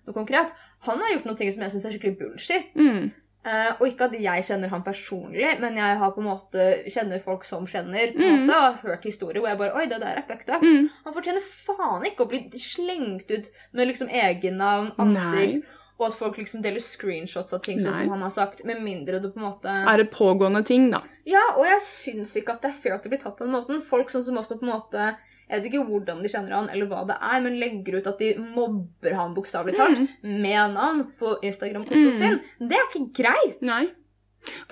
noe 0.06 0.14
konkret. 0.14 0.52
Han 0.86 0.98
har 1.00 1.10
gjort 1.16 1.24
noe 1.26 1.36
ting 1.36 1.50
som 1.52 1.62
jeg 1.62 1.72
syns 1.72 1.84
er 1.84 1.92
skikkelig 1.98 2.18
bullshit. 2.18 2.70
Mm. 2.76 3.10
Uh, 3.42 3.72
og 3.80 3.86
ikke 3.88 4.04
at 4.04 4.12
jeg 4.20 4.42
kjenner 4.44 4.68
han 4.68 4.82
personlig, 4.84 5.58
men 5.60 5.74
jeg 5.74 5.96
har 5.96 6.10
på 6.12 6.20
en 6.20 6.26
måte 6.28 6.84
kjenner 6.92 7.22
folk 7.24 7.42
som 7.44 7.66
kjenner. 7.66 8.12
på 8.12 8.20
en 8.20 8.36
Mm. 8.36 8.46
måte, 8.46 8.56
og 8.68 8.74
hørt 8.84 9.02
historier 9.04 9.40
hvor 9.40 9.48
jeg 9.48 9.58
bare 9.58 9.74
Oi, 9.76 9.86
det 9.86 9.98
der 10.00 10.16
er 10.18 10.22
fucked 10.28 10.48
up. 10.54 10.60
Mm. 10.62 10.90
Han 11.04 11.14
fortjener 11.14 11.40
faen 11.42 12.02
ikke 12.04 12.20
å 12.26 12.28
bli 12.28 12.50
slengt 12.58 13.30
ut 13.30 13.48
med 13.72 13.88
liksom 13.88 14.08
egennavn, 14.10 14.92
ansikt, 14.98 15.54
Nei. 15.54 15.62
Og 16.00 16.06
at 16.08 16.14
folk 16.18 16.36
liksom 16.40 16.62
deler 16.64 16.80
screenshots 16.80 17.52
av 17.52 17.60
ting 17.62 17.78
sånn 17.78 17.92
som 17.94 18.08
han 18.14 18.22
har 18.24 18.30
sagt, 18.32 18.64
med 18.64 18.80
mindre 18.82 19.20
du 19.20 19.28
på 19.30 19.38
en 19.40 19.46
måte 19.50 19.68
Er 19.68 19.98
det 20.00 20.10
pågående 20.10 20.64
ting, 20.64 20.90
da? 20.90 21.02
Ja, 21.28 21.42
og 21.58 21.66
jeg 21.68 21.80
syns 21.84 22.32
ikke 22.40 22.54
at 22.56 22.62
det 22.62 22.70
er 22.70 22.78
fair 22.82 22.94
at 22.96 23.02
det 23.04 23.10
blir 23.12 23.20
tatt 23.20 23.36
på 23.36 23.44
den 23.44 23.52
måten. 23.52 23.82
Folk 23.84 24.08
sånn 24.10 24.24
som 24.24 24.36
også 24.40 24.58
på 24.58 24.64
en 24.66 24.72
måte 24.72 25.16
Jeg 25.50 25.60
vet 25.62 25.72
ikke 25.72 25.84
hvordan 25.88 26.22
de 26.22 26.28
kjenner 26.30 26.52
han, 26.54 26.68
eller 26.70 26.86
hva 26.86 27.04
det 27.06 27.16
er, 27.20 27.40
men 27.42 27.58
legger 27.58 27.98
ut 27.98 28.06
at 28.06 28.18
de 28.22 28.34
mobber 28.38 29.14
han 29.18 29.34
bokstavelig 29.34 29.74
talt 29.76 29.98
Mm. 29.98 30.42
med 30.42 30.74
navn 30.74 31.00
på 31.18 31.36
Instagram-kontoen 31.42 32.12
Mm. 32.14 32.18
sin. 32.18 32.40
Det 32.68 32.76
er 32.78 32.86
ikke 32.86 33.12
greit. 33.22 33.60
Nei. 33.60 33.88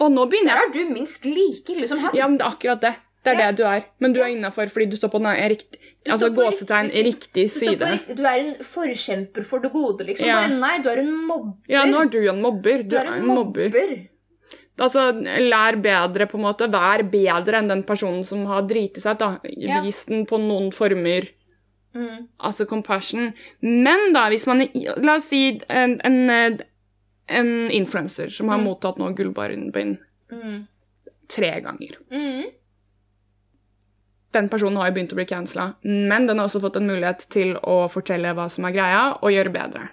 Og 0.01 0.13
nå 0.13 0.25
begynner 0.31 0.55
Der 0.55 0.61
jeg 0.63 0.69
er 0.69 0.73
du 0.89 0.95
minst 0.95 1.25
like 1.25 1.69
ille 1.75 1.89
som 1.89 1.99
han. 1.99 2.15
Ja, 2.15 2.29
men 2.29 2.39
det 2.39 2.47
er 2.47 2.51
akkurat 2.55 2.81
det. 2.81 2.95
Det 3.25 3.33
er 3.35 3.39
Ja. 3.41 3.47
det 3.51 3.57
du 3.59 3.65
er. 3.67 3.85
Men 4.01 4.13
du 4.13 4.21
er 4.23 4.29
innafor 4.31 4.69
fordi 4.71 4.87
du 4.91 4.97
står 4.97 5.11
på 5.11 5.19
den 5.19 5.27
er 5.27 5.49
rikt, 5.51 5.77
altså 6.09 6.29
gåsetegn 6.35 6.87
riktig 6.93 7.05
riktig 7.05 7.51
side. 7.51 7.79
Du, 8.09 8.15
du 8.15 8.23
er 8.25 8.39
en 8.41 8.55
forkjemper 8.65 9.45
for 9.45 9.59
det 9.61 9.73
gode, 9.73 10.05
liksom. 10.07 10.27
Ja. 10.27 10.37
Bare 10.47 10.59
nei, 10.59 10.79
du 10.83 10.89
er 10.89 10.99
en 11.03 11.11
mobber. 11.27 11.57
Ja, 11.69 11.85
nå 11.85 12.03
er 12.05 12.09
du 12.15 12.19
en 12.29 12.41
mobber. 12.41 12.83
Du 12.89 12.97
er 12.97 13.07
en 13.17 13.27
mobber. 13.27 13.69
mobber. 13.69 14.09
Altså, 14.79 15.11
lær 15.43 15.77
bedre, 15.83 16.27
på 16.31 16.39
en 16.39 16.45
måte. 16.47 16.69
Vær 16.71 17.03
bedre 17.11 17.59
enn 17.59 17.69
den 17.69 17.83
personen 17.83 18.23
som 18.25 18.47
har 18.47 18.63
driti 18.63 19.01
seg 19.03 19.17
ut. 19.17 19.19
da. 19.19 19.39
Ja. 19.59 19.81
Vis 19.83 20.05
den 20.07 20.25
på 20.25 20.39
noen 20.39 20.71
former. 20.73 21.27
Mm. 21.95 22.29
Altså 22.39 22.65
compassion. 22.69 23.33
Men 23.61 24.13
da, 24.13 24.29
hvis 24.31 24.47
man 24.47 24.61
La 25.03 25.17
oss 25.17 25.25
si 25.33 25.59
en, 25.69 26.01
en, 26.05 26.61
en 27.29 27.71
influenser 27.71 28.31
som 28.31 28.49
har 28.49 28.59
Mm. 28.59 28.65
mottatt 28.65 28.99
nå 28.99 29.11
gullbarnbind 29.17 29.99
Mm. 30.31 30.67
tre 31.29 31.61
ganger. 31.61 31.97
Mm. 32.13 32.45
Den 34.39 34.49
personen 34.53 34.77
har 34.79 34.91
jo 34.91 34.95
begynt 34.99 35.13
å 35.15 35.19
bli 35.19 35.27
cancela, 35.27 35.69
men 35.83 36.29
den 36.29 36.39
har 36.39 36.47
også 36.47 36.61
fått 36.63 36.77
en 36.79 36.87
mulighet 36.87 37.25
til 37.33 37.57
å 37.59 37.81
fortelle 37.91 38.31
hva 38.39 38.45
som 38.53 38.67
er 38.69 38.75
greia, 38.77 39.01
og 39.19 39.33
gjøre 39.35 39.51
bedre. 39.55 39.89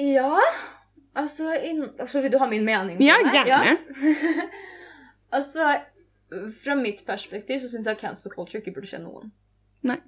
Ja 0.00 0.38
Altså, 1.14 1.50
in, 1.60 1.82
altså 2.00 2.22
Vil 2.24 2.32
du 2.32 2.38
ha 2.40 2.46
min 2.48 2.64
mening 2.64 2.96
på 2.96 3.04
Ja, 3.04 3.18
det? 3.26 3.42
gjerne. 3.44 3.76
altså, 5.36 5.66
fra 6.64 6.74
mitt 6.78 7.02
perspektiv 7.06 7.60
så 7.60 7.68
syns 7.68 7.86
jeg 7.90 7.98
cancel 8.00 8.32
culture 8.32 8.62
ikke 8.62 8.72
burde 8.78 8.88
skje 8.88 9.02
noen. 9.02 9.28
Nei. 9.84 9.98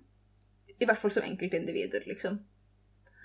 I 0.81 0.89
hvert 0.89 1.03
fall 1.03 1.13
som 1.13 1.27
enkeltindivider, 1.29 2.07
liksom. 2.09 2.39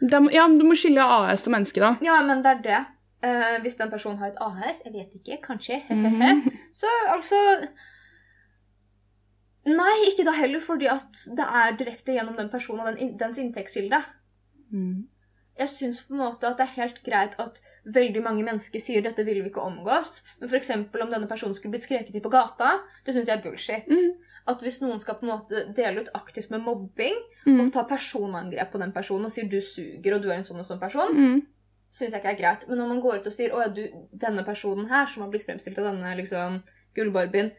De, 0.02 0.20
Ja, 0.36 0.44
men 0.48 0.60
du 0.60 0.66
må 0.68 0.76
skille 0.76 1.02
AS 1.08 1.46
til 1.46 1.56
menneske, 1.56 1.80
da. 1.80 1.94
Ja, 2.04 2.20
men 2.28 2.44
det 2.44 2.52
er 2.58 2.60
det. 2.68 2.82
Eh, 3.24 3.56
hvis 3.64 3.80
den 3.80 3.90
personen 3.92 4.20
har 4.20 4.34
et 4.34 4.44
AS, 4.44 4.84
jeg 4.86 4.94
vet 4.98 5.16
ikke, 5.16 5.40
kanskje, 5.48 5.80
Mhm. 5.96 6.44
så 6.76 6.92
altså 7.16 7.40
Nei, 9.66 9.96
ikke 10.12 10.24
da 10.26 10.32
heller, 10.32 10.60
fordi 10.64 10.88
at 10.88 11.26
det 11.36 11.46
er 11.46 11.76
direkte 11.78 12.14
gjennom 12.16 12.38
den 12.38 12.50
personen 12.50 12.80
og 12.88 12.96
den, 12.98 13.18
dens 13.20 13.38
inntektskilde. 13.42 14.00
Mm. 14.72 15.08
Jeg 15.60 15.70
syns 15.74 16.00
på 16.08 16.14
en 16.16 16.22
måte 16.24 16.48
at 16.48 16.58
det 16.58 16.66
er 16.70 16.78
helt 16.78 17.02
greit 17.04 17.34
at 17.44 17.60
veldig 17.90 18.22
mange 18.24 18.46
mennesker 18.48 18.80
sier 18.80 19.02
dette 19.04 19.26
vil 19.28 19.42
vi 19.44 19.50
ikke 19.50 19.62
omgås, 19.66 20.22
men 20.40 20.50
f.eks. 20.50 20.70
om 20.72 21.12
denne 21.12 21.28
personen 21.28 21.56
skulle 21.58 21.74
blitt 21.76 21.84
skreket 21.88 22.16
i 22.16 22.22
på 22.24 22.32
gata, 22.32 22.78
det 23.06 23.14
syns 23.16 23.28
jeg 23.28 23.38
er 23.40 23.44
bullshit. 23.44 23.90
Mm. 23.92 24.14
At 24.50 24.64
hvis 24.64 24.80
noen 24.82 25.02
skal 25.04 25.18
på 25.20 25.28
en 25.28 25.34
måte 25.34 25.66
dele 25.76 26.02
ut 26.06 26.12
aktivt 26.18 26.50
med 26.54 26.64
mobbing, 26.66 27.18
Mm. 27.46 27.60
og 27.62 27.70
ta 27.74 27.84
personangrep 27.88 28.72
på 28.74 28.80
den 28.82 28.92
personen 28.92 29.26
og 29.26 29.32
sier 29.32 29.48
du 29.50 29.62
suger 29.64 30.16
og 30.16 30.22
du 30.22 30.28
er 30.30 30.36
en 30.40 30.44
sånn 30.44 30.60
og 30.60 30.66
sånn 30.68 30.80
person, 30.80 31.14
Mm. 31.16 31.42
syns 31.90 32.12
jeg 32.12 32.22
ikke 32.22 32.34
er 32.34 32.40
greit. 32.42 32.68
Men 32.68 32.78
når 32.78 32.88
man 32.88 33.02
går 33.02 33.20
ut 33.20 33.28
og 33.28 33.34
sier 33.34 33.52
å 33.56 33.62
ja, 33.62 33.68
du, 33.70 33.88
denne 34.14 34.44
personen 34.46 34.88
her 34.90 35.06
som 35.08 35.24
har 35.24 35.30
blitt 35.32 35.46
fremstilt 35.46 35.78
av 35.80 35.86
denne 35.94 36.16
liksom 36.18 36.62
gullbarbien, 36.96 37.52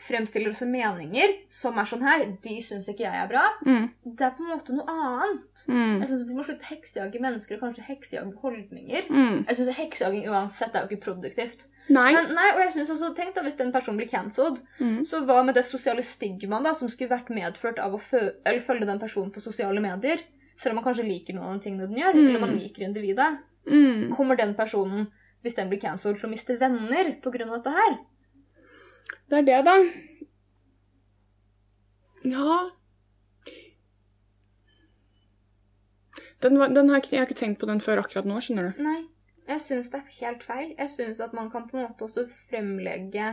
fremstiller 0.00 0.50
også 0.52 0.66
meninger 0.70 1.34
som 1.52 1.76
er 1.78 1.84
sånn 1.88 2.02
her, 2.02 2.24
de 2.42 2.56
syns 2.64 2.88
ikke 2.88 3.04
jeg 3.04 3.14
er 3.22 3.28
bra, 3.28 3.42
Mm. 3.66 3.90
det 4.04 4.20
er 4.26 4.30
på 4.36 4.42
en 4.44 4.50
måte 4.58 4.72
noe 4.74 4.86
annet. 4.88 5.64
Mm. 5.68 6.00
Jeg 6.00 6.08
syns 6.08 6.26
vi 6.28 6.34
må 6.34 6.44
slutte 6.44 6.64
å 6.64 6.70
heksejage 6.74 7.20
mennesker 7.20 7.56
og 7.56 7.60
kanskje 7.66 7.84
heksejage 7.88 8.34
holdninger. 8.40 9.08
Mm. 9.10 9.44
Jeg 9.46 9.56
synes 9.56 9.76
Heksejaging 9.76 10.28
uansett 10.28 10.74
er 10.74 10.86
jo 10.86 10.88
ikke 10.96 11.04
produktivt. 11.04 11.66
Nei. 11.90 12.12
Men 12.14 12.34
nei, 12.34 12.48
og 12.54 12.60
jeg 12.64 12.72
synes 12.72 12.90
også, 12.90 13.14
Tenk 13.16 13.34
da 13.34 13.42
hvis 13.42 13.56
den 13.58 13.72
personen 13.72 13.98
blir 13.98 14.08
cancelled. 14.10 14.60
Mm. 14.80 15.04
Så 15.04 15.24
hva 15.26 15.44
med 15.44 15.54
det 15.54 15.64
sosiale 15.64 16.02
stigmaet 16.02 16.64
da, 16.64 16.72
som 16.74 16.88
skulle 16.88 17.10
vært 17.10 17.28
medført 17.34 17.78
av 17.78 17.92
å 17.92 18.00
fø 18.00 18.30
følge 18.62 18.86
den 18.86 18.98
personen 19.00 19.30
på 19.32 19.40
sosiale 19.42 19.80
medier? 19.80 20.20
Selv 20.56 20.72
om 20.76 20.82
man 20.82 20.84
kanskje 20.84 21.08
liker 21.08 21.34
noen 21.34 21.54
av 21.54 21.60
de 21.60 21.68
tingene 21.70 21.88
den 21.88 21.96
gjør, 21.98 22.14
Mm. 22.14 22.28
eller 22.28 22.40
man 22.40 22.58
liker 22.58 22.82
individet. 22.84 23.38
Mm. 23.66 24.14
Kommer 24.16 24.36
den 24.36 24.54
personen, 24.54 25.08
hvis 25.42 25.54
den 25.56 25.68
blir 25.68 25.80
cancelled, 25.80 26.20
til 26.20 26.28
å 26.28 26.32
miste 26.32 26.58
venner 26.58 27.16
pga. 27.20 27.32
dette 27.56 27.70
her? 27.70 27.98
Det 29.30 29.40
er 29.40 29.46
det, 29.48 29.60
da. 29.66 29.76
Ja 32.30 32.58
den, 36.42 36.56
den 36.74 36.88
har 36.88 37.00
jeg, 37.04 37.18
har 37.20 37.28
ikke 37.28 37.36
tenkt 37.36 37.60
på 37.60 37.68
den 37.68 37.82
før 37.84 38.00
akkurat 38.00 38.28
nå, 38.28 38.40
skjønner 38.40 38.70
du. 38.70 38.82
Nei. 38.84 39.02
Jeg 39.50 39.62
syns 39.64 39.88
det 39.90 39.98
er 39.98 40.18
helt 40.20 40.44
feil. 40.46 40.74
Jeg 40.78 40.90
syns 40.92 41.20
at 41.24 41.32
man 41.36 41.50
kan 41.50 41.66
på 41.68 41.76
en 41.76 41.88
måte 41.88 42.06
også 42.06 42.26
fremlegge 42.48 43.32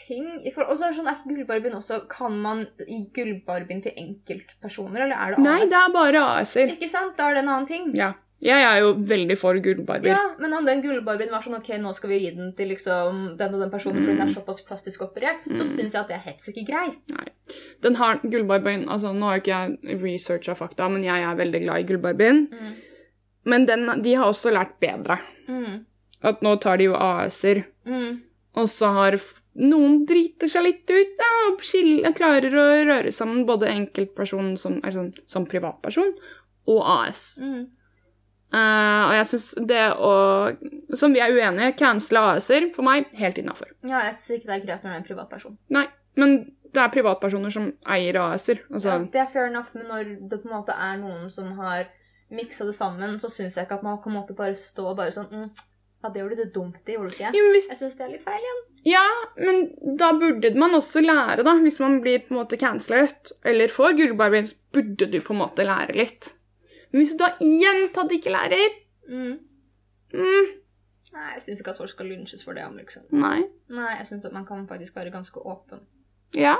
ting 0.00 0.24
Og 0.48 0.72
så 0.78 0.86
er 0.86 0.94
det 0.94 0.96
sånn, 0.96 1.10
er 1.10 1.18
gullbarbien 1.28 1.74
også 1.76 1.98
Kan 2.08 2.38
man 2.40 2.62
gi 2.78 3.02
gullbarbien 3.12 3.82
til 3.84 3.92
enkeltpersoner, 4.00 5.04
eller 5.04 5.18
er 5.18 5.34
det 5.34 5.42
AS? 5.42 5.44
Nei, 5.44 5.58
det 5.68 5.76
er 5.76 5.92
bare 5.92 6.22
AS-er. 6.38 6.72
Ikke 6.76 6.88
sant? 6.88 7.12
Da 7.18 7.28
er 7.28 7.36
det 7.36 7.44
en 7.44 7.52
annen 7.52 7.68
ting. 7.68 7.90
Ja. 7.98 8.14
Jeg 8.40 8.62
er 8.64 8.78
jo 8.80 8.94
veldig 9.04 9.36
for 9.36 9.58
gullbarber. 9.60 10.06
Ja, 10.08 10.20
Men 10.40 10.54
om 10.56 10.64
den 10.64 10.80
gullbarbien 10.80 11.28
var 11.30 11.42
sånn 11.44 11.58
ok, 11.58 11.68
nå 11.82 11.90
skal 11.94 12.08
vi 12.14 12.18
gi 12.22 12.30
den 12.36 12.54
til 12.56 12.70
liksom 12.72 13.36
den 13.36 13.54
og 13.54 13.60
den 13.60 13.70
personen 13.70 14.00
fordi 14.00 14.16
den 14.16 14.28
er 14.28 14.32
såpass 14.32 14.62
plastisk 14.64 15.02
operert, 15.04 15.42
så 15.44 15.60
Mm. 15.66 15.74
syns 15.76 15.92
jeg 15.92 16.00
at 16.00 16.08
det 16.08 16.16
er 16.16 16.24
helt 16.24 16.46
ikke 16.48 16.66
greit. 16.70 16.96
Nei. 17.12 17.26
Den 17.82 17.94
har 17.96 18.20
gullbarbien 18.24 18.86
Altså, 18.88 19.12
nå 19.12 19.28
har 19.28 19.40
ikke 19.40 19.52
jeg 19.84 20.00
researcha 20.00 20.54
fakta, 20.56 20.88
men 20.90 21.02
jeg 21.04 21.22
er 21.22 21.36
veldig 21.36 21.60
glad 21.66 21.80
i 21.80 21.86
gullbarbien. 21.92 22.48
Mm. 22.48 22.72
Men 23.44 23.66
den, 23.66 24.02
de 24.02 24.14
har 24.14 24.26
også 24.32 24.50
lært 24.52 24.80
bedre. 24.80 25.18
Mm. 25.48 25.84
At 26.22 26.40
nå 26.42 26.54
tar 26.60 26.76
de 26.78 26.84
jo 26.84 26.94
AS-er. 26.94 27.64
Mm. 27.86 28.20
Og 28.56 28.66
så 28.68 28.90
har 28.92 29.12
noen 29.54 30.06
driter 30.06 30.48
seg 30.48 30.64
litt 30.64 30.90
ut 30.90 31.12
da, 31.18 31.28
og 31.50 31.60
skiller, 31.60 32.12
klarer 32.16 32.50
å 32.56 32.64
røre 32.88 33.12
sammen 33.12 33.44
både 33.46 33.68
enkeltperson 33.68 34.56
som, 34.58 34.80
sånn, 34.82 35.12
som 35.26 35.46
privatperson 35.46 36.12
og 36.68 36.82
AS. 36.84 37.38
Mm. 37.40 37.68
Eh, 38.50 39.02
og 39.06 39.12
jeg 39.14 39.26
syns 39.30 39.44
det 39.70 39.82
å 39.94 40.12
Som 40.98 41.12
vi 41.14 41.20
er 41.22 41.30
uenige, 41.30 41.76
cancele 41.78 42.18
AS-er 42.32 42.70
for 42.74 42.82
meg 42.82 43.06
helt 43.20 43.38
innafor. 43.38 43.68
Ja, 43.86 44.00
jeg 44.08 44.16
syns 44.18 44.40
ikke 44.40 44.50
det 44.50 44.56
er 44.56 44.64
greit 44.66 44.82
når 44.82 44.90
det 44.90 44.96
er 44.96 45.02
en 45.04 45.06
privatperson. 45.06 45.56
Nei, 45.70 45.84
men 46.18 46.34
det 46.74 46.82
er 46.82 46.90
privatpersoner 46.94 47.50
som 47.54 47.70
eier 47.86 48.18
AS-er. 48.18 48.60
Altså, 48.70 48.88
Ja, 48.96 48.98
det 49.14 49.20
er 49.22 49.30
fair 49.32 49.46
enough, 49.50 49.70
men 49.74 49.86
når 49.90 50.10
det 50.30 50.42
på 50.42 50.50
en 50.50 50.56
måte 50.58 50.74
er 50.74 50.98
noen 50.98 51.30
som 51.30 51.52
har 51.58 51.86
miksa 52.30 52.66
det 52.66 52.74
sammen, 52.76 53.18
så 53.22 53.30
syns 53.30 53.56
jeg 53.58 53.66
ikke 53.66 53.78
at 53.80 53.82
man 53.86 53.96
kan 53.98 54.04
på 54.04 54.10
en 54.12 54.18
måte 54.20 54.36
bare 54.38 54.54
stå 54.58 54.84
og 54.92 54.96
bare 54.98 55.14
sånn 55.14 55.30
mm, 55.30 55.48
Ja, 56.02 56.08
det 56.10 56.20
gjorde 56.22 56.36
du 56.38 56.50
dumt 56.54 56.86
i, 56.88 56.94
gjorde 56.94 57.10
du 57.10 57.16
ikke? 57.18 57.30
ja, 57.36 57.46
hvis, 57.54 57.66
Jeg 57.68 57.76
syns 57.80 57.96
det 57.98 58.04
er 58.06 58.12
litt 58.14 58.22
feil 58.24 58.40
igjen. 58.40 58.60
ja, 58.88 59.06
men 59.36 59.96
da 60.00 60.12
burde 60.16 60.52
man 60.56 60.74
også 60.78 61.02
lære, 61.04 61.42
da. 61.44 61.54
Hvis 61.60 61.78
man 61.82 61.98
blir 62.00 62.22
på 62.24 62.32
en 62.34 62.38
måte 62.40 62.56
cancelet 62.58 63.32
eller 63.44 63.68
får 63.68 63.98
gullbarbien, 63.98 64.46
burde 64.72 65.10
du 65.12 65.18
på 65.20 65.34
en 65.34 65.42
måte 65.42 65.66
lære 65.66 65.94
litt. 65.98 66.30
Men 66.92 67.00
hvis 67.00 67.12
du 67.14 67.18
da 67.18 67.32
gjentatt 67.40 68.12
ikke 68.12 68.30
lærer 68.34 68.68
Mm. 69.10 69.38
mm, 70.14 70.50
Nei, 71.12 71.32
jeg 71.34 71.40
syns 71.42 71.60
ikke 71.60 71.70
at 71.72 71.78
folk 71.78 71.90
skal 71.90 72.06
lunsjes 72.06 72.44
for 72.44 72.54
det. 72.54 72.62
liksom. 72.76 73.02
Nei. 73.10 73.42
Nei, 73.68 73.96
jeg 73.98 74.06
syns 74.06 74.24
at 74.24 74.32
man 74.32 74.44
kan 74.46 74.66
faktisk 74.68 74.94
være 74.96 75.10
ganske 75.10 75.40
åpen. 75.42 75.80
Ja. 76.36 76.56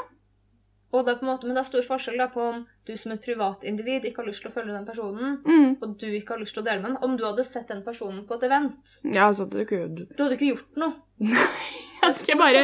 Og 0.93 1.05
det 1.07 1.13
er 1.15 1.19
på 1.21 1.23
en 1.27 1.31
måte, 1.31 1.47
Men 1.47 1.55
det 1.55 1.61
er 1.63 1.69
stor 1.71 1.83
forskjell 1.87 2.19
da 2.19 2.27
på 2.35 2.41
om 2.49 2.67
du 2.87 2.97
som 2.97 3.13
et 3.13 3.23
privatindivid 3.23 4.05
ikke 4.05 4.17
har 4.25 4.27
lyst 4.27 4.43
til 4.43 4.51
å 4.51 4.55
følge 4.55 4.73
den 4.75 4.87
personen, 4.87 5.39
Mm. 5.45 5.77
og 5.83 5.99
du 6.01 6.07
ikke 6.07 6.35
har 6.35 6.39
lyst 6.41 6.55
til 6.55 6.63
å 6.65 6.67
dele 6.67 6.83
med 6.83 6.91
den. 6.91 7.03
Om 7.03 7.17
du 7.17 7.25
hadde 7.25 7.45
sett 7.47 7.69
den 7.69 7.83
personen 7.85 8.27
på 8.27 8.35
et 8.35 8.43
event, 8.51 9.01
Ja, 9.05 9.31
så 9.33 9.49
det 9.49 9.69
kunne 9.69 9.95
du 9.95 10.07
hadde 10.25 10.35
ikke 10.37 10.51
gjort 10.57 10.77
noe. 10.77 10.95
Jeg 12.03 12.15
skal 12.17 12.39
bare 12.39 12.63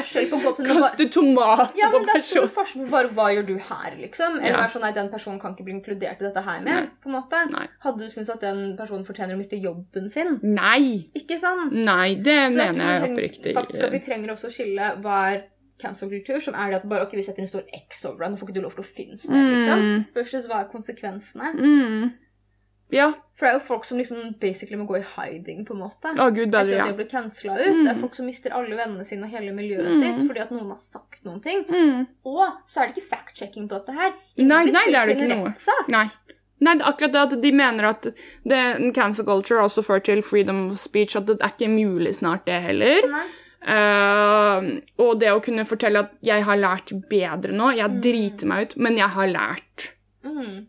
kaste 0.66 1.06
tomat 1.12 1.72
Ja, 1.76 1.90
på 1.92 2.00
er 2.00 2.06
personen. 2.12 2.48
forskjell 2.54 2.90
bare 2.90 3.08
hva 3.16 3.26
gjør 3.34 3.46
du 3.46 3.56
her, 3.58 3.96
liksom. 4.00 4.38
Eller 4.40 4.62
Ja. 4.62 4.68
sånn, 4.72 4.80
nei, 4.86 4.92
den 4.92 5.08
personen 5.12 5.40
kan 5.40 5.54
ikke 5.54 5.64
bli 5.64 5.74
inkludert 5.76 6.20
i 6.22 6.24
dette 6.28 6.42
her 6.42 6.60
med. 6.62 6.72
Nei. 6.74 6.86
på 7.02 7.10
en 7.10 7.16
måte. 7.16 7.42
Nei. 7.50 7.66
Hadde 7.84 7.98
du 7.98 8.08
syntes 8.10 8.30
at 8.30 8.40
den 8.40 8.76
personen 8.76 9.04
fortjener 9.04 9.34
å 9.34 9.38
miste 9.38 9.60
jobben 9.60 10.08
sin? 10.10 10.40
Nei. 10.42 11.08
Ikke 11.14 11.38
sant? 11.38 11.72
Nei, 11.72 12.14
det 12.16 12.50
Så 12.50 12.56
mener 12.56 13.00
jeg 13.00 13.10
oppriktig. 13.12 13.54
Faktisk 13.54 13.82
at 13.84 13.92
vi 13.92 13.98
trenger 14.00 14.32
også 14.32 14.48
å 14.48 14.54
skille 14.56 15.02
hva 15.02 15.34
er 15.34 15.42
cancel-kultur, 15.78 16.40
som 16.40 16.54
er 16.54 16.70
det 16.70 16.76
at 16.82 16.88
bare 16.88 17.02
ok, 17.04 17.12
vi 17.12 17.22
setter 17.22 17.42
en 17.42 17.48
stor 17.48 17.62
X 17.74 18.04
over 18.06 18.24
deg, 18.24 18.30
nå 18.32 18.38
får 18.40 18.48
ikke 18.48 18.54
du 18.54 18.62
lov 18.62 18.74
til 18.74 18.84
å 18.84 18.86
finnes 18.88 19.28
mer, 19.28 19.42
liksom. 19.52 19.82
Mm. 19.82 20.06
Versus 20.14 20.46
hva 20.48 20.60
er 20.64 20.70
konsekvensene? 20.72 21.50
Mm. 21.60 22.12
Ja. 22.92 23.12
For 23.36 23.44
det 23.46 23.50
er 23.50 23.58
jo 23.58 23.64
folk 23.66 23.84
som 23.84 23.98
liksom 23.98 24.34
basically 24.40 24.76
må 24.80 24.86
gå 24.88 24.96
i 25.00 25.04
hiding, 25.16 25.64
på 25.66 25.74
en 25.74 25.80
måte. 25.82 26.12
Å, 26.16 26.28
gud 26.32 26.54
Etter 26.54 26.78
at 26.80 26.88
de 26.88 26.94
blir 26.96 27.08
cancela 27.10 27.56
ut. 27.58 27.66
Mm. 27.74 27.80
Det 27.84 27.90
er 27.96 28.00
folk 28.00 28.14
som 28.14 28.26
mister 28.26 28.54
alle 28.56 28.76
vennene 28.78 29.04
sine 29.04 29.24
og 29.26 29.30
hele 29.34 29.52
miljøet 29.52 29.90
Mm. 29.92 29.98
sitt 30.00 30.26
fordi 30.28 30.40
at 30.40 30.50
noen 30.54 30.68
har 30.68 30.76
sagt 30.80 31.24
noen 31.24 31.42
ting. 31.42 31.64
Mm. 31.68 32.06
Og 32.24 32.46
så 32.66 32.80
er 32.80 32.86
det 32.88 32.96
ikke 32.96 33.10
fact-checking 33.10 33.68
på 33.68 33.74
dette 33.80 33.92
her. 33.92 34.14
Nei, 34.38 34.64
nei, 34.70 34.84
det 34.86 34.94
er 34.96 35.06
det 35.06 35.16
ikke 35.18 35.28
noe. 35.34 35.52
Nei. 35.88 36.06
Nei, 36.58 36.74
akkurat 36.80 37.12
det 37.12 37.20
at 37.20 37.34
de 37.42 37.50
mener 37.52 37.84
at 37.90 38.06
det, 38.48 38.94
cancel 38.94 39.26
culture 39.26 39.60
også 39.60 39.82
fører 39.84 40.02
til 40.04 40.22
freedom 40.22 40.70
of 40.70 40.78
speech, 40.80 41.14
at 41.16 41.26
det 41.26 41.36
er 41.42 41.52
ikke 41.52 41.68
mulig 41.68 42.14
snart 42.16 42.46
det 42.46 42.62
heller. 42.62 43.10
Eh, 43.66 44.68
og 45.02 45.18
det 45.20 45.32
å 45.34 45.42
kunne 45.44 45.64
fortelle 45.68 45.98
at 46.06 46.14
jeg 46.24 46.44
har 46.46 46.56
lært 46.56 46.92
bedre 47.10 47.52
nå, 47.52 47.74
jeg 47.76 47.90
Mm. 47.90 48.00
driter 48.00 48.46
meg 48.46 48.62
ut, 48.70 48.76
men 48.78 48.96
jeg 48.96 49.08
har 49.08 49.26
lært. 49.26 49.90
Mm. 50.24 50.66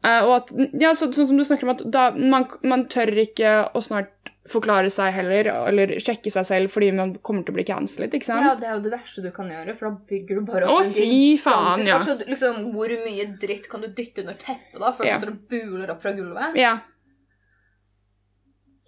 Eh, 0.00 0.22
og 0.24 0.32
at, 0.38 0.50
ja, 0.80 0.94
så, 0.96 1.10
sånn 1.12 1.28
som 1.28 1.36
du 1.40 1.44
snakker 1.44 1.68
om 1.68 1.74
at 1.74 1.82
da, 1.92 2.06
man, 2.16 2.46
man 2.64 2.86
tør 2.92 3.10
ikke 3.20 3.50
å 3.76 3.82
snart 3.84 4.14
forklare 4.50 4.88
seg 4.90 5.12
heller, 5.12 5.50
eller 5.68 5.92
sjekke 6.02 6.30
seg 6.32 6.46
selv 6.48 6.72
fordi 6.72 6.88
man 6.96 7.12
kommer 7.22 7.44
til 7.44 7.52
å 7.52 7.58
bli 7.58 7.64
cancelet, 7.68 8.14
ikke 8.16 8.26
sant? 8.30 8.46
Ja, 8.46 8.54
det 8.58 8.66
er 8.70 8.78
jo 8.78 8.84
det 8.86 8.94
verste 8.94 9.22
du 9.22 9.28
kan 9.34 9.50
gjøre, 9.52 9.74
for 9.78 9.90
da 9.90 10.08
bygger 10.10 10.40
du 10.40 10.46
bare 10.48 10.70
Å, 10.70 10.78
opp 10.80 10.86
en 10.88 10.94
fy 10.96 11.18
faen, 11.38 11.84
ja. 11.86 11.98
Så, 12.06 12.16
liksom, 12.24 12.62
hvor 12.74 12.94
mye 13.04 13.26
dritt 13.42 13.68
kan 13.70 13.84
du 13.84 13.90
dytte 13.92 14.24
under 14.24 14.38
teppet 14.40 14.80
da, 14.80 14.94
før 14.96 15.06
Ja. 15.10 15.18
du 15.20 15.26
står 15.26 15.34
og 15.34 15.44
buler 15.52 15.92
opp 15.92 16.00
fra 16.02 16.14
gulvet? 16.16 16.56
Ja. 16.58 16.72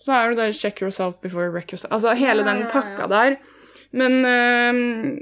Så 0.02 0.16
er 0.16 0.32
det 0.32 0.40
der 0.40 0.56
check 0.56 0.80
yourself 0.82 1.20
before 1.22 1.44
you 1.46 1.52
wreck 1.54 1.70
yourself. 1.70 1.92
Altså 1.94 2.16
hele 2.18 2.42
Ja, 2.42 2.48
den 2.48 2.64
pakka 2.72 3.06
der. 3.12 3.36
Men 3.92 4.24
øhm, 4.26 5.18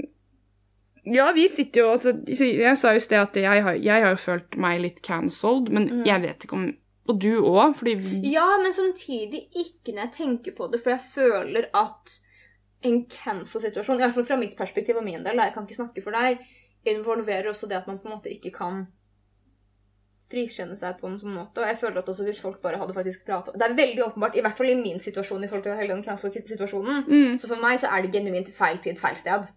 Ja, 1.06 1.32
vi 1.32 1.48
sitter 1.48 1.80
jo 1.80 1.90
altså, 1.92 2.12
Jeg 2.28 2.76
sa 2.78 2.90
jo 2.92 2.96
i 2.96 3.00
sted 3.00 3.18
at 3.18 3.36
jeg 3.36 3.62
har, 3.62 3.72
jeg 3.72 4.02
har 4.04 4.10
jo 4.10 4.16
følt 4.20 4.56
meg 4.60 4.80
litt 4.80 5.02
cancelled, 5.02 5.70
men 5.72 5.88
Mm. 5.88 6.04
jeg 6.06 6.22
vet 6.22 6.44
ikke 6.44 6.52
om 6.58 6.76
Og 7.08 7.18
du 7.20 7.42
òg, 7.42 7.74
fordi 7.74 7.94
vi- 7.96 8.30
Ja, 8.32 8.56
men 8.62 8.72
samtidig 8.72 9.48
ikke 9.56 9.94
når 9.94 10.02
jeg 10.02 10.12
tenker 10.12 10.52
på 10.54 10.70
det, 10.70 10.80
for 10.82 10.90
jeg 10.90 11.00
føler 11.14 11.64
at 11.74 12.20
en 12.84 13.06
cancel-situasjon, 13.06 13.96
i 13.96 14.02
hvert 14.04 14.14
fall 14.14 14.24
fra 14.24 14.36
mitt 14.36 14.56
perspektiv 14.56 14.96
og 14.96 15.04
min 15.04 15.24
del, 15.24 15.36
jeg 15.36 15.52
kan 15.54 15.66
ikke 15.66 15.74
snakke 15.74 16.02
for 16.02 16.12
deg, 16.12 16.38
involverer 16.86 17.48
også 17.48 17.68
det 17.68 17.76
at 17.76 17.86
man 17.86 17.98
på 17.98 18.06
en 18.08 18.14
måte 18.14 18.30
ikke 18.30 18.52
kan 18.56 18.86
frikjenne 20.30 20.76
seg 20.78 21.00
på 21.00 21.08
en 21.10 21.18
sånn 21.18 21.34
måte. 21.34 21.58
Og 21.58 21.66
jeg 21.66 21.78
føler 21.80 21.98
at 21.98 22.06
også 22.06 22.24
hvis 22.24 22.40
folk 22.40 22.60
bare 22.62 22.78
hadde 22.78 22.94
faktisk 22.94 23.24
pratet 23.26 23.54
Det 23.58 23.62
er 23.66 23.74
veldig 23.74 24.04
åpenbart, 24.06 24.36
i 24.36 24.40
hvert 24.44 24.56
fall 24.56 24.70
i 24.70 24.74
min 24.78 25.00
situasjon, 25.02 25.44
i 25.44 25.48
forhold 25.48 25.64
til 25.66 25.74
hele 25.80 25.94
den 25.96 26.04
cancel-situasjonen, 26.04 27.04
mm. 27.08 27.38
så 27.40 27.48
for 27.48 27.56
meg 27.56 27.80
så 27.82 27.90
er 27.90 28.02
det 28.06 28.12
genuint 28.14 28.52
feil 28.54 28.78
tid, 28.78 28.96
feil 28.98 29.16
sted. 29.16 29.50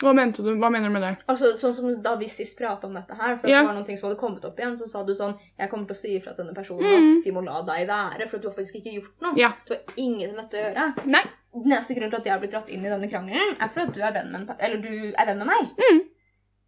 Hva 0.00 0.12
mente 0.16 0.42
du? 0.42 0.54
Hva 0.56 0.70
mener 0.72 0.88
du 0.88 0.94
med 0.94 1.02
det? 1.04 1.12
Altså, 1.28 1.50
sånn 1.60 1.74
som 1.76 1.90
Da 2.02 2.14
vi 2.16 2.28
sist 2.32 2.56
prata 2.58 2.86
om 2.88 2.94
dette 2.96 3.14
her, 3.16 3.36
for 3.36 3.48
yeah. 3.50 3.60
Det 3.62 3.68
var 3.68 3.76
noen 3.76 3.86
ting 3.88 3.98
som 4.00 4.08
hadde 4.08 4.20
kommet 4.20 4.44
opp 4.48 4.58
igjen, 4.60 4.78
så 4.80 4.88
sa 4.88 5.02
du 5.04 5.12
sånn 5.16 5.34
Jeg 5.58 5.70
kommer 5.72 5.86
til 5.90 5.96
å 5.96 6.00
si 6.00 6.14
ifra 6.16 6.34
til 6.34 6.44
denne 6.44 6.56
personen 6.56 6.86
Mm. 6.90 7.18
at 7.18 7.24
de 7.24 7.32
må 7.36 7.44
la 7.44 7.60
deg 7.68 7.86
være, 7.88 8.28
for 8.30 8.38
du 8.38 8.48
har 8.48 8.54
faktisk 8.56 8.80
ikke 8.80 8.94
gjort 8.96 9.26
noe. 9.26 9.36
Ja. 9.36 9.52
Du 9.66 9.74
har 9.74 9.82
ingenting 9.96 10.36
med 10.36 10.44
dette 10.50 10.56
å 10.58 10.64
gjøre. 10.66 11.06
Nei. 11.06 11.22
Den 11.52 11.72
eneste 11.72 11.94
grunnen 11.94 12.10
til 12.10 12.20
at 12.20 12.24
jeg 12.24 12.32
har 12.32 12.40
blitt 12.40 12.52
dratt 12.52 12.68
inn 12.70 12.84
i 12.84 12.88
denne 12.88 13.10
krangelen, 13.10 13.56
er 13.60 13.68
fordi 13.68 13.92
du 13.98 14.00
er 14.06 14.12
venn 14.12 14.32
med, 14.32 14.52
eller 14.58 14.80
du 14.80 15.12
er 15.12 15.26
venn 15.26 15.38
med 15.38 15.46
meg. 15.50 15.70
Mm. 15.76 16.00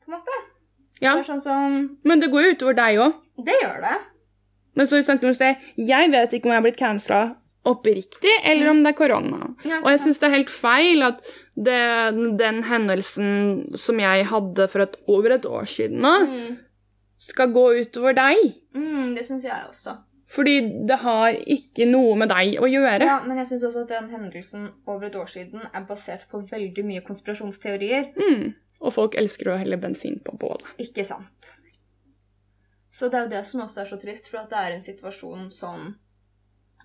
På 0.02 0.10
en 0.12 0.16
måte. 0.18 0.40
Ja. 1.00 1.14
Det 1.14 1.22
er 1.24 1.28
sånn 1.32 1.40
som 1.42 1.98
Men 2.04 2.20
det 2.20 2.30
går 2.30 2.42
jo 2.42 2.54
utover 2.56 2.74
deg 2.74 2.98
òg. 2.98 3.14
Det 3.46 3.54
gjør 3.62 3.80
det. 3.80 3.98
Men 4.74 4.86
så 4.88 4.98
i 4.98 5.02
sted, 5.04 5.56
jeg 5.76 6.10
vet 6.10 6.32
ikke 6.32 6.46
om 6.48 6.52
jeg 6.52 6.60
har 6.60 6.62
blitt 6.66 6.78
cancela 6.80 7.36
oppriktig, 7.68 8.32
eller 8.44 8.70
om 8.72 8.82
det 8.82 8.92
er 8.92 8.98
korona. 8.98 9.52
Ja, 9.64 9.80
Og 9.84 9.90
jeg 9.92 10.02
syns 10.02 10.18
det 10.18 10.28
er 10.28 10.36
helt 10.36 10.50
feil 10.50 11.04
at 11.06 11.20
det, 11.54 11.82
den 12.40 12.62
hendelsen 12.66 13.76
som 13.78 14.00
jeg 14.02 14.26
hadde 14.30 14.66
for 14.72 14.86
et, 14.86 14.96
over 15.06 15.36
et 15.36 15.46
år 15.46 15.68
siden 15.70 16.02
nå, 16.02 16.14
mm. 16.26 16.56
skal 17.22 17.52
gå 17.54 17.66
utover 17.84 18.16
deg. 18.18 18.56
Mm, 18.74 19.14
det 19.18 19.26
syns 19.28 19.46
jeg 19.46 19.68
også. 19.68 20.00
Fordi 20.32 20.56
det 20.88 20.96
har 21.02 21.36
ikke 21.36 21.86
noe 21.90 22.16
med 22.18 22.32
deg 22.32 22.56
å 22.56 22.68
gjøre. 22.70 23.04
Ja, 23.04 23.18
Men 23.26 23.42
jeg 23.42 23.50
syns 23.50 23.66
også 23.68 23.84
at 23.84 23.92
den 23.92 24.08
hendelsen 24.14 24.70
over 24.88 25.10
et 25.10 25.16
år 25.18 25.28
siden 25.28 25.66
er 25.68 25.88
basert 25.88 26.24
på 26.30 26.40
veldig 26.48 26.84
mye 26.88 27.02
konspirasjonsteorier. 27.04 28.14
Mm. 28.16 28.54
Og 28.82 28.94
folk 28.94 29.18
elsker 29.20 29.52
å 29.52 29.58
helle 29.60 29.78
bensin 29.78 30.16
på 30.24 30.34
bålet. 30.40 30.64
Ikke 30.82 31.04
sant. 31.06 31.52
Så 32.92 33.08
det 33.08 33.18
er 33.18 33.28
jo 33.28 33.32
det 33.34 33.44
som 33.48 33.62
også 33.64 33.84
er 33.84 33.92
så 33.92 33.98
trist, 34.00 34.26
for 34.32 34.48
det 34.48 34.58
er 34.58 34.74
en 34.74 34.84
situasjon 34.84 35.50
som 35.54 35.92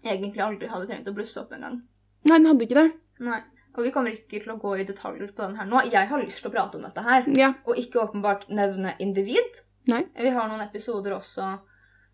egentlig 0.04 0.42
aldri 0.44 0.68
hadde 0.68 0.88
trengt 0.88 1.08
å 1.08 1.14
blusse 1.16 1.40
opp 1.42 1.52
engang. 1.54 1.82
Nei, 2.28 2.38
den 2.38 2.46
hadde 2.52 2.66
ikke 2.68 2.82
det. 2.82 2.92
Nei. 3.20 3.42
Og 3.78 3.84
vi 3.86 3.92
kommer 3.94 4.10
ikke 4.12 4.42
til 4.44 4.52
å 4.56 4.58
gå 4.60 4.72
i 4.80 4.86
detaljer 4.88 5.32
på 5.38 5.44
den 5.46 5.56
her 5.56 5.66
nå. 5.70 5.84
Jeg 5.92 6.08
har 6.10 6.20
lyst 6.24 6.42
til 6.42 6.50
å 6.50 6.54
prate 6.54 6.78
om 6.80 6.84
dette 6.88 7.02
her, 7.06 7.26
Ja. 7.38 7.54
og 7.66 7.78
ikke 7.78 8.02
åpenbart 8.08 8.48
nevne 8.50 8.96
individ. 9.00 9.62
Nei. 9.88 10.04
Vi 10.18 10.30
har 10.34 10.48
noen 10.50 10.62
episoder 10.66 11.14
også 11.14 11.60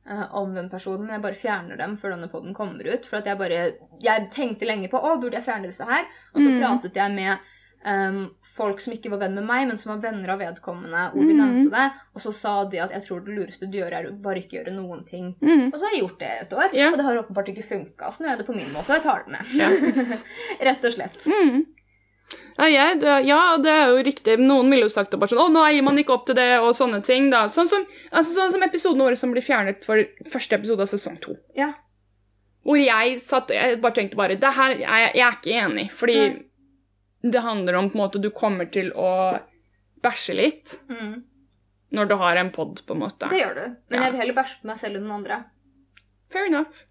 uh, 0.10 0.28
om 0.36 0.54
den 0.54 0.70
personen, 0.70 1.06
men 1.08 1.16
jeg 1.16 1.22
bare 1.24 1.40
fjerner 1.40 1.78
dem 1.80 1.96
før 1.98 2.12
denne 2.18 2.28
podden 2.30 2.54
kommer 2.54 2.84
ut. 2.84 3.06
For 3.06 3.18
at 3.22 3.26
jeg 3.26 3.38
bare 3.40 3.62
Jeg 4.04 4.30
tenkte 4.32 4.68
lenge 4.68 4.90
på 4.92 5.00
å, 5.00 5.16
burde 5.22 5.40
jeg 5.40 5.46
fjerne 5.48 5.68
disse 5.72 5.86
her? 5.88 6.04
Og 6.36 6.42
så 6.42 6.50
Mm. 6.50 6.60
pratet 6.60 6.94
jeg 6.96 7.12
med 7.16 7.40
em, 7.86 8.30
folk 8.56 8.80
som 8.80 8.94
ikke 8.94 9.10
var 9.12 9.20
venn 9.24 9.36
med 9.36 9.46
meg, 9.46 9.68
men 9.68 9.78
som 9.82 9.92
var 9.94 10.02
venner 10.12 10.30
av 10.34 10.40
vedkommende, 10.40 11.04
og 11.14 11.20
vi 11.20 11.34
Mm. 11.34 11.40
nevnte 11.42 11.72
det. 11.76 11.92
Og 12.16 12.22
så 12.22 12.34
sa 12.34 12.54
de 12.70 12.80
at 12.80 12.92
jeg 12.92 13.02
tror 13.08 13.26
det 13.26 13.36
lureste 13.38 13.70
du 13.72 13.78
gjør, 13.78 13.94
er 13.94 14.10
å 14.10 14.22
bare 14.22 14.40
ikke 14.44 14.58
gjøre 14.64 14.74
noen 14.76 15.06
ting. 15.06 15.36
Mm. 15.42 15.72
Og 15.74 15.80
så 15.80 15.86
har 15.86 15.92
jeg 15.96 16.02
gjort 16.04 16.20
det 16.20 16.32
et 16.42 16.54
år, 16.54 16.74
yeah. 16.74 16.92
og 16.92 16.98
det 16.98 17.06
har 17.06 17.18
åpenbart 17.24 17.50
ikke 17.54 17.64
funka. 17.68 18.12
Så 18.12 18.22
nå 18.22 18.28
gjør 18.30 18.36
jeg 18.38 18.42
det 18.44 18.48
på 18.48 18.56
min 18.56 18.74
måte, 18.74 18.90
og 18.90 18.96
jeg 18.98 19.04
tar 19.04 19.24
det 19.24 19.32
med. 19.32 19.46
Ja. 19.58 20.18
Rett 20.72 20.86
og 20.86 20.92
slett. 20.92 21.26
Mm. 21.26 21.66
Ja, 22.58 22.66
jeg, 22.70 23.00
det, 23.02 23.26
ja, 23.28 23.58
det 23.62 23.70
er 23.72 23.88
jo 23.92 24.04
riktig. 24.06 24.38
Noen 24.40 24.70
ville 24.72 24.88
jo 24.88 24.90
sagt 24.94 25.12
det 25.12 25.20
bare 25.20 25.30
sånn 25.34 25.42
Å, 25.44 25.50
nå 25.54 25.64
gir 25.74 25.84
man 25.86 25.98
ikke 26.00 26.14
opp 26.16 26.26
til 26.26 26.36
det, 26.38 26.48
og 26.64 26.72
sånne 26.78 27.02
ting. 27.06 27.30
da. 27.30 27.48
Sånn 27.52 27.68
som, 27.70 27.84
altså, 28.12 28.32
sånn 28.38 28.52
som 28.56 28.64
episoden 28.64 29.04
vår 29.04 29.18
som 29.20 29.34
blir 29.36 29.44
fjernet 29.44 29.84
for 29.86 30.02
første 30.32 30.56
episode 30.58 30.82
av 30.86 30.90
sesong 30.90 31.20
to. 31.22 31.36
Ja. 31.58 31.74
Hvor 32.64 32.80
jeg 32.80 33.20
satt 33.20 33.50
Jeg 33.52 33.82
bare 33.84 33.92
tenkte 33.98 34.16
bare 34.16 34.38
Det 34.40 34.54
her 34.56 34.72
er 34.72 34.80
jeg, 34.80 35.16
jeg 35.18 35.26
er 35.28 35.34
ikke 35.36 35.56
enig, 35.66 35.92
fordi 35.92 36.16
Nei. 36.16 36.44
Det 37.24 37.40
handler 37.42 37.76
om 37.80 37.90
på 37.90 37.96
en 37.98 38.02
måte 38.04 38.22
Du 38.22 38.30
kommer 38.32 38.70
til 38.72 38.92
å 38.92 39.40
bæsje 40.04 40.36
litt 40.36 40.78
Mm. 40.90 41.24
når 41.94 42.08
du 42.10 42.16
har 42.16 42.36
en 42.38 42.50
pod, 42.52 42.82
på 42.86 42.94
en 42.94 43.00
måte. 43.00 43.30
Det 43.30 43.40
gjør 43.40 43.56
du. 43.56 43.76
Men 43.90 44.00
Ja. 44.00 44.02
jeg 44.04 44.12
vil 44.12 44.20
heller 44.22 44.34
bæsje 44.44 44.62
på 44.62 44.66
meg 44.68 44.78
selv 44.80 44.96
enn 44.98 45.04
den 45.04 45.12
andre. 45.12 45.44
Fair 46.32 46.46
enough. 46.48 46.84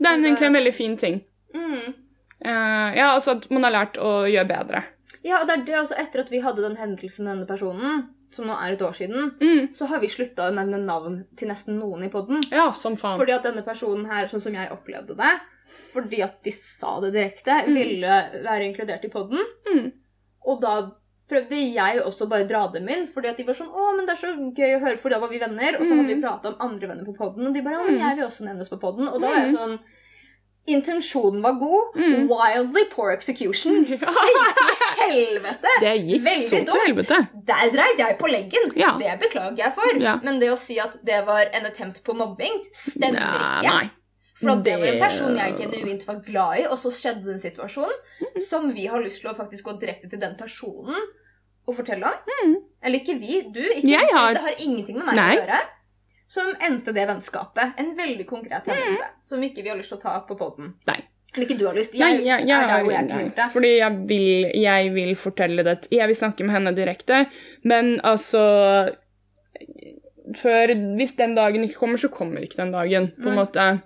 Det 0.00 0.06
er 0.10 0.18
egentlig 0.18 0.46
en 0.48 0.56
veldig 0.58 0.74
fin 0.74 0.96
ting. 0.96 1.20
Mm. 1.54 1.94
Uh, 2.44 2.90
ja, 2.96 3.12
altså 3.14 3.36
at 3.38 3.50
man 3.50 3.62
har 3.64 3.70
lært 3.72 3.96
å 4.02 4.24
gjøre 4.28 4.48
bedre. 4.48 4.82
Ja, 5.24 5.40
og 5.40 5.46
det 5.48 5.54
er 5.60 5.64
det 5.64 5.74
altså 5.78 5.96
etter 5.96 6.20
at 6.24 6.30
vi 6.30 6.40
hadde 6.44 6.60
den 6.66 6.76
hendelsen 6.76 7.24
med 7.24 7.36
denne 7.38 7.46
personen, 7.48 8.08
som 8.34 8.46
nå 8.50 8.56
er 8.60 8.72
et 8.74 8.82
år 8.82 8.92
siden, 8.98 9.30
Mm. 9.40 9.74
så 9.74 9.86
har 9.86 10.00
vi 10.00 10.08
slutta 10.08 10.50
å 10.50 10.54
nevne 10.54 10.80
navn 10.84 11.24
til 11.36 11.48
nesten 11.48 11.78
noen 11.78 12.02
i 12.04 12.10
poden. 12.10 12.42
Ja, 12.50 12.70
som 12.72 12.96
faen. 12.96 13.18
Fordi 13.18 13.32
at 13.32 13.44
denne 13.44 13.62
personen 13.64 14.06
her, 14.10 14.26
sånn 14.26 14.40
som 14.42 14.52
jeg 14.52 14.68
opplevde 14.70 15.16
det, 15.16 15.40
fordi 15.94 16.20
at 16.26 16.42
de 16.44 16.50
sa 16.50 16.98
det 17.00 17.12
direkte, 17.14 17.60
Mm. 17.68 17.74
ville 17.74 18.20
være 18.44 18.66
inkludert 18.68 19.04
i 19.06 19.08
poden. 19.14 19.40
Mm. 19.70 19.92
Og 20.46 20.60
da 20.60 20.74
prøvde 21.30 21.56
jeg 21.72 22.02
også 22.04 22.28
bare 22.28 22.44
dra 22.46 22.66
dem 22.72 22.86
inn, 22.92 23.06
fordi 23.08 23.30
at 23.30 23.36
de 23.38 23.44
var 23.48 23.54
sånn 23.56 23.70
'Å, 23.72 23.96
men 23.96 24.04
det 24.06 24.12
er 24.12 24.26
så 24.26 24.34
gøy 24.36 24.74
å 24.76 24.80
høre', 24.82 24.98
for 25.00 25.08
da 25.08 25.18
var 25.18 25.28
vi 25.30 25.38
venner. 25.38 25.78
Og 25.80 25.86
så 25.86 25.96
hadde 25.96 26.06
vi 26.06 26.14
Mm. 26.20 26.22
prata 26.22 26.48
om 26.48 26.56
andre 26.60 26.88
venner 26.88 27.04
på 27.06 27.16
poden, 27.16 27.46
og 27.46 27.54
de 27.54 27.62
bare 27.62 27.78
'Å, 27.80 27.86
men 27.86 27.94
Mm. 27.94 28.00
jeg 28.08 28.16
vil 28.18 28.26
også 28.26 28.44
nevnes 28.44 28.68
på 28.68 28.78
poden'. 28.80 29.08
Og 29.12 29.20
da 29.20 29.28
var 29.28 29.36
jeg 29.36 29.52
Mm. 29.52 29.56
sånn 29.56 29.78
Intensjonen 30.66 31.42
var 31.42 31.52
god. 31.60 31.94
Mm. 31.94 32.26
Wildly 32.26 32.84
poor 32.90 33.10
execution. 33.12 33.84
Ja, 34.96 35.08
Helvete! 35.10 35.68
det 35.80 35.92
gikk 36.00 36.22
Veldig 36.24 36.48
så 36.48 36.60
til 36.64 36.80
helvete. 36.86 37.18
Der 37.44 37.68
dreide 37.74 37.98
jeg 37.98 38.18
på 38.18 38.28
leggen. 38.30 38.70
Ja. 38.78 38.94
Det 38.96 39.18
beklager 39.20 39.58
jeg 39.58 39.74
for. 39.74 39.98
Ja. 40.00 40.16
Men 40.22 40.38
det 40.40 40.48
å 40.48 40.56
si 40.56 40.78
at 40.80 40.94
det 41.04 41.26
var 41.26 41.44
en 41.52 41.66
attempt 41.66 42.02
på 42.06 42.14
mobbing, 42.16 42.62
stemmer 42.72 43.12
Nei, 43.12 43.60
ikke. 43.60 43.74
Nei. 43.74 43.90
For 44.34 44.56
det 44.66 44.74
var 44.80 44.86
en 44.90 44.98
person 44.98 45.36
jeg 45.38 45.56
genuint 45.60 46.06
var 46.08 46.16
glad 46.26 46.58
i, 46.58 46.64
og 46.66 46.78
så 46.78 46.90
skjedde 46.90 47.22
den 47.24 47.34
en 47.36 47.42
situasjon 47.42 47.92
Mm. 48.20 48.40
som 48.42 48.72
vi 48.74 48.86
har 48.90 49.00
lyst 49.00 49.20
til 49.22 49.30
å 49.30 49.36
faktisk 49.36 49.64
gå 49.68 49.76
direkte 49.80 50.10
til 50.10 50.18
den 50.18 50.34
personen 50.36 50.96
og 51.68 51.76
fortelle 51.76 52.04
om. 52.04 52.18
Mm. 52.42 52.56
Eller 52.82 52.98
ikke 52.98 53.18
vi, 53.20 53.40
du. 53.54 53.60
Ikke 53.62 53.88
Jeg 53.88 54.08
har- 54.12 54.34
Det 54.34 54.42
har 54.42 54.56
ingenting 54.58 54.96
med 54.98 55.06
meg 55.06 55.14
Nei. 55.16 55.36
å 55.36 55.40
gjøre. 55.46 55.60
Som 56.26 56.54
endte 56.60 56.92
det 56.92 57.06
vennskapet. 57.08 57.74
En 57.78 57.94
veldig 57.96 58.26
konkret 58.26 58.64
hendelse 58.66 59.06
som 59.22 59.40
ikke 59.42 59.62
vi 59.62 59.68
har 59.68 59.76
lyst 59.76 59.88
til 59.90 59.98
å 59.98 60.02
ta 60.02 60.20
på 60.26 60.36
poden. 60.36 60.74
Eller 61.36 61.46
ikke 61.48 61.58
du 61.58 61.66
har 61.66 61.74
lyst. 61.74 61.94
Nei, 61.94 62.10
Jeg 62.16 62.24
jeg, 62.24 62.46
jeg, 62.48 62.58
er 62.62 62.66
der 62.68 62.82
hvor 62.84 62.92
jeg 62.92 63.08
kunne 63.08 63.22
gjort 63.24 63.36
det. 63.36 63.50
Fordi 63.52 63.78
jeg 63.78 64.06
vil, 64.08 64.52
jeg 64.62 64.94
vil 64.94 65.14
fortelle 65.16 65.64
det 65.64 65.88
Jeg 65.90 66.06
vil 66.08 66.16
snakke 66.16 66.44
med 66.44 66.50
henne 66.54 66.74
direkte, 66.74 67.26
men 67.64 68.00
altså 68.02 68.94
før, 70.34 70.74
Hvis 70.96 71.16
den 71.16 71.34
dagen 71.36 71.64
ikke 71.64 71.78
kommer, 71.78 71.96
så 72.00 72.08
kommer 72.08 72.40
ikke 72.44 72.56
den 72.56 72.72
dagen, 72.72 73.12
på 73.20 73.28
en 73.28 73.36
Nei. 73.36 73.78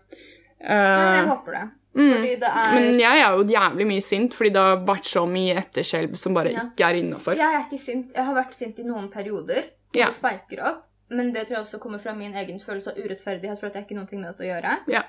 Nei, 0.61 1.17
jeg 1.17 1.25
Eh, 1.25 1.29
håper 1.31 1.53
det. 1.53 1.71
mm. 1.95 2.23
Det 2.23 2.43
er 2.49 2.73
Men 2.75 2.99
jeg 3.01 3.21
er 3.23 3.37
jo 3.37 3.45
jævlig 3.45 3.87
mye 3.87 4.03
sint, 4.03 4.35
fordi 4.35 4.51
det 4.53 4.61
har 4.63 4.77
vært 4.87 5.05
så 5.07 5.23
mye 5.29 5.55
etterskjelv 5.61 6.17
som 6.17 6.35
bare 6.35 6.53
Ja. 6.53 6.61
ikke 6.67 6.85
er 6.89 6.95
innafor. 7.03 7.37
Jeg 7.37 7.55
er 7.55 7.65
ikke 7.69 7.79
sint. 7.81 8.13
Jeg 8.15 8.25
har 8.25 8.35
vært 8.35 8.55
sint 8.55 8.79
i 8.79 8.83
noen 8.85 9.09
perioder. 9.11 9.65
Ja. 9.95 10.07
Du 10.07 10.13
speiker 10.13 10.65
opp. 10.67 10.85
Men 11.11 11.33
det 11.33 11.47
tror 11.47 11.57
jeg 11.57 11.65
også 11.65 11.79
kommer 11.81 11.99
fra 11.99 12.13
min 12.13 12.35
egen 12.35 12.61
følelse 12.61 12.91
av 12.91 12.99
urettferdighet. 12.99 13.59
for 13.61 13.67
at 13.67 13.75
jeg 13.75 13.87
ikke 13.87 13.95
noe 13.97 14.19
med 14.21 14.37
det 14.37 14.45
å 14.45 14.51
gjøre. 14.51 14.79
Ja. 14.89 15.03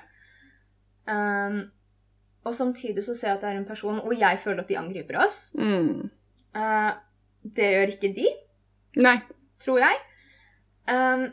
Um, 1.06 1.70
og 2.44 2.54
samtidig 2.54 3.04
så 3.04 3.14
ser 3.16 3.28
jeg 3.28 3.36
at 3.36 3.42
det 3.42 3.50
er 3.50 3.58
en 3.58 3.66
person, 3.68 4.00
og 4.00 4.14
jeg 4.18 4.38
føler 4.44 4.60
at 4.60 4.68
de 4.68 4.78
angriper 4.78 5.18
oss. 5.26 5.52
Mm. 5.58 6.10
Uh, 6.56 6.92
det 7.44 7.68
gjør 7.74 7.92
ikke 7.96 8.14
de, 8.16 8.26
Nei. 8.96 9.16
tror 9.60 9.78
jeg. 9.82 9.96
Um, 10.88 11.26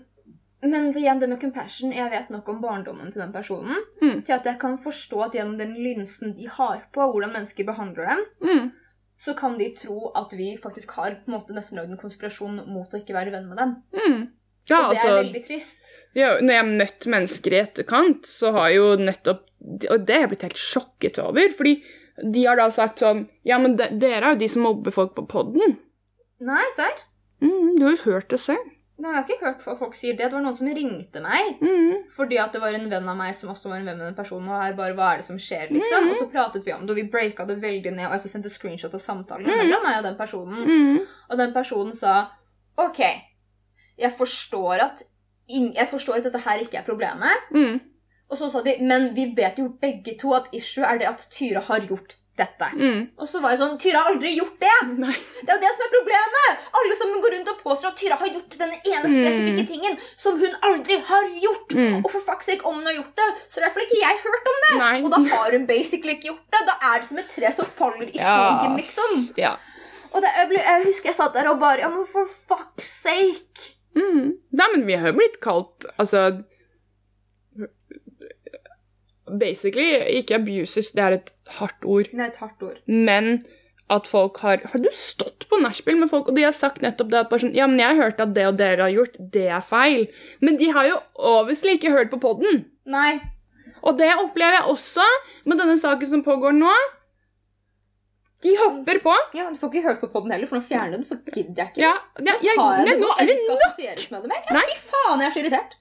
men 0.64 0.92
så 0.94 1.00
igjen, 1.00 1.20
det 1.20 1.30
med 1.30 1.40
compassion 1.42 1.92
Jeg 1.94 2.10
vet 2.12 2.30
nok 2.34 2.48
om 2.50 2.62
barndommen 2.62 3.12
til 3.14 3.22
den 3.22 3.32
personen 3.34 3.76
Mm. 4.02 4.24
til 4.26 4.34
at 4.34 4.44
jeg 4.46 4.60
kan 4.60 4.78
forstå 4.78 5.24
at 5.26 5.34
gjennom 5.34 5.58
den 5.58 5.76
linsen 5.76 6.34
de 6.38 6.48
har 6.48 6.84
på, 6.94 7.02
hvordan 7.12 7.34
mennesker 7.34 7.66
behandler 7.66 8.06
dem, 8.10 8.26
Mm. 8.42 8.72
så 9.20 9.36
kan 9.38 9.58
de 9.58 9.72
tro 9.76 10.12
at 10.16 10.32
vi 10.34 10.58
faktisk 10.58 10.92
har 10.92 11.12
på 11.12 11.28
en 11.32 11.34
måte 11.40 11.54
nesten 11.54 11.78
lagd 11.78 11.92
en 11.92 11.98
konspirasjon 11.98 12.66
mot 12.68 12.90
å 12.94 12.98
ikke 13.02 13.14
være 13.14 13.32
venn 13.32 13.48
med 13.50 13.58
dem. 13.58 13.76
Mm. 13.94 14.28
Ja, 14.70 14.88
og 14.90 14.94
det 14.96 15.00
er 15.00 15.08
altså 15.08 15.24
veldig 15.24 15.46
trist. 15.48 15.78
ja, 16.16 16.34
Når 16.42 16.52
jeg 16.52 16.64
har 16.64 16.78
møtt 16.86 17.06
mennesker 17.08 17.54
i 17.54 17.62
etterkant, 17.64 18.26
så 18.26 18.52
har 18.52 18.70
jo 18.72 18.96
nettopp 18.98 19.44
Og 19.90 20.06
det 20.06 20.14
har 20.16 20.22
jeg 20.22 20.30
blitt 20.30 20.42
helt 20.44 20.60
sjokket 20.62 21.18
over, 21.20 21.50
fordi 21.50 21.82
de 22.32 22.44
har 22.46 22.56
da 22.58 22.70
sagt 22.70 23.00
sånn 23.00 23.28
Ja, 23.44 23.58
men 23.58 23.76
de, 23.76 23.88
dere 24.00 24.24
er 24.24 24.34
jo 24.34 24.40
de 24.40 24.48
som 24.48 24.62
mobber 24.62 24.92
folk 24.92 25.16
på 25.16 25.28
poden. 25.28 25.78
Nei, 26.40 26.64
serr? 26.76 27.02
Mm, 27.42 27.76
du 27.78 27.84
har 27.86 27.96
jo 27.96 28.12
hørt 28.12 28.28
det 28.30 28.40
selv. 28.40 28.60
Nei, 28.98 29.12
Jeg 29.12 29.18
har 29.18 29.28
ikke 29.30 29.46
hørt 29.46 29.80
folk 29.80 29.96
sier 29.96 30.16
det. 30.18 30.26
Det 30.26 30.34
var 30.34 30.42
noen 30.42 30.56
som 30.58 30.68
ringte 30.74 31.22
meg 31.22 31.60
Mm. 31.62 32.08
fordi 32.10 32.40
at 32.42 32.52
det 32.54 32.62
var 32.62 32.74
en 32.74 32.90
venn 32.90 33.10
av 33.10 33.18
meg 33.18 33.36
som 33.36 33.52
også 33.54 33.70
var 33.70 33.78
en 33.78 33.86
venn 33.86 33.98
med 33.98 34.08
den 34.08 34.16
personen. 34.16 34.50
Og 34.50 34.64
her 34.64 34.74
bare, 34.74 34.96
hva 34.98 35.14
er 35.14 35.18
det 35.18 35.26
som 35.26 35.38
skjer, 35.38 35.70
liksom? 35.70 36.08
Mm. 36.08 36.10
Og 36.10 36.18
så 36.18 36.32
pratet 36.32 36.66
vi 36.66 36.74
om 36.74 36.86
det, 36.86 36.90
og 36.90 36.96
vi 36.96 37.04
breaka 37.12 37.46
det 37.46 37.62
veldig 37.62 37.94
ned. 37.94 38.08
Og 38.08 38.16
jeg 38.18 38.22
så 38.26 38.32
sendte 38.34 38.50
screenshot 38.50 38.94
av 38.94 39.04
samtalen 39.04 39.46
mm. 39.46 39.58
mellom 39.58 39.86
meg 39.86 40.00
og 40.00 40.08
den 40.10 40.18
personen. 40.18 40.64
Mm. 40.66 41.00
Og 41.30 41.38
den 41.38 41.54
personen 41.54 41.94
sa 41.94 42.16
OK, 42.78 43.04
jeg 43.98 44.14
forstår 44.18 44.82
at 44.82 45.06
jeg 45.48 45.88
forstår 45.90 46.18
at 46.18 46.24
dette 46.28 46.44
her 46.44 46.60
ikke 46.60 46.82
er 46.82 46.88
problemet. 46.88 47.52
Mm. 47.54 47.80
Og 48.30 48.38
så 48.38 48.50
sa 48.52 48.62
de 48.66 48.76
men 48.84 49.14
vi 49.16 49.30
vet 49.38 49.60
jo 49.62 49.70
begge 49.82 50.18
to 50.20 50.34
at 50.36 50.50
issue 50.52 50.84
er 50.84 51.00
det 51.00 51.08
at 51.08 51.28
Tyra 51.32 51.62
har 51.70 51.86
gjort 51.88 52.18
dette. 52.38 52.68
Mm. 52.78 53.00
Og 53.18 53.28
så 53.30 53.40
var 53.44 53.54
jeg 53.54 53.60
sånn 53.62 53.78
Tyra 53.82 54.02
har 54.04 54.12
aldri 54.14 54.32
gjort 54.38 54.58
det! 54.62 54.74
Nei. 55.02 55.14
Det 55.42 55.50
er 55.50 55.56
jo 55.58 55.64
det 55.64 55.72
som 55.76 55.86
er 55.88 55.94
problemet! 55.96 56.66
Alle 56.82 56.98
sammen 57.00 57.22
går 57.24 57.34
rundt 57.36 57.52
og 57.54 57.62
påstår 57.64 57.92
at 57.92 57.98
Tyra 58.02 58.18
har 58.22 58.32
gjort 58.34 58.58
denne 58.62 58.78
ene 58.82 59.12
spesifikke 59.14 59.66
tingen 59.72 59.98
som 60.16 60.38
hun 60.42 60.58
aldri 60.70 61.00
har 61.12 61.30
gjort. 61.44 61.76
Mm. 61.78 62.02
Og 62.04 62.12
for 62.14 62.26
fuck's 62.28 62.50
sake, 62.52 62.62
om 62.70 62.78
hun 62.82 62.90
har 62.90 62.98
gjort 63.00 63.16
det, 63.22 63.30
så 63.50 63.64
derfor 63.64 63.82
har 63.82 63.88
ikke 63.90 64.02
jeg 64.04 64.22
hørt 64.26 64.52
om 64.54 64.60
det. 64.66 64.74
Nei. 64.84 64.94
Og 65.04 65.10
da 65.16 65.22
har 65.34 65.58
hun 65.58 65.66
basically 65.70 66.18
ikke 66.18 66.30
gjort 66.32 66.46
det. 66.58 66.64
Da 66.70 66.78
er 66.92 67.02
det 67.02 67.10
som 67.14 67.24
et 67.24 67.32
tre 67.34 67.54
som 67.58 67.72
faller 67.80 68.06
i 68.12 68.18
Ja. 68.20 68.36
skogen, 68.36 68.78
liksom. 68.82 69.18
Ja. 69.42 69.56
Og 70.14 70.22
det, 70.24 70.30
jeg, 70.38 70.48
ble, 70.54 70.62
jeg 70.64 70.86
husker 70.86 71.10
jeg 71.12 71.18
satt 71.18 71.34
der 71.36 71.50
og 71.52 71.58
bare 71.60 71.82
Ja, 71.84 71.90
men 71.92 72.06
for 72.10 72.30
fuck's 72.50 72.88
sake. 73.04 73.74
Mm. 73.98 74.38
Nei, 74.54 74.68
men 74.76 74.86
vi 74.86 74.96
har 75.02 75.16
blitt 75.18 75.40
kalt 75.42 75.88
Altså 75.98 76.44
Basically, 79.40 79.98
ikke 80.22 80.36
abusers, 80.38 80.92
det 80.96 81.04
er 81.04 81.16
et 81.18 81.32
hardt 81.60 81.86
ord, 81.86 82.10
Det 82.12 82.20
er 82.20 82.28
et 82.32 82.36
hardt 82.42 82.64
ord. 82.64 82.78
men 82.88 83.40
at 83.90 84.08
folk 84.08 84.38
har 84.44 84.58
Har 84.68 84.80
du 84.84 84.90
stått 84.92 85.46
på 85.50 85.62
nachspiel 85.64 85.96
med 85.98 86.10
folk, 86.10 86.28
og 86.28 86.36
de 86.36 86.44
har 86.44 86.52
sagt 86.52 86.82
nettopp 86.84 87.10
det 87.10 87.40
sånn 87.40 87.54
Ja, 87.56 87.68
men 87.68 87.80
jeg 87.80 87.88
har 87.96 88.04
hørt 88.04 88.20
at 88.20 88.34
det 88.36 88.46
og 88.48 88.58
dere 88.58 88.82
har 88.84 88.92
gjort, 88.92 89.16
det 89.32 89.48
er 89.48 89.62
feil. 89.62 90.08
Men 90.42 90.58
de 90.58 90.68
har 90.76 90.86
jo 90.90 90.98
obviously 91.16 91.78
ikke 91.78 91.92
hørt 91.96 92.12
på 92.12 92.20
poden. 92.20 92.66
Nei. 92.86 93.20
Og 93.84 93.98
det 93.98 94.12
opplever 94.18 94.60
jeg 94.60 94.68
også 94.74 95.06
med 95.46 95.58
denne 95.58 95.78
saken 95.80 96.10
som 96.10 96.24
pågår 96.24 96.52
nå. 96.58 96.74
De 98.44 98.54
hopper 98.60 99.00
på. 99.02 99.14
Ja, 99.34 99.50
Du 99.50 99.56
får 99.58 99.72
ikke 99.74 99.84
hørt 99.88 100.02
på 100.02 100.12
podden 100.14 100.32
heller, 100.32 100.48
for 100.48 100.60
nå 100.60 100.68
fjerner 100.68 100.92
du 100.92 100.98
den. 100.98 101.06
For 101.10 101.16
gidder 101.34 101.64
jeg 101.64 101.72
ikke. 101.72 101.82
Ja, 101.82 101.94
ja, 102.20 102.34
jeg, 102.34 102.44
jeg, 102.44 102.86
jeg 102.86 103.00
nå 103.02 103.08
er 103.18 103.26
det 103.32 103.38
nok! 103.48 103.64
Ja, 104.52 104.54
Nei. 104.54 104.66
fy 104.68 104.78
faen, 104.92 105.20
jeg 105.24 105.28
er 105.30 105.34
så 105.34 105.42
irritert. 105.42 105.78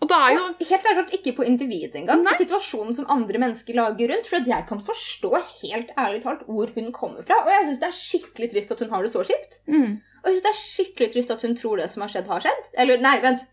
Og 0.00 0.08
det 0.08 0.16
er 0.16 0.30
jo 0.32 0.42
Og 0.48 0.66
helt 0.70 0.86
ærlig 0.90 1.18
ikke 1.18 1.32
på 1.36 1.44
individet 1.44 1.96
engang. 2.00 2.22
Nei. 2.24 2.32
På 2.32 2.40
situasjonen 2.40 2.96
som 2.96 3.08
andre 3.12 3.40
mennesker 3.42 3.76
lager 3.76 4.12
rundt. 4.12 4.28
For 4.30 4.48
jeg 4.52 4.66
kan 4.68 4.80
forstå 4.84 5.32
helt 5.62 5.90
ærlig 5.98 6.22
talt 6.24 6.46
hvor 6.48 6.72
hun 6.74 6.92
kommer 6.96 7.26
fra. 7.26 7.42
Og 7.44 7.50
jeg 7.52 7.66
syns 7.66 7.82
det 7.82 7.88
er 7.90 7.98
skikkelig 7.98 8.50
trist 8.54 8.72
at 8.72 8.80
hun 8.84 8.94
har 8.94 9.04
det 9.04 9.12
så 9.12 9.24
kjipt. 9.24 9.60
mm. 9.68 9.98
Og 10.20 10.28
jeg 10.28 10.36
syns 10.36 10.44
det 10.44 10.52
er 10.52 10.60
skikkelig 10.60 11.12
trist 11.12 11.30
at 11.30 11.42
hun 11.42 11.56
tror 11.56 11.76
det 11.80 11.90
som 11.90 12.04
har 12.04 12.12
skjedd, 12.12 12.26
har 12.28 12.44
skjedd. 12.44 12.64
Eller 12.82 13.00
nei, 13.04 13.16
vent. 13.24 13.44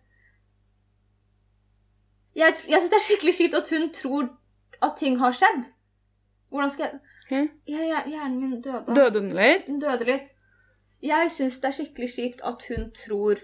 Jeg, 2.35 2.55
jeg 2.69 2.79
syns 2.81 2.91
det 2.93 2.99
er 2.99 3.07
skikkelig 3.09 3.35
kjipt 3.41 3.59
at 3.59 3.69
hun 3.73 3.91
tror 3.95 4.31
at 4.87 4.97
ting 4.99 5.19
har 5.19 5.35
skjedd. 5.35 5.69
Hvordan 6.49 6.73
skal 6.73 6.89
jeg 6.89 6.99
okay. 7.25 7.47
ja, 7.67 8.01
Hjernen 8.07 8.39
min 8.39 8.61
døde. 8.61 8.95
Døde 8.95 9.19
den 9.19 9.31
litt? 9.35 9.67
Den 9.67 9.79
døde 9.83 10.07
litt. 10.07 10.33
Jeg 11.03 11.31
syns 11.31 11.59
det 11.61 11.71
er 11.71 11.77
skikkelig 11.79 12.09
kjipt 12.13 12.43
at 12.47 12.63
hun 12.69 12.91
tror 12.95 13.41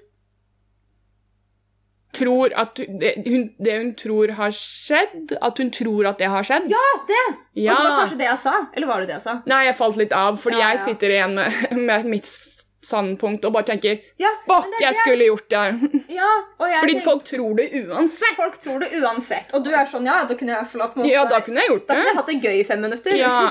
tror 2.13 2.53
at 2.55 2.77
hun- 2.77 2.99
det 3.01 3.13
hun, 3.27 3.43
det 3.59 3.97
tror 3.97 4.31
har 4.37 4.51
skjedd, 4.53 5.33
at 5.41 5.57
hun 5.57 5.71
tror 5.71 6.05
at 6.09 6.17
det 6.21 6.27
har 6.29 6.43
skjedd. 6.43 6.69
Ja, 6.69 6.83
det! 7.07 7.23
Ja. 7.55 7.73
Og 7.73 7.77
det 7.83 7.89
var 7.89 7.99
kanskje 8.05 8.17
det 8.23 8.27
jeg 8.31 8.39
sa. 8.39 8.55
Eller 8.73 8.87
var 8.87 8.99
det 9.01 9.07
det 9.07 9.15
jeg 9.19 9.21
sa? 9.27 9.37
Nei, 9.45 9.63
jeg 9.65 9.75
falt 9.75 9.97
litt 9.97 10.13
av, 10.13 10.37
fordi 10.37 10.59
Ja, 10.61 10.71
jeg 10.73 10.79
sitter 10.87 11.09
igjen 11.17 11.33
med, 11.35 11.71
med 11.89 12.05
mitt 12.05 12.29
standpunkt 12.83 13.45
og 13.47 13.53
bare 13.55 13.63
tenker 13.63 14.01
Ja, 14.19 14.27
Fuck, 14.43 14.65
det 14.73 14.81
jeg 14.83 14.95
skulle 14.99 15.25
gjort 15.29 15.45
det. 15.49 15.61
Ja, 16.19 16.27
jeg 16.59 16.79
Fordi 16.81 16.93
tenker- 16.97 17.05
folk 17.05 17.23
tror 17.29 17.53
det 17.55 17.67
uansett. 17.87 18.35
folk 18.35 18.57
tror 18.61 18.79
det 18.83 18.89
uansett. 18.99 19.53
Og 19.55 19.63
du 19.63 19.69
er 19.71 19.85
sånn, 19.87 20.05
ja, 20.05 20.17
da 20.27 20.35
kunne 20.35 20.51
jeg 20.57 20.67
på 20.73 20.81
måte 20.83 21.07
Ja, 21.09 21.23
da 21.25 21.39
kunne 21.45 21.63
jeg 21.63 21.69
gjort 21.71 21.87
Da 21.87 21.93
kunne 21.93 22.03
det. 22.03 22.11
jeg 22.11 22.19
hatt 22.19 22.27
det 22.27 22.41
gøy 22.43 22.59
i 22.59 22.63
fem 22.67 22.81
minutter. 22.83 23.15
Ja. 23.15 23.49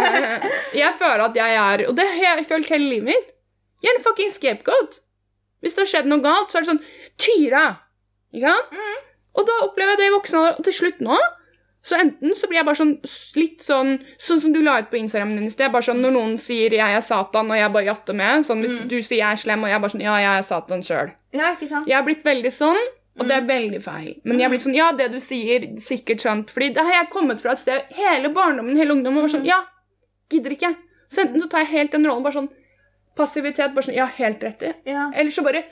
Jeg 0.80 0.94
føler 0.98 1.24
at 1.28 1.36
jeg 1.36 1.56
er 1.60 1.84
Og 1.88 1.94
det 1.96 2.06
har 2.08 2.36
jeg 2.38 2.46
følt 2.48 2.68
hele 2.72 2.88
livet 2.88 3.04
mitt. 3.12 3.30
Jeg 3.84 3.92
er 3.92 3.98
en 3.98 4.04
fucking 4.04 4.30
scapegoat. 4.32 4.98
Hvis 5.60 5.74
det 5.76 5.84
har 5.84 5.90
skjedd 5.92 6.08
noe 6.08 6.22
galt, 6.24 6.48
så 6.52 6.58
er 6.58 6.64
det 6.64 6.70
sånn 6.72 6.84
Tyra! 7.20 7.64
Ikke 8.32 8.48
sant? 8.54 8.72
Mm. 8.72 8.96
Og 9.40 9.46
da 9.46 9.58
opplever 9.66 9.94
jeg 9.94 9.98
det 9.98 10.08
i 10.10 10.16
voksen 10.16 10.38
alder. 10.40 10.58
Og 10.58 10.64
til 10.64 10.76
slutt 10.80 11.00
nå 11.04 11.18
så 11.82 11.96
enten 11.96 12.34
så 12.36 12.48
blir 12.48 12.58
jeg 12.60 12.66
bare 12.68 12.76
sånn 12.76 12.90
litt 13.40 13.62
sånn 13.64 13.94
Sånn 14.20 14.40
som 14.42 14.52
du 14.52 14.60
la 14.60 14.74
ut 14.82 14.90
på 14.90 14.98
Instagram 15.00 15.32
din 15.36 15.46
i 15.48 15.52
sted. 15.52 15.72
Bare 15.72 15.86
sånn 15.86 16.02
når 16.04 16.12
noen 16.12 16.34
sier 16.38 16.70
'jeg 16.70 16.96
er 16.96 17.00
Satan', 17.00 17.48
og 17.50 17.56
jeg 17.56 17.72
bare 17.72 17.84
jatter 17.88 18.12
med. 18.14 18.44
Sånn 18.44 18.60
hvis 18.60 18.72
mm. 18.72 18.88
du 18.88 19.00
sier 19.00 19.18
'jeg 19.24 19.32
er 19.32 19.40
slem', 19.40 19.64
og 19.64 19.70
jeg 19.70 19.80
bare 19.80 19.90
sånn 19.90 20.04
'ja, 20.04 20.16
jeg 20.20 20.38
er 20.38 20.42
Satan 20.42 20.82
sjøl'. 20.82 21.12
Ja, 21.32 21.54
ikke 21.54 21.68
sant? 21.68 21.88
Jeg 21.88 21.96
har 21.96 22.04
blitt 22.04 22.22
veldig 22.22 22.52
sånn, 22.52 22.76
og 23.18 23.28
det 23.28 23.36
er 23.36 23.40
Mhm. 23.40 23.48
veldig 23.48 23.82
feil. 23.82 24.20
Men 24.24 24.38
jeg 24.38 24.42
har 24.42 24.50
blitt 24.50 24.66
sånn, 24.66 24.76
ja, 24.76 24.92
det 24.92 25.10
du 25.10 25.20
sier, 25.20 25.60
sikkert 25.80 26.20
sant. 26.20 26.50
Fordi 26.50 26.74
da 26.74 26.82
har 26.84 26.92
jeg 26.92 27.10
kommet 27.10 27.40
fra 27.40 27.52
et 27.52 27.58
sted 27.58 27.82
hele 27.92 28.28
barndommen, 28.28 28.76
hele 28.76 28.92
ungdommen, 28.92 29.22
var 29.22 29.28
sånn, 29.28 29.42
Mhm. 29.42 29.46
ja, 29.46 29.64
gidder 30.28 30.50
ikke. 30.50 30.76
Så 31.10 31.22
enten 31.24 31.40
så 31.40 31.48
tar 31.48 31.60
jeg 31.60 31.68
helt 31.68 31.92
den 31.92 32.04
rollen, 32.04 32.22
bare 32.22 32.34
sånn 32.34 32.50
passivitet, 33.16 33.74
bare 33.74 33.84
sånn, 33.84 33.94
ja, 33.96 34.06
helt 34.06 34.40
rett 34.40 34.62
i. 34.62 34.74
Ja. 34.86 35.10
Eller 35.14 35.30
så 35.30 35.42
bare, 35.42 35.64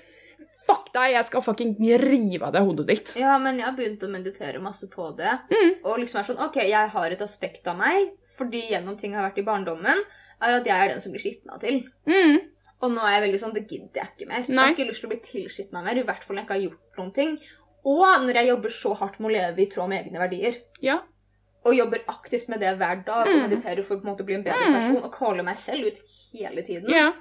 fuck 0.68 0.90
deg, 0.92 1.14
jeg 1.14 1.24
skal 1.28 1.42
fucking 1.46 1.72
rive 2.02 2.42
av 2.46 2.52
det 2.52 2.60
hodet 2.66 2.86
ditt. 2.90 3.14
ja, 3.16 3.38
men 3.40 3.56
jeg 3.58 3.66
har 3.66 3.76
begynt 3.78 4.02
å 4.04 4.10
meditere 4.12 4.60
masse 4.60 4.88
på 4.92 5.08
det. 5.16 5.32
Mm. 5.50 5.72
Og 5.84 5.98
liksom 6.02 6.20
er 6.20 6.28
sånn, 6.28 6.42
ok, 6.44 6.56
jeg 6.68 6.88
har 6.94 7.10
et 7.16 7.24
aspekt 7.24 7.66
av 7.72 7.78
meg, 7.80 8.12
fordi 8.36 8.66
gjennom 8.70 8.98
ting 9.00 9.12
jeg 9.12 9.20
har 9.20 9.30
vært 9.30 9.40
i 9.42 9.46
barndommen, 9.48 10.04
er 10.40 10.52
at 10.60 10.66
jeg 10.68 10.76
er 10.84 10.88
den 10.92 11.00
som 11.00 11.10
blir 11.12 11.24
skitna 11.24 11.58
til. 11.58 11.80
Mm. 12.06 12.38
Og 12.80 12.92
nå 12.94 13.00
er 13.02 13.16
jeg 13.16 13.22
veldig 13.26 13.40
sånn, 13.42 13.54
det 13.56 13.64
gidder 13.66 14.02
jeg 14.04 14.10
ikke 14.14 14.28
mer. 14.30 14.44
Jeg 14.46 14.58
har 14.58 14.74
ikke 14.76 14.88
lyst 14.90 15.00
til 15.02 15.08
å 15.08 15.14
bli 15.14 15.20
tilskitna 15.24 15.82
mer, 15.82 15.96
i 15.98 16.02
hvert 16.06 16.22
fall 16.22 16.36
når 16.36 16.42
jeg 16.42 16.46
ikke 16.46 16.54
har 16.58 16.66
gjort 16.68 16.98
noen 17.00 17.14
ting. 17.16 17.32
Og 17.88 18.04
når 18.26 18.34
jeg 18.38 18.46
jobber 18.52 18.70
så 18.70 18.92
hardt 19.00 19.18
med 19.18 19.30
å 19.30 19.32
leve 19.34 19.62
i 19.64 19.66
tråd 19.72 19.88
med 19.88 20.04
egne 20.06 20.20
verdier. 20.22 20.60
Ja. 20.84 21.00
Og 21.66 21.74
jobber 21.74 22.04
aktivt 22.12 22.46
med 22.52 22.60
det 22.62 22.76
hver 22.78 23.02
dag, 23.04 23.26
og 23.26 23.34
Mm. 23.34 23.48
mediterer 23.48 23.82
for 23.84 23.96
å 23.96 24.00
på 24.00 24.06
en 24.06 24.12
måte 24.14 24.24
bli 24.24 24.34
en 24.36 24.44
bedre 24.44 24.68
Mm. 24.68 24.74
person, 24.78 25.02
og 25.02 25.12
caller 25.12 25.42
meg 25.42 25.56
selv 25.58 25.86
ut 25.86 25.98
hele 26.32 26.62
tiden. 26.62 26.88
Ja, 26.90 27.12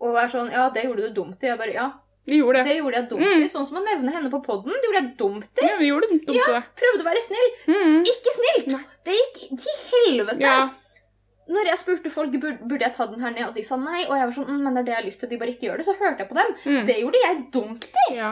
Og 0.00 0.16
er 0.16 0.26
sånn, 0.28 0.50
ja, 0.52 0.68
det 0.70 0.84
gjorde 0.84 1.08
du 1.08 1.14
dumt 1.22 1.42
i. 1.42 1.46
Jeg 1.46 1.58
bare, 1.58 1.72
ja, 1.72 1.92
vi 2.26 2.38
gjorde 2.40 2.60
det. 2.62 2.64
det 2.70 2.76
gjorde 2.78 2.96
jeg 3.00 3.08
dumt 3.10 3.24
Mm. 3.24 3.42
Sånn 3.52 3.66
som 3.68 3.76
å 3.80 3.84
nevne 3.84 4.12
henne 4.14 4.30
på 4.32 4.40
podden, 4.44 4.72
det 4.72 4.86
gjorde 4.88 5.00
jeg 5.02 5.10
dumt 5.20 5.60
i. 5.60 5.66
Ja, 5.68 5.76
vi 5.80 5.90
gjorde 5.90 6.08
det 6.10 6.20
dumt 6.26 6.38
ja. 6.40 6.62
Prøvde 6.80 7.04
å 7.04 7.08
være 7.10 7.20
snill. 7.24 7.50
Mm. 7.68 7.98
Ikke 8.14 8.32
snilt! 8.38 8.70
Nei. 8.72 8.80
Det 9.04 9.18
gikk 9.18 9.42
til 9.64 9.76
helvete. 9.92 10.40
Ja, 10.40 10.70
Når 11.46 11.66
jeg 11.68 11.78
spurte 11.82 12.10
folk 12.10 12.32
burde, 12.40 12.80
jeg 12.80 12.94
ta 12.96 13.04
den 13.06 13.20
her 13.20 13.30
ned, 13.34 13.44
og 13.50 13.54
de 13.54 13.62
sa 13.68 13.76
nei, 13.76 14.06
og 14.08 14.16
jeg 14.16 14.24
var 14.30 14.32
sånn, 14.32 14.48
mm, 14.48 14.62
men 14.64 14.74
det 14.74 14.80
er 14.80 14.86
det 14.86 14.92
jeg 14.94 15.00
har 15.02 15.06
lyst 15.10 15.20
til, 15.20 15.26
og 15.28 15.30
de 15.34 15.38
bare 15.42 15.52
ikke 15.52 15.66
gjør 15.68 15.76
det, 15.82 15.84
så 15.84 15.94
hørte 15.98 16.24
jeg 16.24 16.28
på 16.30 16.38
dem. 16.38 16.54
mm. 16.64 16.86
Det 16.88 16.96
gjorde 17.02 17.20
jeg 17.26 17.42
dumt 17.52 17.84
i. 17.84 18.14
ja. 18.16 18.30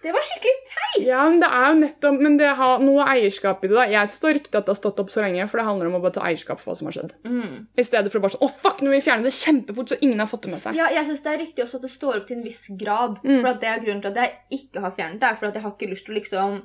Det 0.00 0.12
var 0.14 0.24
skikkelig 0.24 0.52
teit. 0.70 1.02
Ja, 1.04 1.24
men 1.28 1.42
det 1.42 1.48
er 1.52 1.66
jo 1.66 1.78
nettopp 1.82 2.22
Men 2.24 2.36
det 2.40 2.52
har 2.56 2.80
noe 2.80 3.04
eierskap 3.12 3.64
i 3.64 3.68
det. 3.68 3.76
da. 3.76 3.84
Jeg 3.92 4.12
står 4.14 4.36
riktig 4.38 4.56
at 4.56 4.64
det 4.64 4.72
har 4.72 4.78
stått 4.78 5.02
opp 5.02 5.12
så 5.12 5.24
lenge, 5.24 5.44
for 5.50 5.60
det 5.60 5.66
handler 5.66 5.90
om 5.90 5.98
å 5.98 6.02
bare 6.04 6.16
ta 6.16 6.24
eierskap 6.28 6.62
for 6.62 6.72
hva 6.72 6.78
som 6.78 6.88
har 6.88 6.96
skjedd. 6.96 7.14
Mm. 7.28 7.68
I 7.76 7.84
stedet 7.84 8.12
for 8.12 8.20
å 8.20 8.24
bare 8.24 8.36
sånn 8.36 8.46
Å, 8.46 8.50
fuck, 8.64 8.80
nå 8.80 8.90
vil 8.92 8.98
vi 8.98 9.06
fjerne 9.10 9.28
det 9.28 9.36
kjempefort, 9.36 9.92
så 9.92 10.00
ingen 10.00 10.24
har 10.24 10.30
fått 10.30 10.48
det 10.48 10.54
med 10.54 10.64
seg. 10.64 10.78
Ja, 10.80 10.88
jeg 10.94 11.08
synes 11.10 11.24
det 11.26 11.32
er 11.34 11.42
riktig 11.44 11.66
også 11.66 11.80
at 11.80 11.86
det 11.86 11.92
står 11.92 12.20
opp 12.20 12.28
til 12.30 12.40
en 12.40 12.46
viss 12.48 12.64
grad. 12.80 13.20
Mm. 13.24 13.40
For 13.42 13.60
det 13.60 13.72
er 13.72 13.84
grunnen 13.84 14.04
til 14.04 14.14
at 14.14 14.22
jeg 14.24 14.62
ikke 14.62 14.84
har 14.86 14.96
fjernet 14.96 15.20
det, 15.20 15.30
er 15.32 15.40
for 15.40 15.50
at 15.50 15.58
jeg 15.58 15.66
har 15.66 15.76
ikke 15.76 15.92
lyst 15.92 16.08
til 16.08 16.16
å 16.16 16.20
liksom 16.20 16.60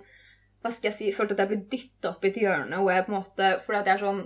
hva 0.66 0.72
skal 0.74 0.90
jeg 0.90 0.98
si, 0.98 1.12
følt 1.14 1.36
at 1.36 1.44
jeg 1.44 1.50
blir 1.52 1.66
dytta 1.70 2.16
opp 2.16 2.24
i 2.26 2.32
et 2.32 2.40
hjørne 2.42 2.80
hvor 2.82 2.90
jeg 2.90 3.06
på 3.06 3.12
en 3.14 3.20
måte 3.20 3.50
Fordi 3.62 3.78
at 3.78 3.90
jeg 3.92 4.00
er 4.00 4.02
sånn 4.02 4.22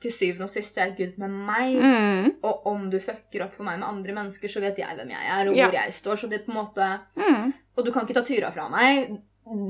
Til 0.00 0.12
syvende 0.16 0.46
og 0.46 0.52
sist 0.52 0.78
er 0.80 0.88
er 0.88 0.94
Gud 0.96 1.18
med 1.20 1.30
meg. 1.30 1.74
Mm. 1.76 2.28
Og 2.48 2.66
om 2.70 2.86
du 2.90 2.96
fucker 3.04 3.44
opp 3.44 3.56
for 3.56 3.68
meg 3.68 3.80
med 3.82 3.88
andre 3.88 4.14
mennesker, 4.16 4.48
så 4.48 4.62
vet 4.64 4.78
jeg 4.80 4.96
hvem 4.96 5.10
jeg 5.12 5.26
er, 5.28 5.48
og 5.48 5.56
Ja. 5.56 5.66
hvor 5.68 5.76
jeg 5.76 5.92
står. 5.92 6.16
Så 6.22 6.30
det 6.30 6.40
er 6.40 6.46
på 6.46 6.52
en 6.52 6.64
måte 6.64 7.00
Mm. 7.16 7.52
Og 7.76 7.84
du 7.84 7.92
kan 7.92 8.06
ikke 8.06 8.14
ta 8.14 8.22
Tyra 8.22 8.50
fra 8.52 8.68
meg. 8.68 9.18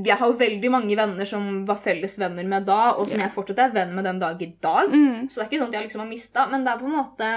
Jeg 0.04 0.16
har 0.18 0.32
veldig 0.32 0.70
mange 0.70 0.96
venner 0.96 1.24
som 1.24 1.64
var 1.66 1.78
felles 1.80 2.18
venner 2.18 2.44
med 2.44 2.66
da, 2.66 2.92
og 2.98 3.06
som 3.06 3.18
yeah. 3.18 3.28
jeg 3.28 3.34
fortsatt 3.34 3.58
er 3.58 3.72
venn 3.72 3.94
med 3.94 4.04
den 4.04 4.18
dag 4.18 4.42
i 4.42 4.56
dag. 4.60 4.90
Mm. 4.90 5.30
Så 5.30 5.40
det 5.40 5.44
er 5.44 5.48
ikke 5.48 5.60
sånn 5.62 5.70
at 5.70 5.78
jeg 5.78 5.86
liksom 5.86 6.02
har 6.02 6.10
mista, 6.10 6.46
men 6.50 6.64
det 6.64 6.72
er 6.72 6.82
på 6.82 6.90
en 6.90 6.98
måte 6.98 7.30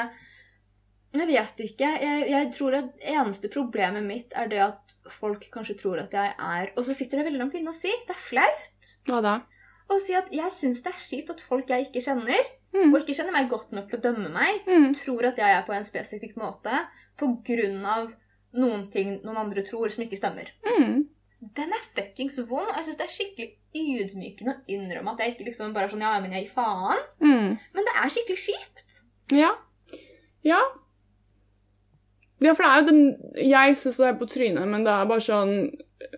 Jeg 1.13 1.27
vet 1.29 1.59
ikke. 1.61 1.89
Jeg, 2.01 2.29
jeg 2.31 2.51
tror 2.55 2.73
at 2.73 3.03
eneste 3.05 3.49
problemet 3.53 4.03
mitt 4.03 4.33
er 4.33 4.47
det 4.49 4.59
at 4.65 4.95
folk 5.19 5.45
kanskje 5.53 5.77
tror 5.77 6.01
at 6.01 6.11
jeg 6.11 6.33
er 6.33 6.71
Og 6.75 6.87
så 6.87 6.95
sitter 6.97 7.21
det 7.21 7.27
veldig 7.27 7.39
langt 7.43 7.53
inne 7.53 7.69
å 7.69 7.77
si. 7.77 7.91
Det 8.07 8.15
er 8.15 8.23
flaut. 8.31 8.93
Hva 9.05 9.21
da? 9.21 9.35
Å 9.93 9.99
si 10.01 10.15
at 10.17 10.31
jeg 10.33 10.51
syns 10.55 10.81
det 10.81 10.89
er 10.89 11.03
kjipt 11.05 11.29
at 11.29 11.43
folk 11.45 11.69
jeg 11.69 11.89
ikke 11.91 12.01
kjenner, 12.01 12.49
Mm. 12.73 12.93
og 12.93 12.99
ikke 13.01 13.13
kjenner 13.19 13.31
meg 13.35 13.49
godt 13.49 13.71
nok 13.71 13.89
til 13.89 13.99
å 13.99 14.01
dømme 14.01 14.29
meg, 14.33 14.63
Mm. 14.67 14.93
tror 14.97 15.25
at 15.29 15.37
jeg 15.37 15.57
er 15.57 15.63
på 15.67 15.73
en 15.75 15.83
spesifikk 15.85 16.35
måte 16.35 16.73
av 17.85 18.11
noen 18.55 18.91
ting 18.91 19.19
noen 19.23 19.37
andre 19.37 19.61
tror 19.63 19.89
som 19.91 20.03
ikke 20.03 20.17
stemmer. 20.17 20.49
Mm. 20.65 21.07
Den 21.55 21.73
er 21.73 21.83
fuckings 21.95 22.37
vond. 22.49 22.67
og 22.69 22.75
Jeg 22.77 22.85
syns 22.85 22.97
det 22.97 23.05
er 23.05 23.13
skikkelig 23.13 23.49
ydmykende 23.75 24.53
å 24.55 24.61
innrømme 24.69 25.11
at 25.13 25.19
jeg 25.19 25.33
ikke 25.35 25.45
liksom 25.49 25.73
bare 25.73 25.85
er 25.85 25.89
sånn 25.89 26.01
Ja, 26.01 26.19
men 26.21 26.31
jeg 26.31 26.45
gir 26.45 26.53
faen. 26.55 26.99
Mm. 27.21 27.57
Men 27.73 27.85
det 27.89 27.93
er 27.95 28.09
skikkelig 28.09 28.39
kjipt. 28.47 29.03
Ja. 29.31 29.51
Ja. 30.43 30.61
Ja, 32.43 32.53
for 32.53 32.63
det 32.63 32.71
er 32.71 32.81
jo 32.81 32.87
den 32.87 33.03
Jeg 33.51 33.75
syns 33.79 33.97
det 33.97 34.07
er 34.07 34.17
på 34.19 34.27
trynet, 34.27 34.67
men 34.67 34.83
det 34.83 34.91
er 34.91 35.05
bare 35.09 35.23
sånn 35.23 35.53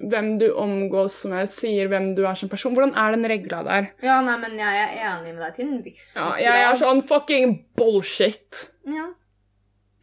Hvem 0.02 0.32
du 0.40 0.48
omgås 0.60 1.20
med, 1.32 1.50
sier 1.52 1.88
hvem 1.92 2.12
du 2.18 2.24
er 2.28 2.36
som 2.40 2.50
person. 2.52 2.74
Hvordan 2.76 2.96
er 2.98 3.16
den 3.16 3.28
regla 3.30 3.62
der? 3.68 3.88
Ja, 4.06 4.20
nei, 4.26 4.36
men 4.42 4.58
jeg 4.60 4.82
er 4.84 4.94
enig 5.12 5.34
med 5.36 5.42
deg 5.46 5.56
til 5.58 5.68
en 5.70 5.82
viss 5.86 6.14
Ja, 6.18 6.32
jeg 6.42 6.68
er 6.68 6.76
sånn 6.80 7.02
fucking 7.10 7.58
bullshit. 7.80 8.68
Ja. 8.90 9.08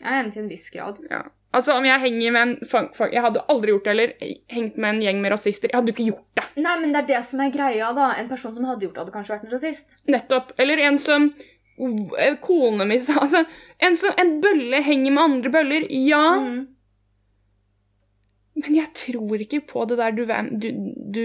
Jeg 0.02 0.10
er 0.10 0.20
enig 0.24 0.34
til 0.34 0.44
en 0.44 0.50
viss 0.50 0.68
grad. 0.74 0.98
Ja. 1.10 1.22
Altså, 1.52 1.74
om 1.76 1.84
jeg 1.84 2.00
henger 2.00 2.32
med 2.32 2.42
en 2.46 2.52
fuck, 2.64 2.94
fuck, 2.96 3.10
Jeg 3.12 3.20
hadde 3.26 3.42
aldri 3.52 3.74
gjort 3.74 3.84
det, 3.84 3.92
eller 3.92 4.12
hengt 4.48 4.78
med 4.80 4.94
en 4.94 5.02
gjeng 5.04 5.18
med 5.20 5.34
rasister. 5.34 5.68
Jeg 5.68 5.76
hadde 5.76 5.92
jo 5.92 5.96
ikke 5.98 6.06
gjort 6.14 6.38
det. 6.40 6.44
Nei, 6.64 6.76
men 6.80 6.94
det 6.94 7.02
er 7.02 7.08
det 7.10 7.18
som 7.28 7.42
er 7.44 7.50
greia, 7.52 7.90
da. 7.92 8.06
En 8.22 8.30
person 8.30 8.54
som 8.56 8.64
hadde 8.70 8.86
gjort 8.86 8.94
det, 8.96 9.02
hadde 9.04 9.16
kanskje 9.18 9.34
vært 9.34 9.44
en 9.48 9.52
rasist. 9.52 9.98
Nettopp. 10.08 10.54
Eller 10.62 10.80
en 10.88 10.96
som 11.02 11.28
eh, 12.18 12.38
Kone 12.40 12.86
mi 12.88 12.98
sa 13.04 13.18
altså, 13.20 13.44
en, 13.84 13.96
som, 14.00 14.16
en 14.24 14.32
bølle 14.40 14.80
henger 14.86 15.12
med 15.12 15.24
andre 15.28 15.52
bøller. 15.58 15.88
Ja, 15.92 16.24
Mm. 16.40 16.62
Men 18.62 18.74
jeg 18.78 18.88
tror 18.94 19.40
ikke 19.44 19.60
på 19.68 19.84
det 19.88 19.98
der 19.98 20.10
du, 20.16 20.24
du, 20.62 20.68
du 21.12 21.22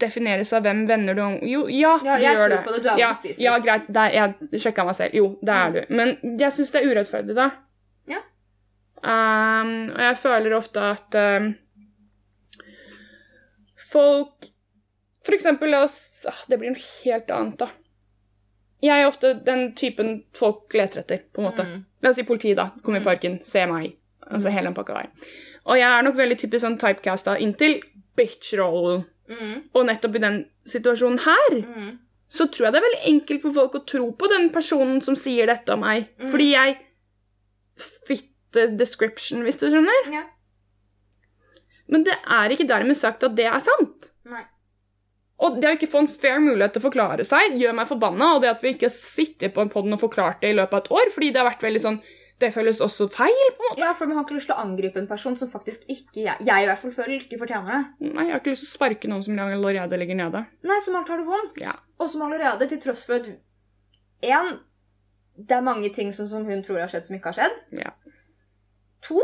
defineres 0.00 0.52
av 0.56 0.62
hvem 0.66 0.86
venner 0.88 1.14
du 1.14 1.22
Jo, 1.46 1.66
ja, 1.68 1.98
Ja, 2.04 2.16
du 2.18 2.24
gjør 2.24 2.38
tror 2.40 2.48
det. 2.54 2.58
på 2.64 2.72
det. 2.74 2.82
Du 2.82 2.88
er 2.88 2.98
Ja, 2.98 3.10
ja, 3.38 3.58
greit. 3.64 3.86
Det 3.88 3.96
er, 3.96 4.12
jeg 4.50 4.60
sjekka 4.64 4.84
meg 4.88 4.94
selv. 4.98 5.14
Jo, 5.14 5.38
det 5.42 5.54
er 5.54 5.68
Mm. 5.68 5.72
du. 5.74 5.94
Men 5.94 6.38
jeg 6.40 6.52
syns 6.52 6.70
det 6.72 6.82
er 6.82 6.90
urettferdig, 6.92 7.34
da. 7.36 7.50
Ja. 8.08 8.20
Um, 8.98 9.90
og 9.94 10.00
jeg 10.02 10.16
føler 10.16 10.56
ofte 10.56 10.80
at 10.80 11.14
um, 11.14 11.52
folk 13.92 14.48
For 15.26 15.34
eksempel, 15.36 15.70
la 15.70 15.82
oss 15.84 16.24
ah, 16.28 16.40
Det 16.48 16.58
blir 16.58 16.72
noe 16.74 16.82
helt 17.04 17.30
annet, 17.34 17.58
da. 17.60 17.68
Jeg 18.82 19.02
er 19.02 19.08
ofte 19.10 19.32
den 19.44 19.72
typen 19.74 20.20
folk 20.38 20.72
leter 20.78 21.00
etter, 21.02 21.24
på 21.34 21.42
en 21.42 21.48
måte. 21.48 21.64
Mm. 21.66 21.80
La 22.04 22.12
oss 22.12 22.16
si 22.20 22.22
politiet, 22.22 22.56
da. 22.60 22.68
Kom 22.86 22.94
i 22.94 23.00
Mm. 23.00 23.04
parken, 23.08 23.40
se 23.42 23.64
meg. 23.66 23.96
Altså 24.30 24.50
hele 24.54 24.68
den 24.68 24.74
pakka 24.76 24.94
der. 24.94 25.08
Og 25.68 25.76
jeg 25.76 25.88
er 25.88 26.04
nok 26.06 26.16
veldig 26.16 26.38
typisk 26.40 26.64
sånn 26.64 26.78
typecasta 26.80 27.36
inntil 27.44 27.78
bitch-rollen. 28.18 29.04
Mm. 29.28 29.56
Og 29.76 29.84
nettopp 29.84 30.16
i 30.16 30.22
den 30.24 30.38
situasjonen 30.68 31.18
her 31.26 31.58
Mm. 31.60 31.98
så 32.32 32.46
tror 32.48 32.66
jeg 32.66 32.72
det 32.72 32.80
er 32.80 32.86
veldig 32.88 33.04
enkelt 33.12 33.42
for 33.42 33.52
folk 33.56 33.74
å 33.76 33.84
tro 33.86 34.06
på 34.12 34.28
den 34.32 34.48
personen 34.52 35.02
som 35.04 35.16
sier 35.16 35.46
dette 35.46 35.72
om 35.72 35.80
meg. 35.84 36.08
Mm. 36.18 36.30
Fordi 36.32 36.50
jeg 36.52 36.78
fit 38.08 38.26
the 38.52 38.66
description, 38.80 39.42
hvis 39.44 39.58
du 39.60 39.68
skjønner. 39.68 40.12
Ja. 40.12 40.24
Men 41.88 42.04
det 42.04 42.16
er 42.26 42.52
ikke 42.52 42.68
dermed 42.68 42.96
sagt 42.96 43.24
at 43.24 43.36
det 43.36 43.46
er 43.48 43.60
sant. 43.64 44.08
Nei. 44.28 44.44
Og 45.38 45.60
det 45.60 45.68
å 45.70 45.76
ikke 45.76 45.90
få 45.92 46.00
en 46.02 46.08
fair 46.10 46.40
mulighet 46.42 46.74
til 46.74 46.82
å 46.82 46.88
forklare 46.88 47.24
seg, 47.24 47.54
gjør 47.60 47.76
meg 47.78 47.88
forbanna. 47.88 48.34
Og 48.34 48.42
det 48.42 48.50
at 48.50 48.64
vi 48.64 48.72
ikke 48.74 48.90
sitter 48.90 49.52
på 49.54 49.62
en 49.62 49.70
podden 49.72 49.94
og 49.94 50.00
forklart 50.02 50.40
det 50.42 50.50
i 50.50 50.56
løpet 50.58 50.74
av 50.74 50.80
et 50.82 50.90
år, 50.98 51.12
fordi 51.14 51.30
det 51.32 51.40
har 51.42 51.48
vært 51.48 51.62
veldig 51.68 51.82
sånn 51.84 52.00
Det 52.38 52.52
føles 52.54 52.78
også 52.80 53.08
feil, 53.10 53.40
på 53.56 53.64
en 53.64 53.70
måte. 53.72 53.80
Ja, 53.82 53.92
for 53.98 54.06
man 54.06 54.16
har 54.20 54.24
ikke 54.24 54.36
lyst 54.36 54.46
til 54.46 54.54
å 54.54 54.62
angripe 54.62 55.00
en 55.00 55.08
person 55.10 55.34
som 55.36 55.48
faktisk 55.50 55.82
ikke 55.90 56.20
jeg, 56.22 56.36
jeg 56.46 56.62
i 56.62 56.68
hvert 56.68 56.78
fall 56.78 56.92
føler 56.94 57.16
ikke 57.24 57.38
fortjener 57.40 57.72
det. 57.72 58.12
Nei, 58.14 58.24
jeg 58.28 58.32
har 58.36 58.40
ikke 58.42 58.52
lyst 58.54 58.62
til 58.62 58.70
å 58.70 58.76
sparke 58.76 59.10
noen 59.10 59.24
som 59.26 59.38
allerede 59.42 59.98
ligger 59.98 60.14
nede. 60.20 60.44
Nei, 60.62 60.78
som 60.86 60.94
alt 61.00 61.08
har 61.10 61.18
det 61.18 61.26
vondt. 61.26 61.58
Ja. 61.64 61.74
Og 61.98 62.10
som 62.12 62.22
allerede, 62.22 62.68
til 62.70 62.78
tross 62.84 63.02
for 63.08 63.18
at 63.18 63.26
En, 64.22 64.58
det 65.38 65.54
er 65.54 65.62
mange 65.62 65.90
ting 65.94 66.12
som, 66.14 66.26
som 66.26 66.46
hun 66.46 66.62
tror 66.66 66.80
har 66.82 66.88
skjedd, 66.90 67.04
som 67.06 67.14
ikke 67.18 67.30
har 67.32 67.36
skjedd. 67.38 67.58
Ja. 67.78 67.92
To, 69.06 69.20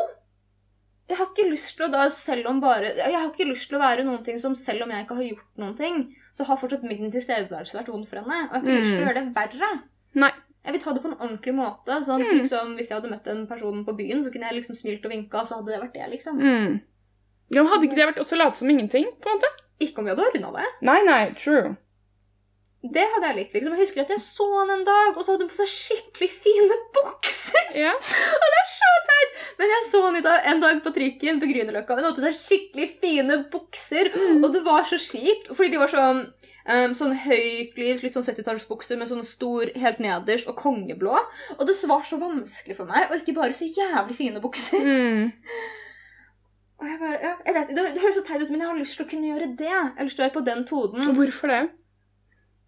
jeg 1.11 1.19
har 1.19 1.27
ikke 1.33 1.49
lyst 1.51 1.75
til 1.77 1.87
å 1.87 1.91
da, 1.93 2.05
selv 2.15 2.47
om 2.49 2.61
bare 2.63 2.93
Jeg 2.97 3.13
har 3.13 3.27
ikke 3.29 3.45
lyst 3.49 3.67
til 3.69 3.77
å 3.77 3.83
være 3.83 4.05
noen 4.07 4.23
ting 4.25 4.39
som 4.41 4.55
selv 4.57 4.87
om 4.87 4.93
jeg 4.95 5.05
ikke 5.05 5.17
har 5.19 5.27
gjort 5.27 5.59
noen 5.61 5.75
ting, 5.79 5.99
så 6.33 6.47
har 6.49 6.59
fortsatt 6.61 6.83
min 6.87 7.11
tilstedeværelse 7.13 7.77
vært 7.79 7.91
vond 7.93 8.07
for 8.09 8.23
henne. 8.23 8.39
Og 8.51 8.55
jeg 8.55 8.63
har 8.63 8.65
ikke 8.65 8.81
lyst 8.81 8.91
til 8.91 8.95
å 8.95 9.03
Mm. 9.03 9.07
gjøre 9.07 9.21
det 9.21 9.35
verre. 9.39 9.71
Nei. 10.15 10.31
Jeg 10.65 10.73
vil 10.73 10.81
ta 10.81 10.93
det 10.97 11.03
på 11.05 11.11
en 11.11 11.19
ordentlig 11.21 11.55
måte. 11.55 11.99
Sånn, 12.07 12.23
Mm. 12.25 12.39
liksom, 12.41 12.75
hvis 12.79 12.89
jeg 12.89 12.97
hadde 13.01 13.11
møtt 13.11 13.27
en 13.29 13.47
person 13.47 13.85
på 13.85 13.97
byen, 13.97 14.23
så 14.25 14.33
kunne 14.33 14.49
jeg 14.49 14.57
liksom 14.63 14.75
smilt 14.77 15.05
og 15.05 15.11
vinka, 15.13 15.45
så 15.47 15.57
hadde 15.61 15.67
det 15.75 15.81
vært 15.83 15.93
det, 15.95 16.11
liksom. 16.17 16.39
Mm. 16.41 16.81
Ja, 17.53 17.63
men 17.63 17.71
Hadde 17.73 17.85
ikke 17.89 17.97
det 17.97 18.07
vært 18.15 18.23
også 18.25 18.37
late 18.39 18.57
som 18.57 18.69
ingenting? 18.71 19.05
på 19.21 19.29
en 19.29 19.37
måte? 19.37 19.51
Ikke 19.81 19.99
om 19.99 20.05
vi 20.07 20.15
hadde 20.15 20.31
runda 20.35 20.53
det. 20.57 20.67
Nei, 20.83 21.03
nei, 21.05 21.33
true. 21.37 21.77
Det 22.85 23.01
hadde 23.15 23.29
jeg 23.31 23.37
likt. 23.37 23.53
liksom. 23.55 23.73
Jeg 23.77 23.81
husker 23.87 24.01
at 24.03 24.09
jeg 24.13 24.21
så 24.21 24.45
han 24.61 24.71
en 24.71 24.85
dag, 24.85 25.17
og 25.17 25.25
så 25.25 25.33
hadde 25.33 25.47
hun 25.47 25.53
på 25.53 25.57
seg 25.57 25.71
skikkelig 25.73 26.29
fine 26.31 26.77
bukser. 26.93 27.71
Ja. 27.81 27.93
Og 28.43 28.49
det 28.55 28.59
er 28.61 28.69
så 28.75 28.91
teit! 29.09 29.39
Men 29.59 29.69
jeg 29.73 29.87
så 29.91 30.03
han 30.05 30.23
dag, 30.23 30.41
en 30.53 30.61
dag 30.61 30.83
på 30.85 30.93
trikken 30.93 31.41
på 31.41 31.49
Grünerløkka. 31.49 31.97
Hun 31.97 32.05
hadde 32.05 32.19
på 32.21 32.27
seg 32.27 32.37
skikkelig 32.45 32.89
fine 33.01 33.39
bukser, 33.53 34.13
Mm. 34.13 34.45
og 34.45 34.53
det 34.53 34.63
var 34.67 34.85
så 34.85 34.99
kjipt. 35.01 35.49
Fordi 35.57 35.71
de 35.73 35.79
var 35.81 35.89
sånn 35.89 36.21
um, 36.69 36.97
sånn 36.97 37.15
høykliv, 37.25 38.03
litt 38.03 38.17
sånn 38.17 38.27
70-tallsbukse 38.27 38.99
med 39.01 39.11
sånn 39.11 39.25
stor 39.27 39.71
helt 39.81 40.03
nederst 40.03 40.51
og 40.51 40.59
kongeblå. 40.61 41.15
Og 41.59 41.65
det 41.69 41.77
var 41.91 42.05
så 42.09 42.19
vanskelig 42.21 42.79
for 42.81 42.91
meg 42.91 43.11
og 43.11 43.21
ikke 43.21 43.37
bare 43.39 43.57
så 43.57 43.69
jævlig 43.69 44.19
fine 44.21 44.45
bukser. 44.45 44.85
Mm. 44.85 45.33
Og 46.75 46.89
jeg 46.91 46.99
bare, 47.01 47.19
ja, 47.23 47.33
jeg 47.47 47.55
vet, 47.55 47.69
det, 47.71 47.83
det 47.95 48.01
høres 48.03 48.17
så 48.19 48.23
teit 48.27 48.43
ut, 48.43 48.51
men 48.51 48.61
jeg 48.61 48.69
har 48.69 48.77
lyst 48.77 48.97
til 48.99 49.07
å 49.07 49.09
kunne 49.09 49.29
gjøre 49.31 49.47
det. 49.57 49.71
Jeg 49.71 49.93
har 49.95 50.09
lyst 50.09 50.19
til 50.19 50.25
å 50.25 50.27
være 50.27 50.35
på 50.35 50.45
den 50.49 50.65
tonen. 50.69 51.13
Hvorfor 51.17 51.53
det? 51.53 51.61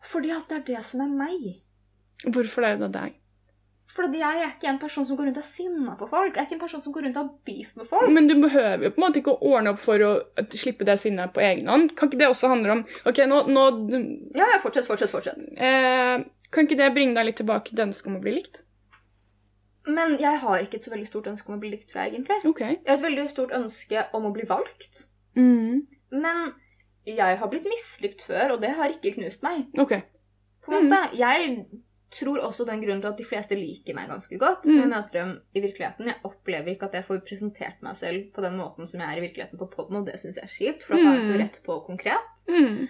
Fordi 0.07 0.31
at 0.33 0.47
det 0.49 0.57
er 0.57 0.67
det 0.71 0.83
som 0.87 1.03
er 1.03 1.11
meg. 1.11 1.49
Hvorfor 2.25 2.65
er 2.69 2.79
det 2.81 2.93
deg? 2.95 3.17
Fordi 3.87 4.19
jeg 4.19 4.41
er 4.43 4.49
ikke 4.51 4.67
en 4.69 4.79
person 4.83 5.07
som 5.07 5.17
går 5.17 5.29
rundt 5.29 5.39
og 5.39 5.45
er 5.45 5.47
sinna 5.49 5.93
på 5.97 6.09
folk. 6.11 6.35
Jeg 6.35 6.43
er 6.43 6.47
ikke 6.49 6.57
en 6.57 6.63
person 6.65 6.83
som 6.83 6.93
går 6.93 7.05
rundt 7.07 7.17
og 7.17 7.23
har 7.23 7.35
beef 7.47 7.71
med 7.79 7.87
folk. 7.87 8.11
Men 8.13 8.27
du 8.29 8.35
behøver 8.43 8.83
jo 8.85 8.91
på 8.91 8.99
en 9.01 9.05
måte 9.07 9.21
ikke 9.23 9.35
å 9.37 9.53
ordne 9.55 9.73
opp 9.73 9.79
for 9.81 10.03
å 10.03 10.11
slippe 10.53 10.85
det 10.89 10.97
sinnet 11.01 11.33
på 11.37 11.41
egen 11.47 11.71
hånd. 11.71 11.95
Kan 11.97 12.11
ikke 12.11 12.19
det 12.25 12.29
også 12.29 12.51
handle 12.51 12.75
om 12.81 12.83
Ok, 13.07 13.23
nå, 13.31 13.45
nå 13.47 13.65
Ja, 14.37 14.49
ja, 14.53 14.59
fortsett, 14.63 14.89
fortsett, 14.91 15.13
fortsett. 15.15 15.39
eh, 15.57 16.25
Kan 16.51 16.67
ikke 16.67 16.79
det 16.83 16.91
bringe 16.99 17.15
deg 17.15 17.31
litt 17.31 17.39
tilbake 17.41 17.71
til 17.73 17.85
ønsket 17.87 18.11
om 18.11 18.19
å 18.19 18.25
bli 18.27 18.35
likt? 18.41 18.63
Men 19.87 20.17
jeg 20.19 20.41
har 20.43 20.59
ikke 20.65 20.81
et 20.81 20.83
så 20.83 20.91
veldig 20.91 21.07
stort 21.07 21.29
ønske 21.31 21.47
om 21.51 21.57
å 21.57 21.63
bli 21.63 21.71
likt, 21.71 21.89
tror 21.93 22.03
jeg 22.03 22.17
egentlig. 22.17 22.41
Ok. 22.51 22.61
Jeg 22.67 22.83
har 22.91 22.97
et 22.99 23.05
veldig 23.07 23.29
stort 23.31 23.53
ønske 23.55 24.05
om 24.19 24.27
å 24.27 24.33
bli 24.35 24.47
valgt. 24.51 25.05
Mm. 25.39 25.87
Men 26.11 26.49
jeg 27.07 27.39
har 27.39 27.51
blitt 27.53 27.69
mislykt 27.71 28.25
før, 28.27 28.57
og 28.57 28.61
det 28.65 28.73
har 28.75 28.91
ikke 28.91 29.15
knust 29.15 29.45
meg. 29.47 29.69
Ok. 29.79 30.01
på 30.67 30.75
en 30.75 30.89
måte. 30.91 31.15
Jeg 31.15 31.53
tror 32.11 32.39
også 32.39 32.65
den 32.67 32.81
grunnen 32.83 33.01
til 33.03 33.09
at 33.11 33.19
de 33.19 33.25
fleste 33.25 33.57
liker 33.59 33.95
meg 33.95 34.09
ganske 34.09 34.39
godt. 34.39 34.65
Mm. 34.65 34.77
Jeg 34.79 34.89
møter 34.89 35.13
dem 35.13 35.41
i 35.55 35.61
virkeligheten. 35.61 36.07
Jeg 36.07 36.21
opplever 36.25 36.69
ikke 36.75 36.87
at 36.87 36.93
jeg 36.95 37.05
får 37.05 37.25
presentert 37.27 37.83
meg 37.83 37.97
selv 37.97 38.33
på 38.33 38.43
den 38.43 38.57
måten 38.57 38.87
som 38.87 39.01
jeg 39.01 39.09
er 39.11 39.19
i 39.19 39.27
virkeligheten 39.29 39.59
på 39.59 39.71
podden, 39.71 39.97
og 39.97 40.07
det 40.07 40.21
syns 40.21 40.37
jeg 40.37 40.45
er 40.45 40.55
kjipt, 40.55 40.83
for 40.87 40.95
da 40.95 41.01
er 41.03 41.15
jeg 41.17 41.25
så 41.25 41.33
Mm. 41.35 41.41
rett 41.43 41.59
på 41.65 41.73
og 41.75 41.87
konkret. 41.87 42.47
Mm. 42.49 42.89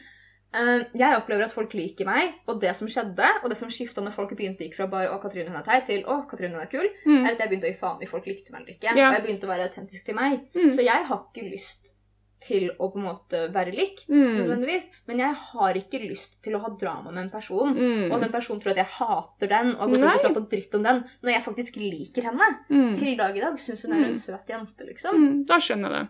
Eh, 0.55 0.85
Jeg 0.95 1.17
opplever 1.17 1.45
at 1.45 1.53
folk 1.53 1.73
liker 1.75 2.05
meg, 2.07 2.35
og 2.47 2.61
det 2.61 2.75
som 2.77 2.89
skjedde, 2.89 3.27
og 3.43 3.49
det 3.51 3.57
som 3.59 3.69
skifta 3.69 4.01
når 4.01 4.13
folk 4.13 4.31
begynte 4.37 4.65
gikk 4.65 4.75
fra 4.77 4.87
bare 4.87 5.09
'Å, 5.09 5.21
Katrine, 5.21 5.49
hun 5.49 5.57
er 5.57 5.63
teit' 5.65 5.87
til 5.87 6.03
'Å, 6.05 6.29
Katrine, 6.31 6.53
hun 6.55 6.63
er 6.63 6.67
kul', 6.71 6.93
Mm. 7.07 7.27
er 7.27 7.31
at 7.33 7.39
jeg 7.39 7.49
begynte 7.51 7.67
å 7.67 7.73
gi 7.73 7.79
faen 7.81 8.03
i 8.03 8.07
folk 8.07 8.25
likte 8.27 8.53
meg 8.53 8.61
eller 8.63 8.73
ikke. 8.75 8.97
Ja. 8.97 9.09
Og 9.11 9.15
jeg 9.17 9.25
begynte 9.27 9.45
å 9.45 9.49
være 9.53 9.69
autentisk 9.69 10.05
til 10.05 10.15
meg. 10.15 10.41
Mm. 10.55 10.73
Så 10.73 10.83
jeg 10.85 11.05
har 11.05 11.27
ikke 11.35 11.51
lyst 11.51 11.93
til 12.41 12.69
å 12.79 12.91
på 12.93 12.99
en 13.01 13.05
måte 13.07 13.39
være 13.53 13.73
likt, 13.75 14.09
Mm. 14.09 14.37
nødvendigvis. 14.39 14.89
Men 15.09 15.19
jeg 15.19 15.35
har 15.35 15.75
ikke 15.75 16.01
lyst 16.09 16.43
til 16.43 16.53
å 16.55 16.61
ha 16.61 16.69
drama 16.79 17.11
med 17.11 17.25
en 17.25 17.31
person. 17.31 17.75
Mm. 17.75 18.13
Og 18.13 18.21
den 18.21 18.31
personen 18.33 18.61
tror 18.61 18.71
at 18.73 18.77
jeg 18.77 18.87
hater 18.99 19.49
den 19.49 19.75
og 19.77 19.97
har 19.97 20.19
gått 20.19 20.35
pratet 20.35 20.51
dritt 20.51 20.75
om 20.75 20.83
den, 20.83 21.05
når 21.23 21.33
jeg 21.33 21.45
faktisk 21.45 21.77
liker 21.77 22.23
henne. 22.23 22.49
Mm. 22.71 22.99
Til 22.99 23.17
dag 23.17 23.37
i 23.37 23.41
dag 23.41 23.55
syns 23.59 23.83
hun 23.83 23.93
er 23.93 24.05
en 24.05 24.13
Mm. 24.13 24.21
søt 24.21 24.47
jente, 24.49 24.87
liksom. 24.87 25.15
Mm. 25.17 25.47
Da 25.47 25.57
skjønner 25.57 25.91
jeg 25.91 26.09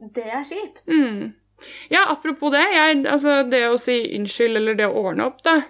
det. 0.00 0.14
Det 0.14 0.24
er 0.26 0.44
kjipt. 0.44 0.86
Mm. 0.86 1.34
Ja, 1.90 2.04
apropos 2.12 2.50
det. 2.52 2.64
Jeg, 2.72 3.04
altså, 3.06 3.48
det 3.50 3.62
å 3.70 3.78
si 3.78 4.14
unnskyld 4.18 4.56
eller 4.56 4.74
det 4.74 4.86
å 4.86 4.94
ordne 4.94 5.24
opp, 5.26 5.42
da. 5.42 5.62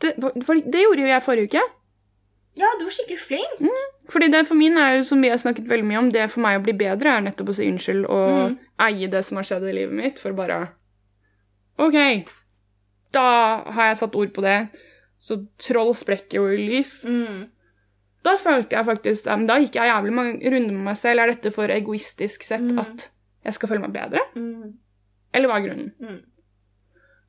Det, 0.00 0.14
det 0.16 0.82
gjorde 0.84 1.00
jo 1.00 1.06
jeg 1.06 1.22
forrige 1.22 1.48
uke. 1.48 1.62
Ja, 2.58 2.66
du 2.78 2.84
var 2.84 2.92
skikkelig 2.92 3.18
flink. 3.18 3.60
Fordi 4.10 4.26
det 4.32 4.46
for 4.48 4.58
min 4.58 4.76
er 4.78 4.96
jo, 4.98 5.02
som 5.06 5.20
vi 5.22 5.28
har 5.30 5.38
snakket 5.38 5.68
veldig 5.70 5.86
mye 5.86 5.98
om, 6.00 6.08
det 6.10 6.24
for 6.32 6.42
meg 6.42 6.58
å 6.58 6.64
bli 6.64 6.72
bedre 6.74 7.12
er 7.16 7.20
nettopp 7.22 7.52
å 7.52 7.54
si 7.54 7.68
unnskyld 7.70 8.08
og 8.10 8.30
Mm. 8.50 8.58
eie 8.88 9.06
det 9.12 9.24
som 9.24 9.36
har 9.38 9.44
skjedd 9.46 9.68
i 9.70 9.72
livet 9.76 9.94
mitt, 9.94 10.18
for 10.18 10.32
bare 10.32 10.68
OK, 11.78 12.26
Da 13.12 13.62
har 13.72 13.86
jeg 13.88 13.96
satt 13.96 14.14
ord 14.14 14.32
på 14.34 14.42
det. 14.42 14.68
Så 15.18 15.36
troll 15.58 15.92
sprekker 15.94 16.34
jo 16.38 16.44
i 16.52 16.56
lys. 16.56 17.04
Mm. 17.04 17.48
Da 18.22 18.36
følte 18.36 18.76
jeg 18.76 18.84
faktisk 18.86 19.26
um, 19.32 19.46
Da 19.48 19.56
gikk 19.58 19.74
jeg 19.74 19.88
jævlig 19.90 20.12
mange 20.12 20.50
runder 20.52 20.72
med 20.76 20.84
meg 20.90 20.96
selv. 21.00 21.20
Er 21.20 21.32
dette 21.32 21.50
for 21.52 21.66
egoistisk 21.68 22.42
sett 22.46 22.60
Mm. 22.62 22.78
at 22.78 23.08
jeg 23.44 23.52
skal 23.54 23.68
føle 23.68 23.80
meg 23.80 23.92
bedre? 23.92 24.20
Mm. 24.36 24.74
Eller 25.34 25.48
hva 25.48 25.56
er 25.58 25.66
grunnen? 25.68 25.92
Mm. 26.00 26.20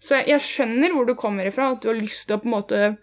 Så 0.02 0.18
jeg, 0.20 0.28
jeg 0.28 0.40
skjønner 0.42 0.92
hvor 0.94 1.06
du 1.08 1.14
kommer 1.16 1.46
ifra, 1.46 1.72
at 1.72 1.82
du 1.82 1.88
har 1.90 1.96
lyst 2.00 2.28
til 2.28 2.38
å 2.38 2.42
på 2.42 2.46
en 2.50 2.56
måte 2.58 2.98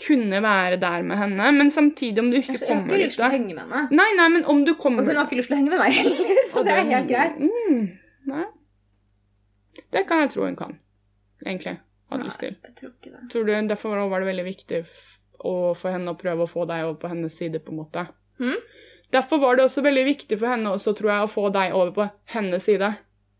kunne 0.00 0.40
være 0.42 0.78
der 0.80 1.02
med 1.04 1.18
henne, 1.20 1.50
men 1.52 1.70
samtidig 1.70 2.22
om 2.22 2.30
du 2.30 2.38
ikke 2.38 2.54
Altså, 2.56 2.66
jeg 2.66 2.76
har 2.76 2.86
ikke 2.86 3.04
lyst 3.04 3.18
til 3.18 3.26
å 3.26 3.30
henge 3.34 3.54
med 3.54 3.62
henne. 3.64 3.82
Nei, 3.98 4.08
nei, 4.16 4.28
men 4.36 4.46
om 4.48 4.64
du 4.64 4.72
Og 4.72 4.92
hun 4.92 5.16
har 5.16 5.26
ikke 5.26 5.40
lyst 5.40 5.50
til 5.50 5.56
å 5.56 5.60
henge 5.60 5.74
med 5.74 5.82
meg 5.82 5.92
heller, 5.98 6.42
så 6.50 6.64
det 6.64 6.72
er 6.72 6.88
helt 6.88 7.08
greit. 7.10 7.36
Mm, 7.36 7.82
nei. 8.32 8.46
Det 9.92 10.06
kan 10.08 10.24
jeg 10.24 10.30
tro 10.34 10.46
hun 10.46 10.56
kan, 10.56 10.78
egentlig. 11.44 11.78
Hadde 12.10 12.26
lyst 12.26 12.40
til. 12.42 12.56
Jeg 12.64 12.76
tror 12.78 12.90
ikke 12.90 13.12
det. 13.12 13.24
Tror 13.32 13.44
du 13.46 13.68
Derfor 13.70 14.08
var 14.10 14.20
det 14.20 14.30
veldig 14.30 14.46
viktig 14.46 14.80
for 15.40 15.90
henne 15.90 16.12
å 16.12 16.18
prøve 16.18 16.44
å 16.44 16.50
få 16.50 16.66
deg 16.68 16.86
over 16.86 16.98
på 17.00 17.12
hennes 17.12 17.36
side, 17.36 17.60
på 17.64 17.72
en 17.72 17.80
måte. 17.82 18.06
Mm? 18.40 18.58
Derfor 19.14 19.38
var 19.42 19.56
det 19.56 19.64
også 19.64 19.82
veldig 19.82 20.04
viktig 20.06 20.38
for 20.38 20.52
henne 20.52 20.74
også, 20.74 20.94
tror 20.98 21.12
jeg, 21.12 21.22
å 21.26 21.30
få 21.30 21.48
deg 21.54 21.74
over 21.74 21.94
på 21.94 22.08
hennes 22.34 22.66
side. 22.66 22.92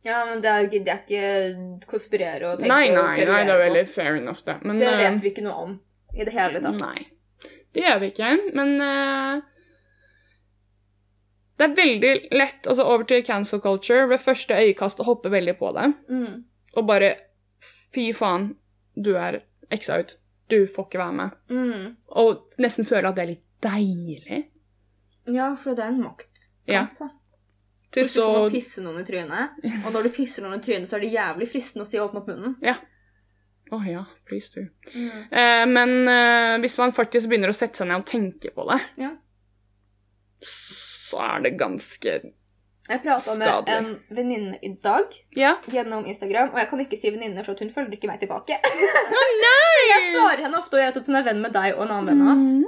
Ja, 0.07 0.23
men 0.25 0.41
det 0.41 0.49
er, 0.49 0.69
det 0.73 0.89
er 0.89 1.03
ikke 1.05 1.87
konspirere 1.91 2.55
og 2.55 2.63
tenke 2.63 2.73
Nei, 2.73 2.87
nei, 2.95 3.25
nei, 3.29 3.43
det 3.45 3.53
er 3.53 3.61
veldig 3.67 3.83
fair 3.91 4.17
enough, 4.17 4.41
det. 4.47 4.57
Men 4.65 4.81
Det 4.81 4.89
eh, 4.89 5.01
vet 5.03 5.25
vi 5.25 5.33
ikke 5.35 5.45
noe 5.45 5.65
om 5.67 5.75
i 6.15 6.27
det 6.27 6.35
hele 6.35 6.61
tatt. 6.63 6.81
Nei. 6.81 7.07
Det 7.75 7.85
gjør 7.85 8.01
vi 8.03 8.11
ikke, 8.11 8.31
men 8.59 8.73
uh, 8.83 9.43
Det 11.57 11.67
er 11.69 11.75
veldig 11.77 12.13
lett, 12.35 12.67
altså 12.67 12.87
over 12.89 13.07
til 13.07 13.25
cancel 13.25 13.61
culture, 13.63 14.09
ved 14.11 14.23
første 14.23 14.57
øyekast 14.57 15.01
å 15.01 15.07
hoppe 15.07 15.31
veldig 15.33 15.55
på 15.61 15.71
det. 15.77 15.91
Mm. 16.11 16.41
Og 16.77 16.89
bare 16.89 17.15
Fy 17.91 18.13
faen, 18.15 18.53
du 18.95 19.17
er 19.19 19.43
eksa 19.75 19.99
ut. 20.01 20.15
Du 20.51 20.63
får 20.71 20.87
ikke 20.87 21.01
være 21.01 21.15
med. 21.19 21.39
Mm. 21.51 21.87
Og 22.23 22.61
nesten 22.63 22.87
føle 22.87 23.11
at 23.11 23.17
det 23.19 23.25
er 23.25 23.31
litt 23.33 23.47
deilig. 23.63 24.39
Ja, 25.31 25.51
for 25.59 25.75
det 25.75 25.85
er 25.85 25.91
en 25.93 26.05
maktkamp. 26.05 26.37
Ja. 26.71 26.87
Til 27.91 28.07
så 28.07 28.23
får 28.23 28.37
man 28.45 28.53
pisse 28.55 28.83
noen 28.85 29.01
i 29.03 29.07
trynet, 29.07 29.59
og 29.83 29.91
når 29.91 30.07
du 30.07 30.13
pisser 30.15 30.45
noen 30.47 30.61
i 30.61 30.63
trynet, 30.63 30.87
så 30.87 30.99
er 30.99 31.03
det 31.03 31.11
jævlig 31.11 31.49
fristende 31.51 31.87
å 31.87 31.91
si 31.91 31.99
'åpne 31.99 32.21
opp 32.23 32.29
munnen'. 32.31 32.55
Å 33.71 33.79
ja, 33.87 34.05
please 34.27 34.51
do. 34.55 34.65
Eh, 35.31 35.65
men 35.71 35.93
eh, 36.11 36.57
hvis 36.63 36.75
man 36.81 36.91
faktisk 36.97 37.29
begynner 37.31 37.53
å 37.53 37.55
sette 37.55 37.79
seg 37.79 37.87
ned 37.91 38.01
og 38.03 38.07
tenke 38.11 38.51
på 38.55 38.65
det, 38.71 38.81
Ja. 38.99 39.13
så 40.43 41.21
er 41.23 41.43
det 41.45 41.57
ganske 41.61 42.13
Jeg 42.91 43.03
prata 43.05 43.35
med 43.39 43.69
en 43.71 43.89
venninne 44.11 44.59
i 44.67 44.73
dag 44.83 45.13
Ja. 45.37 45.53
gjennom 45.71 46.07
Instagram, 46.11 46.51
og 46.51 46.59
jeg 46.59 46.69
kan 46.71 46.81
ikke 46.83 46.99
si 46.99 47.11
venninne, 47.15 47.45
for 47.47 47.55
hun 47.61 47.71
følger 47.71 47.95
ikke 47.99 48.09
meg 48.11 48.21
tilbake. 48.25 48.57
oh, 48.59 49.33
nei! 49.47 49.81
Jeg 49.91 50.15
svarer 50.17 50.43
henne 50.47 50.59
ofte, 50.59 50.75
og 50.75 50.81
jeg 50.83 50.91
vet 50.91 51.03
at 51.03 51.07
hun 51.07 51.17
er 51.21 51.27
venn 51.31 51.43
med 51.45 51.53
deg 51.55 51.77
og 51.77 51.85
en 51.87 51.93
annen 51.95 52.11
venn 52.11 52.25
av 52.27 52.33
oss. 52.35 52.49
Mm. 52.51 52.65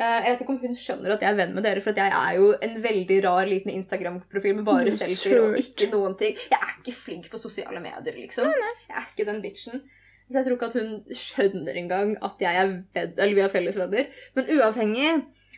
Eh, 0.00 0.16
Jeg 0.24 0.32
vet 0.32 0.40
ikke 0.46 0.54
om 0.54 0.60
hun 0.62 0.76
skjønner 0.80 1.12
at 1.12 1.20
jeg 1.26 1.28
er 1.34 1.36
venn 1.42 1.54
med 1.54 1.64
dere, 1.66 1.80
for 1.84 1.92
jeg 1.92 2.12
er 2.22 2.36
jo 2.38 2.52
en 2.62 2.76
veldig 2.82 3.18
rar 3.26 3.44
liten 3.50 3.72
Instagram-profil 3.74 4.54
med 4.56 4.64
bare 4.64 4.86
Mm, 4.88 4.96
selfier 4.96 5.42
og 5.44 5.58
ikke 5.60 5.90
noen 5.92 6.16
ting. 6.16 6.36
Jeg 6.48 6.56
er 6.62 6.76
ikke 6.80 6.94
flink 6.96 7.28
på 7.28 7.38
sosiale 7.42 7.80
medier, 7.84 8.16
liksom. 8.16 8.46
Jeg 8.48 8.96
er 8.96 9.08
ikke 9.12 9.26
den 9.28 9.42
bitchen. 9.44 9.82
Så 10.30 10.34
jeg 10.38 10.44
tror 10.46 10.56
ikke 10.56 10.66
at 10.70 10.78
hun 10.78 10.90
skjønner 11.16 11.74
engang 11.80 12.08
at 12.22 12.34
jeg 12.40 12.54
er 12.62 12.66
ved, 12.94 13.08
eller 13.18 13.34
vi 13.34 13.40
er 13.44 13.48
felles 13.52 13.76
venner. 13.78 14.04
Men 14.38 14.44
uavhengig 14.56 15.12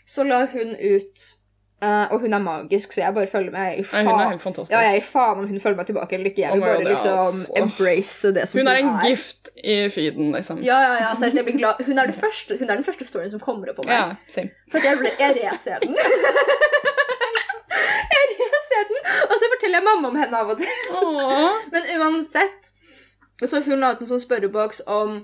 så 0.08 0.20
la 0.24 0.38
hun 0.56 0.70
ut 0.80 1.18
Uh, 1.82 2.06
Og 2.14 2.20
hun 2.22 2.30
er 2.32 2.38
magisk, 2.38 2.92
så 2.94 3.00
jeg 3.00 3.14
bare 3.14 3.26
følger 3.26 3.50
med. 3.50 3.60
Jeg 3.74 3.84
Nei, 3.92 4.02
hun 4.06 4.20
er 4.20 4.28
helt 4.30 4.42
fantastisk. 4.42 4.70
ja, 4.70 4.78
jeg 4.86 5.00
gir 5.00 5.06
faen 5.10 5.38
om 5.42 5.46
hun 5.50 5.58
følger 5.60 5.76
meg 5.80 5.86
tilbake 5.88 6.14
eller 6.14 6.26
ikke. 6.30 6.40
Jeg 6.44 6.50
Oh 6.52 6.54
vil 6.54 6.62
oh 6.62 6.66
bare 6.68 6.76
God, 6.84 6.90
liksom 6.92 7.18
altså. 7.18 7.52
embrace 7.58 8.30
det 8.36 8.44
som 8.48 8.58
Hun 8.60 8.68
er 8.70 8.76
Hun 8.78 8.86
er 8.86 8.90
en 8.92 9.00
gift 9.08 9.48
i 9.64 9.88
feeden, 9.90 10.30
liksom. 10.36 10.56
Ja, 10.62 10.78
ja, 10.84 10.92
ja, 11.00 11.08
seriøst, 11.18 11.36
jeg 11.40 11.44
blir 11.48 11.58
glad. 11.58 11.74
Hun 11.88 11.98
er, 11.98 12.06
det 12.06 12.14
første, 12.22 12.54
hun 12.60 12.70
er 12.70 12.74
den 12.78 12.84
første 12.86 13.04
storyen 13.10 13.30
som 13.34 13.40
kommer 13.42 13.66
opp 13.74 13.80
på 13.82 13.86
meg. 13.88 13.94
Ja, 13.98 14.06
same. 14.36 14.50
For 14.70 14.78
jeg, 14.78 14.94
ble, 15.02 15.10
jeg 15.24 15.30
reser 15.42 15.76
den. 15.82 15.94
jeg 18.14 18.24
reser 18.38 18.82
den, 18.92 19.00
og 19.26 19.34
så 19.42 19.46
forteller 19.56 19.76
jeg 19.80 19.86
mamma 19.90 20.06
om 20.12 20.16
henne 20.22 20.36
av 20.44 20.48
og 20.54 20.58
til. 20.62 20.70
Men 21.74 21.82
uansett, 21.98 22.62
så 23.50 23.62
hun 23.64 23.80
la 23.80 23.92
ut 23.94 24.02
en 24.02 24.10
sånn 24.10 24.22
spørreboks 24.22 24.84
om 24.90 25.22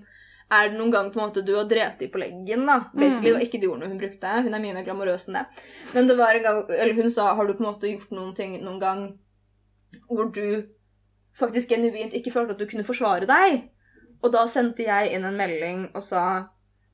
er 0.48 0.70
det 0.70 0.78
noen 0.78 0.92
gang 0.94 1.10
på 1.12 1.20
en 1.20 1.26
måte 1.26 1.44
du 1.44 1.52
har 1.58 1.66
drept 1.68 2.02
i 2.02 2.08
på 2.08 2.20
leggen, 2.22 2.64
da? 2.66 2.78
Basically, 2.94 3.28
Det 3.28 3.36
var 3.36 3.44
ikke 3.44 3.60
de 3.60 3.68
ordene 3.68 3.90
hun 3.90 4.00
brukte. 4.00 4.34
Hun 4.46 4.54
er 4.54 4.62
mye 4.62 4.76
mer 4.78 4.86
glamorøs 4.86 5.28
enn 5.28 5.36
det. 5.36 5.44
Men 5.92 6.08
det 6.08 6.16
var 6.16 6.34
en 6.34 6.46
gang, 6.46 6.60
eller 6.72 6.94
hun 7.02 7.10
sa 7.12 7.34
har 7.34 7.46
du 7.46 7.52
på 7.52 7.64
en 7.64 7.68
måte 7.68 7.90
gjort 7.90 8.14
noen 8.16 8.34
ting 8.34 8.56
noen 8.64 8.80
gang 8.80 9.02
hvor 10.08 10.30
du 10.32 10.64
faktisk 11.36 11.68
genuint 11.68 12.16
ikke 12.16 12.32
følte 12.32 12.56
at 12.56 12.62
du 12.62 12.66
kunne 12.70 12.86
forsvare 12.88 13.28
deg? 13.28 13.68
Og 14.24 14.32
da 14.32 14.46
sendte 14.50 14.88
jeg 14.88 15.12
inn 15.14 15.28
en 15.28 15.36
melding 15.36 15.90
og 15.92 16.02
sa 16.02 16.22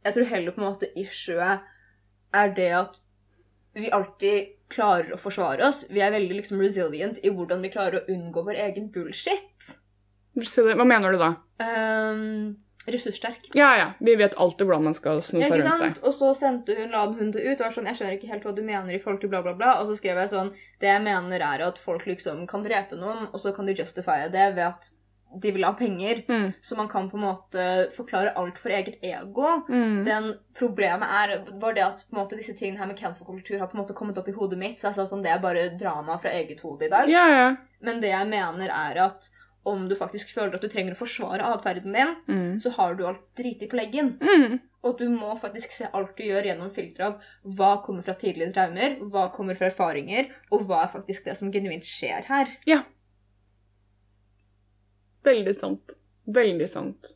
jeg 0.04 0.18
tror 0.18 0.28
heller 0.28 0.52
på 0.52 0.60
en 0.60 0.66
måte 0.66 0.90
issuet 1.00 1.62
er 2.34 2.50
det 2.58 2.70
at 2.76 2.98
vi 3.74 3.90
alltid 3.94 4.50
klarer 4.70 5.14
å 5.14 5.20
forsvare 5.20 5.64
oss. 5.66 5.84
Vi 5.90 6.02
er 6.02 6.12
veldig 6.14 6.36
liksom 6.42 6.60
resilient 6.62 7.22
i 7.22 7.32
hvordan 7.32 7.62
vi 7.64 7.72
klarer 7.72 8.02
å 8.02 8.12
unngå 8.12 8.44
vår 8.46 8.60
egen 8.66 8.90
bullshit. 8.92 9.70
Hva 10.34 10.86
mener 10.86 11.14
du 11.14 11.20
da? 11.20 11.34
Um, 11.62 12.56
ressurssterk. 12.86 13.50
Ja, 13.54 13.76
ja. 13.78 13.92
Vi 14.00 14.16
vet 14.16 14.34
alltid 14.34 14.66
hvordan 14.66 14.88
man 14.90 14.96
skal 14.96 15.22
sno 15.22 15.40
Ja, 15.40 15.48
seg 15.52 15.62
rundt 15.64 15.84
det. 15.84 16.02
Og 16.04 16.16
så 16.16 16.32
sendte 16.36 16.76
hun, 16.78 16.90
la 16.92 17.06
hun 17.06 17.30
det 17.34 17.44
ut, 17.44 17.54
og 17.60 17.66
var 17.66 17.76
sånn, 17.76 17.88
jeg 17.90 18.00
skjønner 18.00 18.18
ikke 18.18 18.32
helt 18.32 18.48
hva 18.48 18.56
du 18.56 18.64
mener 18.66 18.92
i 18.92 19.00
forhold 19.02 19.22
til 19.22 19.32
bla, 19.32 19.44
bla, 19.46 19.54
bla. 19.58 19.78
Og 19.80 19.88
så 19.88 19.96
skrev 20.00 20.20
jeg 20.20 20.32
sånn, 20.34 20.52
det 20.82 20.90
jeg 20.90 21.04
mener 21.06 21.46
er 21.46 21.64
at 21.68 21.80
folk 21.80 22.04
liksom 22.10 22.44
kan 22.50 22.66
drepe 22.66 22.98
noen, 23.00 23.30
og 23.30 23.40
så 23.40 23.54
kan 23.56 23.70
de 23.70 23.76
justify 23.78 24.26
det 24.32 24.50
ved 24.58 24.66
at 24.68 24.92
de 25.42 25.50
vil 25.50 25.64
ha 25.66 25.72
penger. 25.74 26.22
Mm. 26.28 26.52
Så 26.62 26.76
man 26.76 26.88
kan 26.88 27.08
på 27.10 27.16
en 27.18 27.24
måte 27.24 27.64
forklare 27.96 28.34
alt 28.38 28.58
for 28.60 28.74
eget 28.74 29.00
ego. 29.02 29.48
Mm. 29.68 30.04
Den 30.06 30.28
problemet 30.58 31.14
er, 31.22 31.32
var 31.62 31.74
det 31.74 31.86
at 31.86 32.04
på 32.04 32.14
en 32.14 32.20
måte, 32.20 32.38
disse 32.38 32.54
tingene 32.58 32.78
her 32.82 32.90
med 32.90 33.00
cancel-kultur 33.00 33.58
har 33.58 33.70
på 33.70 33.78
en 33.78 33.82
måte 33.82 33.96
kommet 33.96 34.18
opp 34.20 34.28
i 34.30 34.36
hodet 34.36 34.60
mitt, 34.60 34.78
så 34.78 34.90
jeg 34.90 35.00
sa 35.00 35.08
sånn, 35.08 35.24
det 35.24 35.32
er 35.34 35.42
bare 35.42 35.70
drama 35.80 36.18
fra 36.22 36.34
eget 36.36 36.62
hode 36.62 36.86
i 36.86 36.92
dag. 36.92 37.10
Ja, 37.10 37.24
ja. 37.32 37.48
Men 37.84 38.04
det 38.04 38.12
jeg 38.12 38.30
mener 38.30 38.70
er 38.70 39.02
at 39.08 39.32
om 39.64 39.88
du 39.88 39.94
faktisk 39.96 40.30
føler 40.34 40.54
at 40.54 40.60
du 40.64 40.68
trenger 40.68 40.92
å 40.94 41.00
forsvare 41.00 41.40
atferden 41.54 41.92
din, 41.96 42.14
Mm. 42.28 42.60
så 42.60 42.70
har 42.76 42.94
du 42.94 43.06
alt 43.06 43.22
driti 43.36 43.66
på 43.68 43.76
leggen. 43.76 44.18
Mm. 44.20 44.60
Og 44.84 44.98
du 44.98 45.08
må 45.08 45.32
faktisk 45.40 45.72
se 45.72 45.86
alt 45.94 46.16
du 46.16 46.22
gjør 46.24 46.44
gjennom 46.44 46.70
filteret 46.70 47.06
av 47.06 47.20
hva 47.56 47.82
kommer 47.84 48.02
fra 48.04 48.12
tidligere 48.14 48.52
traumer, 48.52 48.98
hva 49.00 49.30
kommer 49.32 49.56
fra 49.56 49.70
erfaringer, 49.70 50.28
og 50.52 50.66
hva 50.68 50.82
er 50.84 50.92
faktisk 50.92 51.24
det 51.24 51.36
som 51.38 51.50
genuint 51.50 51.84
skjer 51.88 52.24
her. 52.28 52.52
Veldig 55.24 55.54
sant. 55.56 55.94
Veldig 56.28 56.68
sant. 56.68 57.14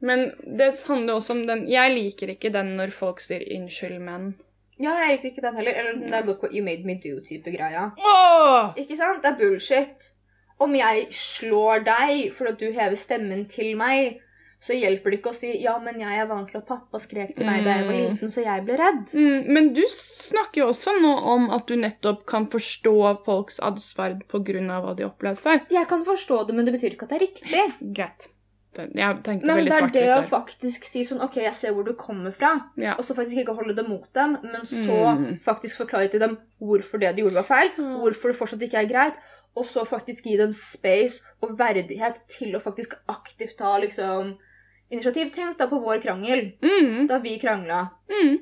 Men 0.00 0.30
det 0.58 0.70
handler 0.86 1.14
også 1.18 1.32
om 1.32 1.46
den 1.48 1.66
Jeg 1.68 1.92
liker 1.94 2.32
ikke 2.34 2.52
den 2.52 2.74
når 2.76 2.90
folk 2.92 3.20
sier 3.20 3.40
'unnskyld, 3.40 4.00
men'. 4.00 4.34
Ja, 4.80 4.96
jeg 4.98 5.18
liker 5.18 5.30
ikke 5.30 5.42
den 5.42 5.56
heller. 5.56 5.72
Eller 5.72 5.92
den 5.92 6.10
der 6.10 6.24
look 6.26 6.42
what 6.42 6.52
you 6.52 6.64
made 6.64 6.84
me 6.84 6.94
do-type 6.94 7.44
greia. 7.56 7.90
Åh! 7.98 8.74
Ikke 8.76 8.96
sant? 8.96 9.22
Det 9.22 9.30
er 9.32 9.38
bullshit. 9.38 10.13
Om 10.60 10.74
jeg 10.78 11.08
slår 11.10 11.84
deg 11.84 12.32
fordi 12.34 12.50
at 12.52 12.58
du 12.58 12.72
hever 12.72 12.96
stemmen 12.96 13.46
til 13.50 13.76
meg, 13.76 14.20
så 14.64 14.72
hjelper 14.72 15.10
det 15.10 15.18
ikke 15.20 15.30
å 15.32 15.34
si 15.34 15.50
'ja, 15.62 15.78
men 15.82 15.98
jeg 16.00 16.18
er 16.20 16.26
vant 16.26 16.48
til 16.50 16.56
at 16.58 16.66
pappa 16.66 16.96
skrek 16.98 17.34
til 17.36 17.44
meg 17.44 17.64
da 17.64 17.70
jeg 17.76 17.84
var 17.86 17.92
Mm. 17.94 18.12
liten, 18.12 18.28
så 18.30 18.44
jeg 18.44 18.64
ble 18.64 18.76
redd'. 18.78 19.12
Mm, 19.12 19.46
men 19.52 19.74
du 19.74 19.82
snakker 19.88 20.62
jo 20.62 20.68
også 20.68 21.00
nå 21.02 21.22
om 21.22 21.50
at 21.50 21.66
du 21.66 21.74
nettopp 21.76 22.24
kan 22.26 22.46
forstå 22.46 23.24
folks 23.26 23.58
atferd 23.60 24.22
pga. 24.28 24.80
hva 24.80 24.96
de 24.96 25.02
har 25.02 25.10
opplevd 25.12 25.38
før. 25.38 25.60
Jeg 25.70 25.86
kan 25.88 26.02
forstå 26.04 26.46
det, 26.46 26.54
men 26.54 26.64
det 26.64 26.74
betyr 26.80 26.92
ikke 26.96 27.02
at 27.02 27.08
det 27.10 27.22
er 27.22 27.26
riktig. 27.26 27.94
Greit. 27.94 28.28
Jeg 28.76 29.16
tenkte 29.22 29.46
Men 29.46 29.56
veldig 29.58 29.70
det 29.70 29.74
er 29.74 29.80
der. 29.80 29.82
Men 29.82 29.92
det 29.92 30.24
å 30.24 30.28
faktisk 30.30 30.84
si 30.84 31.04
sånn 31.04 31.22
OK, 31.22 31.36
jeg 31.36 31.54
ser 31.54 31.72
hvor 31.72 31.84
du 31.84 31.92
kommer 31.92 32.32
fra, 32.32 32.60
Ja. 32.76 32.94
og 32.94 33.04
så 33.04 33.14
faktisk 33.14 33.38
ikke 33.46 33.54
holde 33.54 33.76
det 33.76 33.86
mot 33.88 34.12
dem, 34.14 34.38
men 34.42 34.62
så 34.62 35.14
Mm. 35.16 35.40
faktisk 35.44 35.76
forklare 35.86 36.10
til 36.10 36.20
dem 36.20 36.38
hvorfor 36.60 36.98
det 36.98 37.14
de 37.16 37.22
gjorde, 37.22 37.34
var 37.34 37.42
feil, 37.44 37.70
Mm. 37.78 38.00
hvorfor 38.00 38.32
det 38.32 38.36
fortsatt 38.38 38.62
ikke 38.62 38.82
er 38.82 38.88
greit, 38.88 39.14
og 39.56 39.64
så 39.66 39.84
faktisk 39.86 40.24
gi 40.24 40.36
dem 40.36 40.52
space 40.52 41.22
og 41.42 41.56
verdighet 41.58 42.20
til 42.28 42.54
å 42.56 42.60
faktisk 42.62 42.94
aktivt 43.08 43.56
ta 43.58 43.76
liksom 43.78 44.36
initiativ. 44.90 45.30
Tenk 45.34 45.56
da 45.58 45.66
på 45.70 45.80
vår 45.82 46.02
krangel, 46.02 46.52
Mm, 46.62 47.06
da 47.08 47.18
vi 47.18 47.38
krangla. 47.38 47.90
mm, 48.10 48.38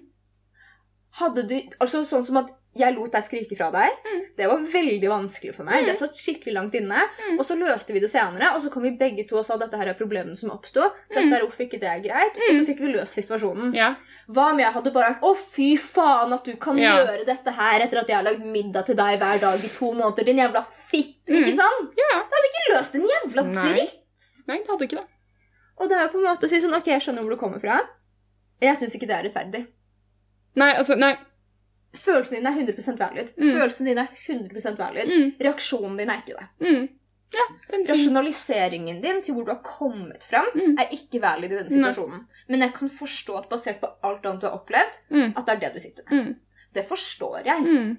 Hadde 1.21 1.43
du 1.49 1.55
Altså 1.81 2.05
sånn 2.09 2.25
som 2.25 2.37
at 2.41 2.51
jeg 2.75 2.95
lot 2.97 3.13
deg 3.13 3.23
skrike 3.27 3.53
fra 3.59 3.67
deg. 3.71 3.91
Mm. 4.01 4.21
Det 4.39 4.47
var 4.49 4.63
veldig 4.65 5.09
vanskelig 5.13 5.51
for 5.55 5.63
meg. 5.69 5.83
Mm. 5.83 5.89
Det 5.91 5.97
satt 5.99 6.15
skikkelig 6.17 6.55
langt 6.57 6.73
inne. 6.79 7.03
Mm. 7.21 7.35
Og 7.37 7.45
så 7.45 7.53
løste 7.61 7.93
vi 7.93 8.01
det 8.01 8.09
senere, 8.09 8.55
og 8.57 8.63
så 8.65 8.71
kom 8.73 8.87
vi 8.87 8.95
begge 8.97 9.27
to 9.29 9.37
og 9.37 9.45
sa 9.45 9.59
dette 9.61 9.77
her 9.77 9.91
er 9.93 9.99
problemene 9.99 10.39
som 10.41 10.49
oppsto. 10.55 10.81
Dette 11.11 11.27
Mm. 11.27 11.35
er 11.37 11.41
hvorfor 11.45 11.67
ikke 11.67 11.81
det 11.83 11.91
er 11.91 12.01
greit. 12.01 12.33
Og 12.41 12.55
så 12.57 12.65
fikk 12.71 12.81
vi 12.81 12.95
løst 12.95 13.13
situasjonen. 13.21 13.75
ja. 13.77 13.95
Hva 14.31 14.53
om 14.53 14.59
jeg 14.59 14.73
hadde 14.73 14.91
bare 14.95 15.11
vært 15.13 15.21
Å, 15.23 15.37
fy 15.37 15.77
faen 15.77 16.33
at 16.33 16.45
du 16.45 16.57
kan 16.57 16.79
Ja. 16.79 16.97
gjøre 17.05 17.27
dette 17.27 17.53
her 17.53 17.81
etter 17.83 17.99
at 17.99 18.07
jeg 18.09 18.17
har 18.17 18.25
lagd 18.25 18.41
middag 18.47 18.87
til 18.87 18.97
deg 18.97 19.19
hver 19.21 19.39
dag 19.41 19.59
i 19.63 19.69
to 19.69 19.93
måneder, 19.93 20.25
din 20.25 20.39
jævla 20.39 20.65
Mm. 20.93 21.37
Ikke 21.41 21.55
sant? 21.57 21.93
Ja. 21.99 22.13
Det 22.21 22.37
hadde 22.37 22.51
ikke 22.53 22.65
løst 22.75 22.95
en 22.99 23.07
jævla 23.09 23.43
Nei. 23.49 23.67
dritt. 23.73 23.99
Nei, 24.49 24.59
det 24.59 24.69
hadde 24.69 24.85
ikke 24.89 25.01
det. 25.01 25.07
Og 25.81 25.89
det 25.89 25.97
er 25.99 26.03
jo 26.07 26.13
på 26.13 26.19
en 26.21 26.27
måte 26.29 26.47
å 26.47 26.51
si 26.53 26.61
sånn 26.61 26.75
OK, 26.77 26.87
jeg 26.93 27.01
skjønner 27.03 27.23
hvor 27.25 27.31
du 27.35 27.41
kommer 27.41 27.61
fra. 27.63 27.81
Jeg 28.63 28.77
syns 28.79 28.95
ikke 28.95 29.07
det 29.11 29.17
er 29.17 29.25
rettferdig. 29.29 29.63
Nei, 30.61 30.73
altså, 30.77 30.95
nei. 31.01 31.15
Følelsen 31.97 32.39
din 32.39 32.47
er 32.47 32.57
100 32.57 32.99
valid. 33.01 33.33
Mm. 33.37 33.53
Følelsen 33.57 33.89
din 33.89 33.99
er 33.99 34.09
100 34.27 34.77
valid. 34.79 35.09
Mm, 35.13 35.33
Reaksjonen 35.41 35.97
din 35.99 36.11
er 36.11 36.21
ikke 36.23 36.39
det. 36.39 36.49
mm. 36.69 36.89
Det 37.33 37.41
er 37.41 37.75
en 37.79 37.87
Rasjonaliseringen 37.89 38.99
din 39.01 39.23
til 39.25 39.33
hvor 39.35 39.47
du 39.47 39.51
har 39.55 39.63
kommet 39.65 40.23
fram, 40.29 40.51
Mm. 40.55 40.75
er 40.79 40.91
ikke 40.93 41.21
valid 41.23 41.51
i 41.53 41.57
denne 41.57 41.71
Nei. 41.71 41.93
situasjonen. 41.93 42.27
Men 42.49 42.61
jeg 42.61 42.75
kan 42.75 42.89
forstå 42.93 43.39
at 43.39 43.49
basert 43.49 43.81
på 43.81 43.89
alt 44.05 44.27
annet 44.27 44.41
du 44.43 44.47
har 44.51 44.59
opplevd, 44.59 44.99
Mm. 45.11 45.33
at 45.37 45.47
det 45.47 45.55
er 45.55 45.61
det 45.61 45.73
du 45.75 45.81
sitter 45.81 46.03
med. 46.11 46.27
Mm. 46.27 46.37
Det 46.75 46.85
forstår 46.89 47.45
jeg. 47.47 47.97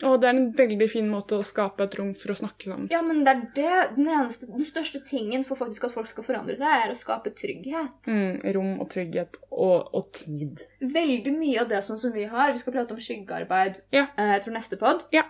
Mm. 0.00 0.08
Og 0.10 0.20
det 0.20 0.28
er 0.28 0.36
en 0.36 0.52
veldig 0.54 0.88
fin 0.90 1.08
måte 1.10 1.38
å 1.38 1.42
skape 1.46 1.82
et 1.84 1.96
rom 1.98 2.12
for 2.14 2.30
å 2.30 2.36
snakke 2.38 2.70
sammen. 2.70 2.86
Ja, 2.92 3.00
men 3.02 3.24
det 3.26 3.32
er 3.34 3.40
det, 3.56 3.96
den, 3.96 4.06
eneste, 4.06 4.46
den 4.46 4.64
største 4.64 5.00
tingen 5.08 5.44
for 5.44 5.58
faktisk 5.58 5.88
at 5.88 5.92
folk 5.96 6.06
skal 6.08 6.24
forandre 6.24 6.54
seg, 6.56 6.68
er 6.68 6.92
å 6.92 6.98
skape 6.98 7.32
trygghet. 7.34 8.06
Mm. 8.06 8.38
Rom 8.54 8.72
og 8.80 8.88
trygghet 8.94 9.40
og, 9.50 9.90
og 9.94 10.12
tid. 10.14 10.62
Veldig 10.80 11.34
mye 11.38 11.60
av 11.64 11.68
det 11.72 11.82
sånn 11.82 11.98
som 11.98 12.12
vi 12.14 12.24
har 12.30 12.52
Vi 12.52 12.58
skal 12.62 12.72
prate 12.76 12.94
om 12.94 13.00
skyggearbeid 13.02 13.82
Ja. 13.92 14.06
eh, 14.16 14.34
jeg 14.36 14.44
tror 14.46 14.54
neste 14.54 14.78
pod. 14.80 15.02
Ja. 15.12 15.24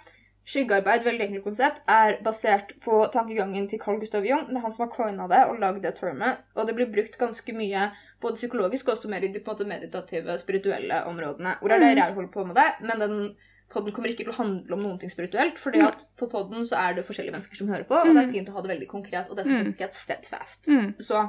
Skyggearbeid, 0.48 1.02
veldig 1.04 1.26
enkelt 1.26 1.44
konsept, 1.44 1.82
er 1.92 2.14
basert 2.24 2.70
på 2.80 3.02
tankegangen 3.12 3.66
til 3.68 3.80
Carl 3.82 3.98
Gustav 4.00 4.24
Jung. 4.24 4.46
Det 4.48 4.56
er 4.56 4.62
han 4.64 4.72
som 4.72 4.86
har 4.86 4.94
coina 4.94 5.26
det 5.28 5.42
og 5.50 5.58
lagd 5.60 5.82
det 5.84 5.92
termet. 5.98 6.38
Og 6.56 6.64
det 6.68 6.74
blir 6.78 6.88
brukt 6.92 7.18
ganske 7.20 7.52
mye 7.52 7.90
både 8.22 8.38
psykologisk 8.40 8.88
og 8.88 8.94
også 8.96 9.10
mer 9.12 9.26
i 9.26 9.32
de 9.34 9.42
meditative, 9.68 10.38
spirituelle 10.40 11.02
områdene. 11.04 11.58
Hvor 11.60 11.70
er 11.72 11.78
det 11.78 11.90
Mm. 11.92 12.00
jeg 12.00 12.14
holder 12.14 12.32
på 12.32 12.46
med 12.46 12.56
det, 12.56 12.70
men 12.80 12.98
den 12.98 13.36
podden 13.70 13.92
kommer 13.92 14.08
ikke 14.08 14.24
til 14.24 14.32
å 14.32 14.36
handle 14.38 14.72
om 14.78 14.98
ting 14.98 15.10
spirituelt. 15.12 15.58
fordi 15.58 15.78
Nei. 15.82 15.88
at 15.88 16.04
på 16.16 16.28
podden 16.30 16.64
så 16.66 16.76
er 16.80 16.94
det 16.94 17.04
forskjellige 17.06 17.32
mennesker 17.32 17.56
som 17.56 17.68
hører 17.68 17.84
på, 17.84 17.94
og 17.94 18.06
det 18.14 18.16
er 18.16 18.26
Mm. 18.26 18.32
fint 18.32 18.48
å 18.48 18.52
ha 18.52 18.62
det 18.62 18.70
veldig 18.70 18.88
konkret. 18.88 19.28
Og 19.30 19.36
det 19.36 19.44
som 19.46 19.54
ikke 19.54 19.64
faktisk 19.66 19.80
er 19.80 19.84
et 19.84 19.94
steadfast. 19.94 20.66
Mm. 20.68 20.94
Så 21.00 21.28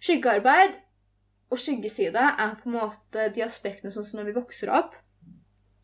skyggearbeid 0.00 0.74
og 1.50 1.58
skyggeside 1.58 2.22
er 2.38 2.54
på 2.62 2.68
en 2.70 2.76
måte 2.78 3.28
de 3.34 3.42
aspektene 3.42 3.92
sånn 3.92 4.04
som 4.06 4.20
når 4.20 4.30
vi 4.30 4.36
vokser 4.40 4.70
opp. 4.72 4.94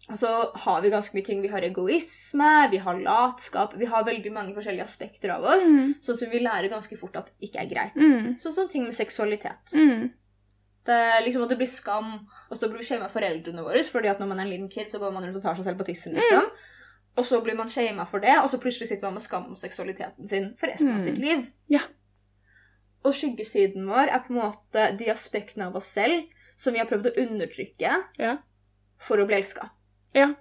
Og 0.08 0.14
så 0.20 0.28
har 0.62 0.82
vi 0.84 0.90
ganske 0.92 1.16
mye 1.16 1.24
ting. 1.26 1.40
Vi 1.42 1.48
har 1.50 1.64
egoisme, 1.66 2.50
vi 2.70 2.78
har 2.78 3.00
latskap, 3.02 3.72
vi 3.76 3.88
har 3.90 4.04
veldig 4.06 4.30
mange 4.32 4.54
forskjellige 4.54 4.84
aspekter 4.86 5.32
av 5.34 5.42
oss. 5.42 5.66
Mm. 5.66 5.96
Sånn 6.00 6.16
som 6.20 6.30
vi 6.30 6.38
lærer 6.44 6.70
ganske 6.70 6.96
fort 7.00 7.16
at 7.18 7.32
ikke 7.42 7.58
er 7.64 7.66
greit. 7.72 7.96
Mm. 7.98 8.36
Sånn 8.38 8.54
som 8.54 8.68
ting 8.70 8.84
med 8.86 8.94
seksualitet. 8.94 9.74
Mm. 9.74 10.12
Det, 10.86 11.00
liksom 11.26 11.42
at 11.42 11.48
det 11.50 11.58
blir 11.58 11.66
skam, 11.72 12.20
og 12.50 12.56
så 12.58 12.68
blir 12.68 12.78
vi 12.78 12.84
shama 12.84 13.08
foreldrene 13.08 13.62
våre. 13.64 13.82
fordi 13.84 14.08
at 14.08 14.18
når 14.20 14.26
man 14.28 14.38
er 14.40 14.42
en 14.44 14.50
liten 14.50 14.68
kid, 14.68 14.90
så 14.90 14.98
går 14.98 15.12
man 15.12 15.24
rundt 15.24 15.36
og 15.36 15.42
tar 15.42 15.54
seg 15.56 15.64
selv 15.64 15.78
på 15.78 15.86
tissen, 15.86 16.14
liksom. 16.14 16.50
Og 17.18 17.24
så 17.24 17.40
blir 17.42 17.56
man 17.56 17.68
shama 17.68 18.04
for 18.04 18.20
det, 18.20 18.36
og 18.42 18.48
så 18.50 18.58
plutselig 18.60 18.88
sitter 18.88 19.02
man 19.08 19.14
med 19.14 19.22
skam 19.22 19.46
om 19.46 19.56
seksualiteten 19.56 20.28
sin 20.28 20.54
for 20.58 20.66
resten 20.66 20.90
av 20.90 20.98
Mm. 21.00 21.04
sitt 21.04 21.18
liv. 21.18 21.46
Ja. 21.68 21.80
Og 23.04 23.14
skyggesiden 23.14 23.86
vår 23.88 24.08
er 24.12 24.18
på 24.26 24.34
en 24.34 24.40
måte 24.42 24.98
de 24.98 25.06
aspektene 25.10 25.66
av 25.66 25.76
oss 25.76 25.86
selv 25.86 26.24
som 26.56 26.72
vi 26.74 26.78
har 26.80 26.86
prøvd 26.86 27.06
å 27.12 27.26
undertrykke 27.26 28.04
Ja. 28.18 28.38
for 28.98 29.16
å 29.18 29.26
bli 29.26 29.36
elska. 29.36 29.70
Ja. 30.14 30.34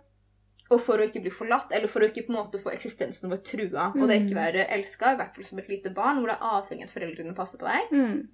Og 0.72 0.82
for 0.82 0.98
å 0.98 1.06
ikke 1.08 1.22
bli 1.22 1.30
forlatt, 1.32 1.72
eller 1.72 1.88
for 1.88 2.00
å 2.02 2.08
ikke 2.10 2.26
på 2.26 2.34
en 2.34 2.40
måte 2.44 2.60
få 2.60 2.72
eksistensen 2.74 3.30
vår 3.30 3.44
trua. 3.44 3.92
Og 3.96 4.08
det 4.08 4.20
Mm. 4.22 4.28
ikke 4.28 4.36
være 4.36 4.68
elska, 4.70 5.14
i 5.14 5.16
hvert 5.18 5.36
fall 5.36 5.44
som 5.46 5.60
et 5.60 5.68
lite 5.70 5.94
barn, 5.94 6.18
hvor 6.20 6.28
det 6.28 6.38
er 6.38 6.48
avhengig 6.48 6.84
av 6.84 6.90
at 6.90 6.94
foreldrene 6.96 7.36
passer 7.36 7.58
på 7.60 7.66
deg. 7.72 7.90
Mm. 7.92 8.28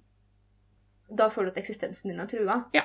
Da 1.14 1.28
føler 1.28 1.52
du 1.52 1.60
at 1.60 1.64
eksistensen 1.64 2.08
din 2.10 2.20
er 2.20 2.26
trua. 2.26 2.64
Ja. 2.72 2.82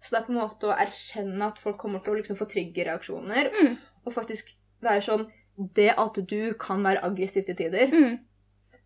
Så 0.00 0.10
det 0.10 0.18
er 0.20 0.26
på 0.26 0.32
en 0.32 0.38
måte 0.40 0.68
å 0.68 0.76
erkjenne 0.76 1.42
at 1.46 1.58
folk 1.58 1.78
kommer 1.78 2.02
til 2.04 2.12
å 2.14 2.16
liksom 2.20 2.36
få 2.36 2.46
triggerreaksjoner, 2.50 3.50
Mm. 3.52 3.76
og 4.06 4.12
faktisk 4.14 4.54
være 4.82 5.02
sånn 5.02 5.26
Det 5.74 5.94
at 5.96 6.18
du 6.28 6.52
kan 6.60 6.82
være 6.82 7.00
aggressiv 7.02 7.46
til 7.46 7.54
tider, 7.56 7.88
Mm. 7.90 8.18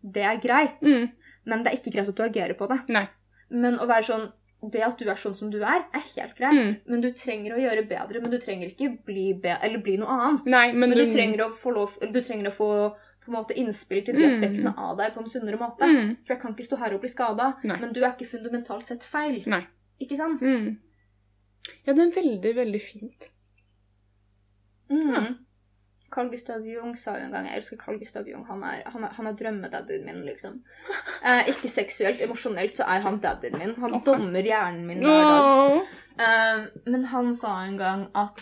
det 0.03 0.23
er 0.23 0.37
greit, 0.37 0.79
Mm. 0.81 1.11
men 1.45 1.63
det 1.63 1.73
er 1.73 1.77
ikke 1.77 1.91
greit 1.93 2.07
at 2.07 2.15
du 2.15 2.23
agerer 2.23 2.53
på 2.57 2.67
det. 2.69 2.79
Nei. 2.87 3.07
Men 3.49 3.77
å 3.77 3.85
være 3.87 4.03
sånn 4.03 4.31
Det 4.71 4.81
at 4.83 4.95
du 4.99 5.09
er 5.09 5.15
sånn 5.15 5.33
som 5.33 5.49
du 5.49 5.57
er, 5.63 5.83
er 5.91 5.99
helt 6.15 6.35
greit, 6.37 6.53
Mm. 6.53 6.75
men 6.85 7.01
du 7.01 7.11
trenger 7.11 7.55
å 7.55 7.59
gjøre 7.59 7.87
bedre. 7.89 8.21
Men 8.21 8.29
du 8.29 8.37
trenger 8.37 8.69
ikke 8.69 9.03
bli, 9.05 9.33
bli 9.33 9.97
noe 9.97 10.07
annet. 10.07 10.45
Nei, 10.45 10.71
men, 10.71 10.91
Men 10.91 10.97
du 10.99 11.05
trenger 11.09 11.37
å 11.39 11.53
få, 11.55 11.73
lov, 11.73 11.97
eller 11.99 12.13
du 12.13 12.21
trenger 12.21 12.45
å 12.45 12.53
få 12.53 12.95
måte 13.27 13.55
innspill 13.57 14.05
til 14.05 14.13
de 14.15 14.21
Mm. 14.21 14.29
aspektene 14.29 14.73
av 14.77 14.97
deg 14.97 15.13
på 15.13 15.17
en 15.17 15.25
sunnere 15.29 15.57
måte. 15.57 15.79
mm. 15.81 16.17
For 16.27 16.35
jeg 16.35 16.41
kan 16.43 16.53
ikke 16.53 16.67
stå 16.69 16.77
her 16.77 16.93
og 16.93 17.01
bli 17.01 17.09
skada, 17.09 17.55
men 17.63 17.91
du 17.91 18.01
er 18.03 18.11
ikke 18.13 18.27
fundamentalt 18.27 18.85
sett 18.85 19.03
feil. 19.03 19.43
Nei. 19.47 19.65
Ikke 19.99 20.15
sant? 20.15 20.39
Ja, 21.85 21.93
det 21.93 22.03
er 22.03 22.15
veldig, 22.15 22.55
veldig 22.57 22.81
fint. 22.81 23.29
Mm. 24.91 25.37
Carl 26.11 26.29
Gustav 26.31 26.65
Jung 26.67 26.97
sa 26.99 27.13
jo 27.15 27.23
en 27.23 27.31
gang 27.31 27.45
Jeg 27.47 27.61
elsker 27.61 27.77
Carl 27.79 27.99
Gustav 27.99 28.27
Jung. 28.27 28.43
Han 28.49 28.63
er, 28.67 28.81
han 28.91 29.05
er, 29.07 29.13
han 29.15 29.29
er 29.29 29.37
drømmedaddyen 29.39 30.07
min, 30.07 30.25
liksom. 30.27 30.59
Eh, 31.21 31.51
ikke 31.51 31.69
seksuelt, 31.69 32.21
emosjonelt 32.25 32.79
så 32.79 32.87
er 32.89 33.03
han 33.05 33.19
daddyen 33.21 33.59
min. 33.61 33.75
Han 33.77 33.99
okay. 33.99 34.07
dommer 34.09 34.47
hjernen 34.47 34.87
min 34.89 35.03
hver 35.05 35.27
dag. 35.29 35.75
Eh, 36.25 36.63
men 36.89 37.05
han 37.11 37.31
sa 37.37 37.59
en 37.61 37.77
gang 37.79 38.07
at 38.17 38.41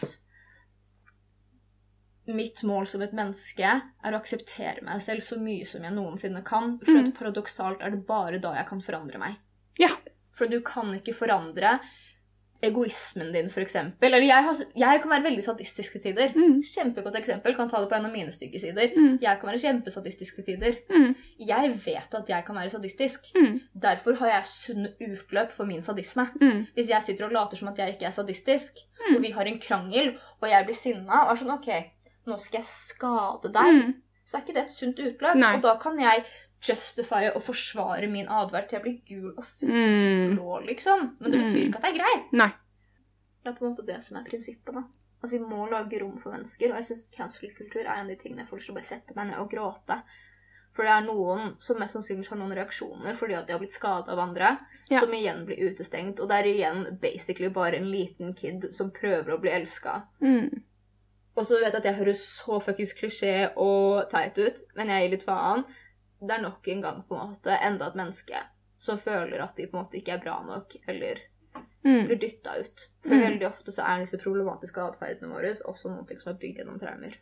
Mitt 2.29 2.61
mål 2.63 2.85
som 2.85 3.01
et 3.01 3.13
menneske 3.17 3.65
er 3.65 4.13
å 4.13 4.19
akseptere 4.19 4.83
meg 4.85 5.01
selv 5.01 5.25
så 5.25 5.39
mye 5.41 5.65
som 5.65 5.81
jeg 5.81 5.95
noensinne 5.95 6.43
kan. 6.45 6.75
For 6.83 6.93
Mm. 6.93 7.11
paradoksalt 7.17 7.81
er 7.81 7.89
det 7.95 8.05
bare 8.05 8.37
da 8.39 8.53
jeg 8.53 8.67
kan 8.69 8.83
forandre 8.85 9.17
meg. 9.17 9.39
Ja. 9.81 9.89
For 10.31 10.45
du 10.45 10.61
kan 10.61 10.93
ikke 10.93 11.17
forandre 11.17 11.79
egoismen 12.61 13.29
din, 13.33 13.47
f.eks. 13.49 13.75
Eller 14.01 14.23
jeg, 14.25 14.43
har, 14.43 14.57
jeg 14.75 15.01
kan 15.01 15.11
være 15.13 15.23
veldig 15.23 15.43
sadistisk 15.45 15.91
til 15.95 16.01
tider. 16.03 16.33
Mm. 16.35 16.57
Kjempegodt 16.67 17.15
eksempel. 17.19 17.55
Kan 17.55 17.69
ta 17.71 17.79
det 17.79 17.89
på 17.91 17.95
en 17.95 18.05
av 18.09 18.11
mine 18.11 18.31
stygge 18.35 18.59
sider. 18.59 18.91
Mm. 18.97 19.17
Jeg 19.21 19.39
kan 19.39 19.49
være 19.51 19.61
kjempesadistisk 19.63 20.35
til 20.41 20.47
tider. 20.49 20.75
Mm. 20.91 21.13
Jeg 21.47 21.71
vet 21.85 22.17
at 22.19 22.29
jeg 22.33 22.45
kan 22.47 22.55
være 22.59 22.69
sadistisk. 22.73 23.29
Mm. 23.35 23.59
Derfor 23.87 24.19
har 24.19 24.33
jeg 24.33 24.49
sunn 24.51 24.87
utløp 25.07 25.51
for 25.55 25.65
min 25.69 25.83
sadisme. 25.85 26.27
Mm. 26.41 26.65
Hvis 26.75 26.89
jeg 26.91 27.03
sitter 27.07 27.25
og 27.29 27.31
later 27.37 27.57
som 27.61 27.71
at 27.71 27.79
jeg 27.79 27.95
ikke 27.95 28.05
er 28.11 28.15
sadistisk, 28.19 28.85
Mm. 28.99 29.15
og 29.15 29.21
vi 29.23 29.29
har 29.31 29.47
en 29.47 29.59
krangel, 29.63 30.09
og 30.41 30.49
jeg 30.49 30.65
blir 30.67 30.75
sinna 30.75 31.21
og 31.23 31.29
er 31.31 31.37
sånn 31.39 31.53
OK, 31.53 31.67
nå 32.27 32.35
skal 32.37 32.57
jeg 32.59 32.67
skade 32.67 33.47
deg, 33.55 33.93
så 34.27 34.37
er 34.37 34.41
ikke 34.43 34.55
det 34.57 34.63
et 34.65 34.73
sunt 34.75 34.99
utløp. 34.99 35.37
Nei. 35.39 35.53
Og 35.55 35.61
da 35.63 35.71
kan 35.79 35.95
jeg 36.03 36.25
justify 36.61 37.29
og 37.35 37.43
forsvare 37.43 38.07
min 38.11 38.27
atferd 38.27 38.69
til 38.69 38.77
jeg 38.79 38.83
blir 38.83 39.01
gul 39.07 39.33
og 39.37 39.45
Mm. 39.61 40.35
blå, 40.35 40.59
liksom. 40.65 41.15
Men 41.19 41.31
det 41.31 41.39
betyr 41.41 41.63
Mm. 41.63 41.67
ikke 41.69 41.75
at 41.77 41.81
det 41.83 41.91
er 41.93 42.03
greit. 42.03 42.33
Nei. 42.33 42.51
Det 43.43 43.47
er 43.53 43.57
på 43.59 43.65
en 43.65 43.75
måte 43.75 43.85
det 43.85 44.03
som 44.03 44.17
er 44.17 44.23
prinsippet. 44.29 44.73
da. 44.73 44.83
At 45.23 45.31
vi 45.31 45.39
må 45.39 45.69
lage 45.69 45.99
rom 46.01 46.17
for 46.19 46.31
mennesker. 46.31 46.69
Og 46.71 46.75
jeg 46.75 46.85
syns 46.85 47.05
cancel-kultur 47.15 47.81
er 47.85 47.93
en 47.93 48.05
av 48.05 48.07
de 48.07 48.15
tingene 48.15 48.39
jeg 48.39 48.47
får 48.49 48.57
lyst 48.57 48.65
til 48.67 48.73
å 48.73 48.75
bare 48.75 48.83
sette 48.85 49.15
meg 49.15 49.27
ned 49.27 49.37
og 49.39 49.49
gråte. 49.51 50.01
For 50.73 50.83
det 50.83 50.91
er 50.91 51.01
noen 51.01 51.55
som 51.59 51.79
mest 51.79 51.93
sannsynlig 51.95 52.27
har 52.29 52.37
noen 52.37 52.55
reaksjoner 52.55 53.15
fordi 53.17 53.33
at 53.35 53.47
de 53.47 53.53
har 53.53 53.59
blitt 53.59 53.73
skada 53.73 54.09
av 54.11 54.19
andre, 54.19 54.59
Ja. 54.89 54.99
som 54.99 55.09
igjen 55.11 55.45
blir 55.45 55.57
utestengt. 55.71 56.19
Og 56.19 56.29
det 56.29 56.37
er 56.37 56.43
igjen 56.53 56.99
basically 57.01 57.49
bare 57.49 57.75
en 57.77 57.91
liten 57.91 58.33
kid 58.33 58.73
som 58.73 58.91
prøver 58.91 59.27
å 59.33 59.41
bli 59.41 59.49
elska. 59.49 60.03
Mm. 60.21 60.61
Og 61.35 61.45
så 61.47 61.59
vet 61.61 61.73
jeg 61.73 61.75
at 61.75 61.83
jeg 61.83 61.95
høres 61.95 62.21
så 62.45 62.61
fuckings 62.61 62.93
klisjé 62.93 63.51
og 63.57 64.09
teit 64.09 64.37
ut, 64.37 64.61
men 64.75 64.87
jeg 64.87 65.03
gir 65.09 65.11
litt 65.17 65.23
faen. 65.25 65.65
Det 66.21 66.31
er 66.35 66.41
nok 66.41 66.67
en 66.67 66.81
gang 66.81 67.03
på 67.07 67.15
en 67.15 67.29
måte 67.31 67.57
enda 67.63 67.87
et 67.87 67.95
menneske 67.95 68.41
som 68.77 68.97
føler 68.99 69.41
at 69.43 69.55
de 69.57 69.67
på 69.67 69.77
en 69.77 69.83
måte 69.85 69.97
ikke 69.99 70.13
er 70.17 70.23
bra 70.23 70.41
nok, 70.45 70.75
eller 70.87 71.19
Mm. 71.83 72.05
blir 72.07 72.19
dytta 72.19 72.57
ut. 72.59 72.87
For 73.03 73.09
Mm. 73.15 73.21
veldig 73.21 73.47
ofte 73.47 73.71
så 73.71 73.83
er 73.87 73.99
disse 74.03 74.17
problematiske 74.17 74.81
atferdene 74.81 75.29
våre 75.33 75.53
også 75.65 75.89
noe 75.89 76.19
som 76.19 76.33
er 76.33 76.37
bygd 76.39 76.57
gjennom 76.59 76.79
traumer. 76.79 77.15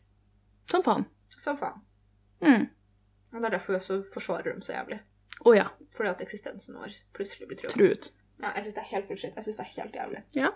Som 0.68 0.84
faen. 0.84 1.06
Som 1.30 1.58
faen. 1.58 1.82
Mm. 2.41 2.68
Og 3.34 3.41
det 3.41 3.45
er 3.45 3.58
derfor 3.58 3.74
vi 3.74 3.80
også 3.80 4.04
forsvarer 4.14 4.43
dem 4.54 4.62
så 4.62 4.74
jævlig. 4.74 5.00
Oh, 5.45 5.56
ja. 5.56 5.68
Fordi 5.95 6.10
at 6.10 6.22
eksistensen 6.22 6.76
vår 6.76 6.89
plutselig 7.14 7.48
blir. 7.48 7.58
Truet. 7.70 8.10
Ja, 8.41 8.52
jeg 8.56 8.64
syns 8.64 8.74
det 8.74 8.84
er 8.84 8.95
helt 8.95 9.08
bullshit. 9.08 9.36
Jeg 9.36 9.43
syns 9.45 9.58
det 9.58 9.66
er 9.66 9.82
helt 9.82 9.93
jævlig. 9.95 10.24
Ja. 10.36 10.50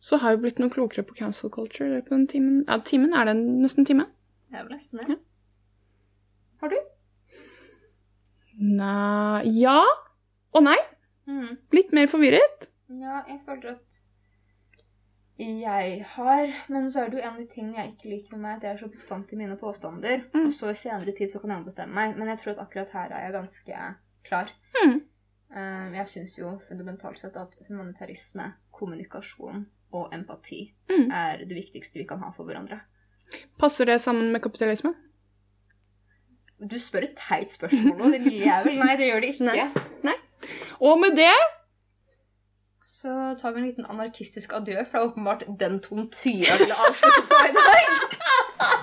Så 0.00 0.16
har 0.20 0.36
vi 0.36 0.42
blitt 0.42 0.58
noe 0.58 0.70
klokere 0.70 1.02
på 1.04 1.14
council 1.16 1.50
culture 1.50 2.02
på 2.02 2.08
den 2.08 2.26
timen. 2.26 2.64
Ja, 2.68 2.78
timen 2.78 3.12
er 3.14 3.24
det 3.24 3.36
nesten 3.36 3.80
en 3.80 3.84
time. 3.86 4.06
Det 4.50 4.58
er 4.58 4.64
vel 4.64 4.72
nesten 4.76 4.98
det. 4.98 5.08
Ja. 5.10 5.16
Har 6.60 6.68
du? 6.68 6.76
Nei 8.58 9.42
Ja 9.58 9.80
og 10.54 10.62
nei. 10.62 10.78
Mm. 11.26 11.56
Blitt 11.72 11.92
mer 11.96 12.06
forvirret. 12.06 12.68
Ja, 12.94 13.22
jeg 13.28 13.40
føler 13.46 13.70
at 13.74 14.00
jeg 15.40 16.04
har 16.14 16.52
Men 16.68 16.90
så 16.92 17.00
er 17.02 17.08
det 17.10 17.18
jo 17.18 17.22
en 17.24 17.32
av 17.34 17.40
de 17.40 17.46
tingene 17.50 17.80
jeg 17.80 17.94
ikke 17.94 18.10
liker 18.12 18.36
med 18.36 18.42
meg, 18.44 18.56
at 18.60 18.66
jeg 18.68 18.74
er 18.76 18.82
så 18.84 18.88
bestandt 18.92 19.32
i 19.34 19.38
mine 19.40 19.56
påstander. 19.58 20.20
Mm. 20.34 20.44
Og 20.46 20.52
så 20.54 20.70
i 20.70 20.76
senere 20.78 21.14
tid 21.16 21.32
så 21.32 21.40
kan 21.42 21.50
jeg 21.50 21.58
ombestemme 21.64 21.94
meg. 21.96 22.14
Men 22.20 22.30
jeg 22.30 22.38
tror 22.42 22.52
at 22.54 22.62
akkurat 22.62 22.92
her 22.94 23.10
er 23.16 23.24
jeg 23.26 23.34
ganske 23.34 23.80
klar. 24.28 24.52
Mm. 24.78 24.94
Eh, 25.56 25.88
Jeg 25.98 26.06
syns 26.12 26.38
jo 26.38 26.52
fundamentalt 26.68 27.18
sett 27.18 27.36
at 27.36 27.56
humanitarisme, 27.68 28.52
kommunikasjon 28.74 29.66
og 29.94 30.14
empati 30.14 30.72
Mm. 30.90 31.10
er 31.10 31.44
det 31.44 31.54
viktigste 31.56 31.98
vi 31.98 32.04
kan 32.06 32.18
ha 32.20 32.30
for 32.30 32.44
hverandre. 32.44 32.80
Passer 33.58 33.84
det 33.86 34.00
sammen 34.00 34.30
med 34.32 34.42
kapitalisme? 34.42 34.94
Du 36.60 36.78
spør 36.78 37.08
et 37.08 37.16
teit 37.18 37.52
spørsmål 37.52 37.96
nå, 37.98 38.10
din 38.14 38.22
lille 38.28 38.46
jævel. 38.46 38.78
Nei, 38.78 38.94
det 39.00 39.10
gjør 39.10 39.20
det 39.24 39.32
ikke. 39.34 39.82
Nei. 40.06 40.14
Og 40.80 40.98
med 41.00 41.16
det 41.18 41.34
Så 42.82 43.34
tar 43.40 43.52
vi 43.52 43.60
en 43.60 43.66
liten 43.66 43.86
anarkistisk 43.90 44.52
adjø 44.56 44.78
er 44.80 45.00
åpenbart 45.00 45.42
den 45.60 45.80
tonen 45.84 46.06
Tyra 46.14 46.56
ville 46.60 46.76
avslutte 46.86 47.26
på 47.28 47.40
i 47.50 47.52
dag. 47.58 47.82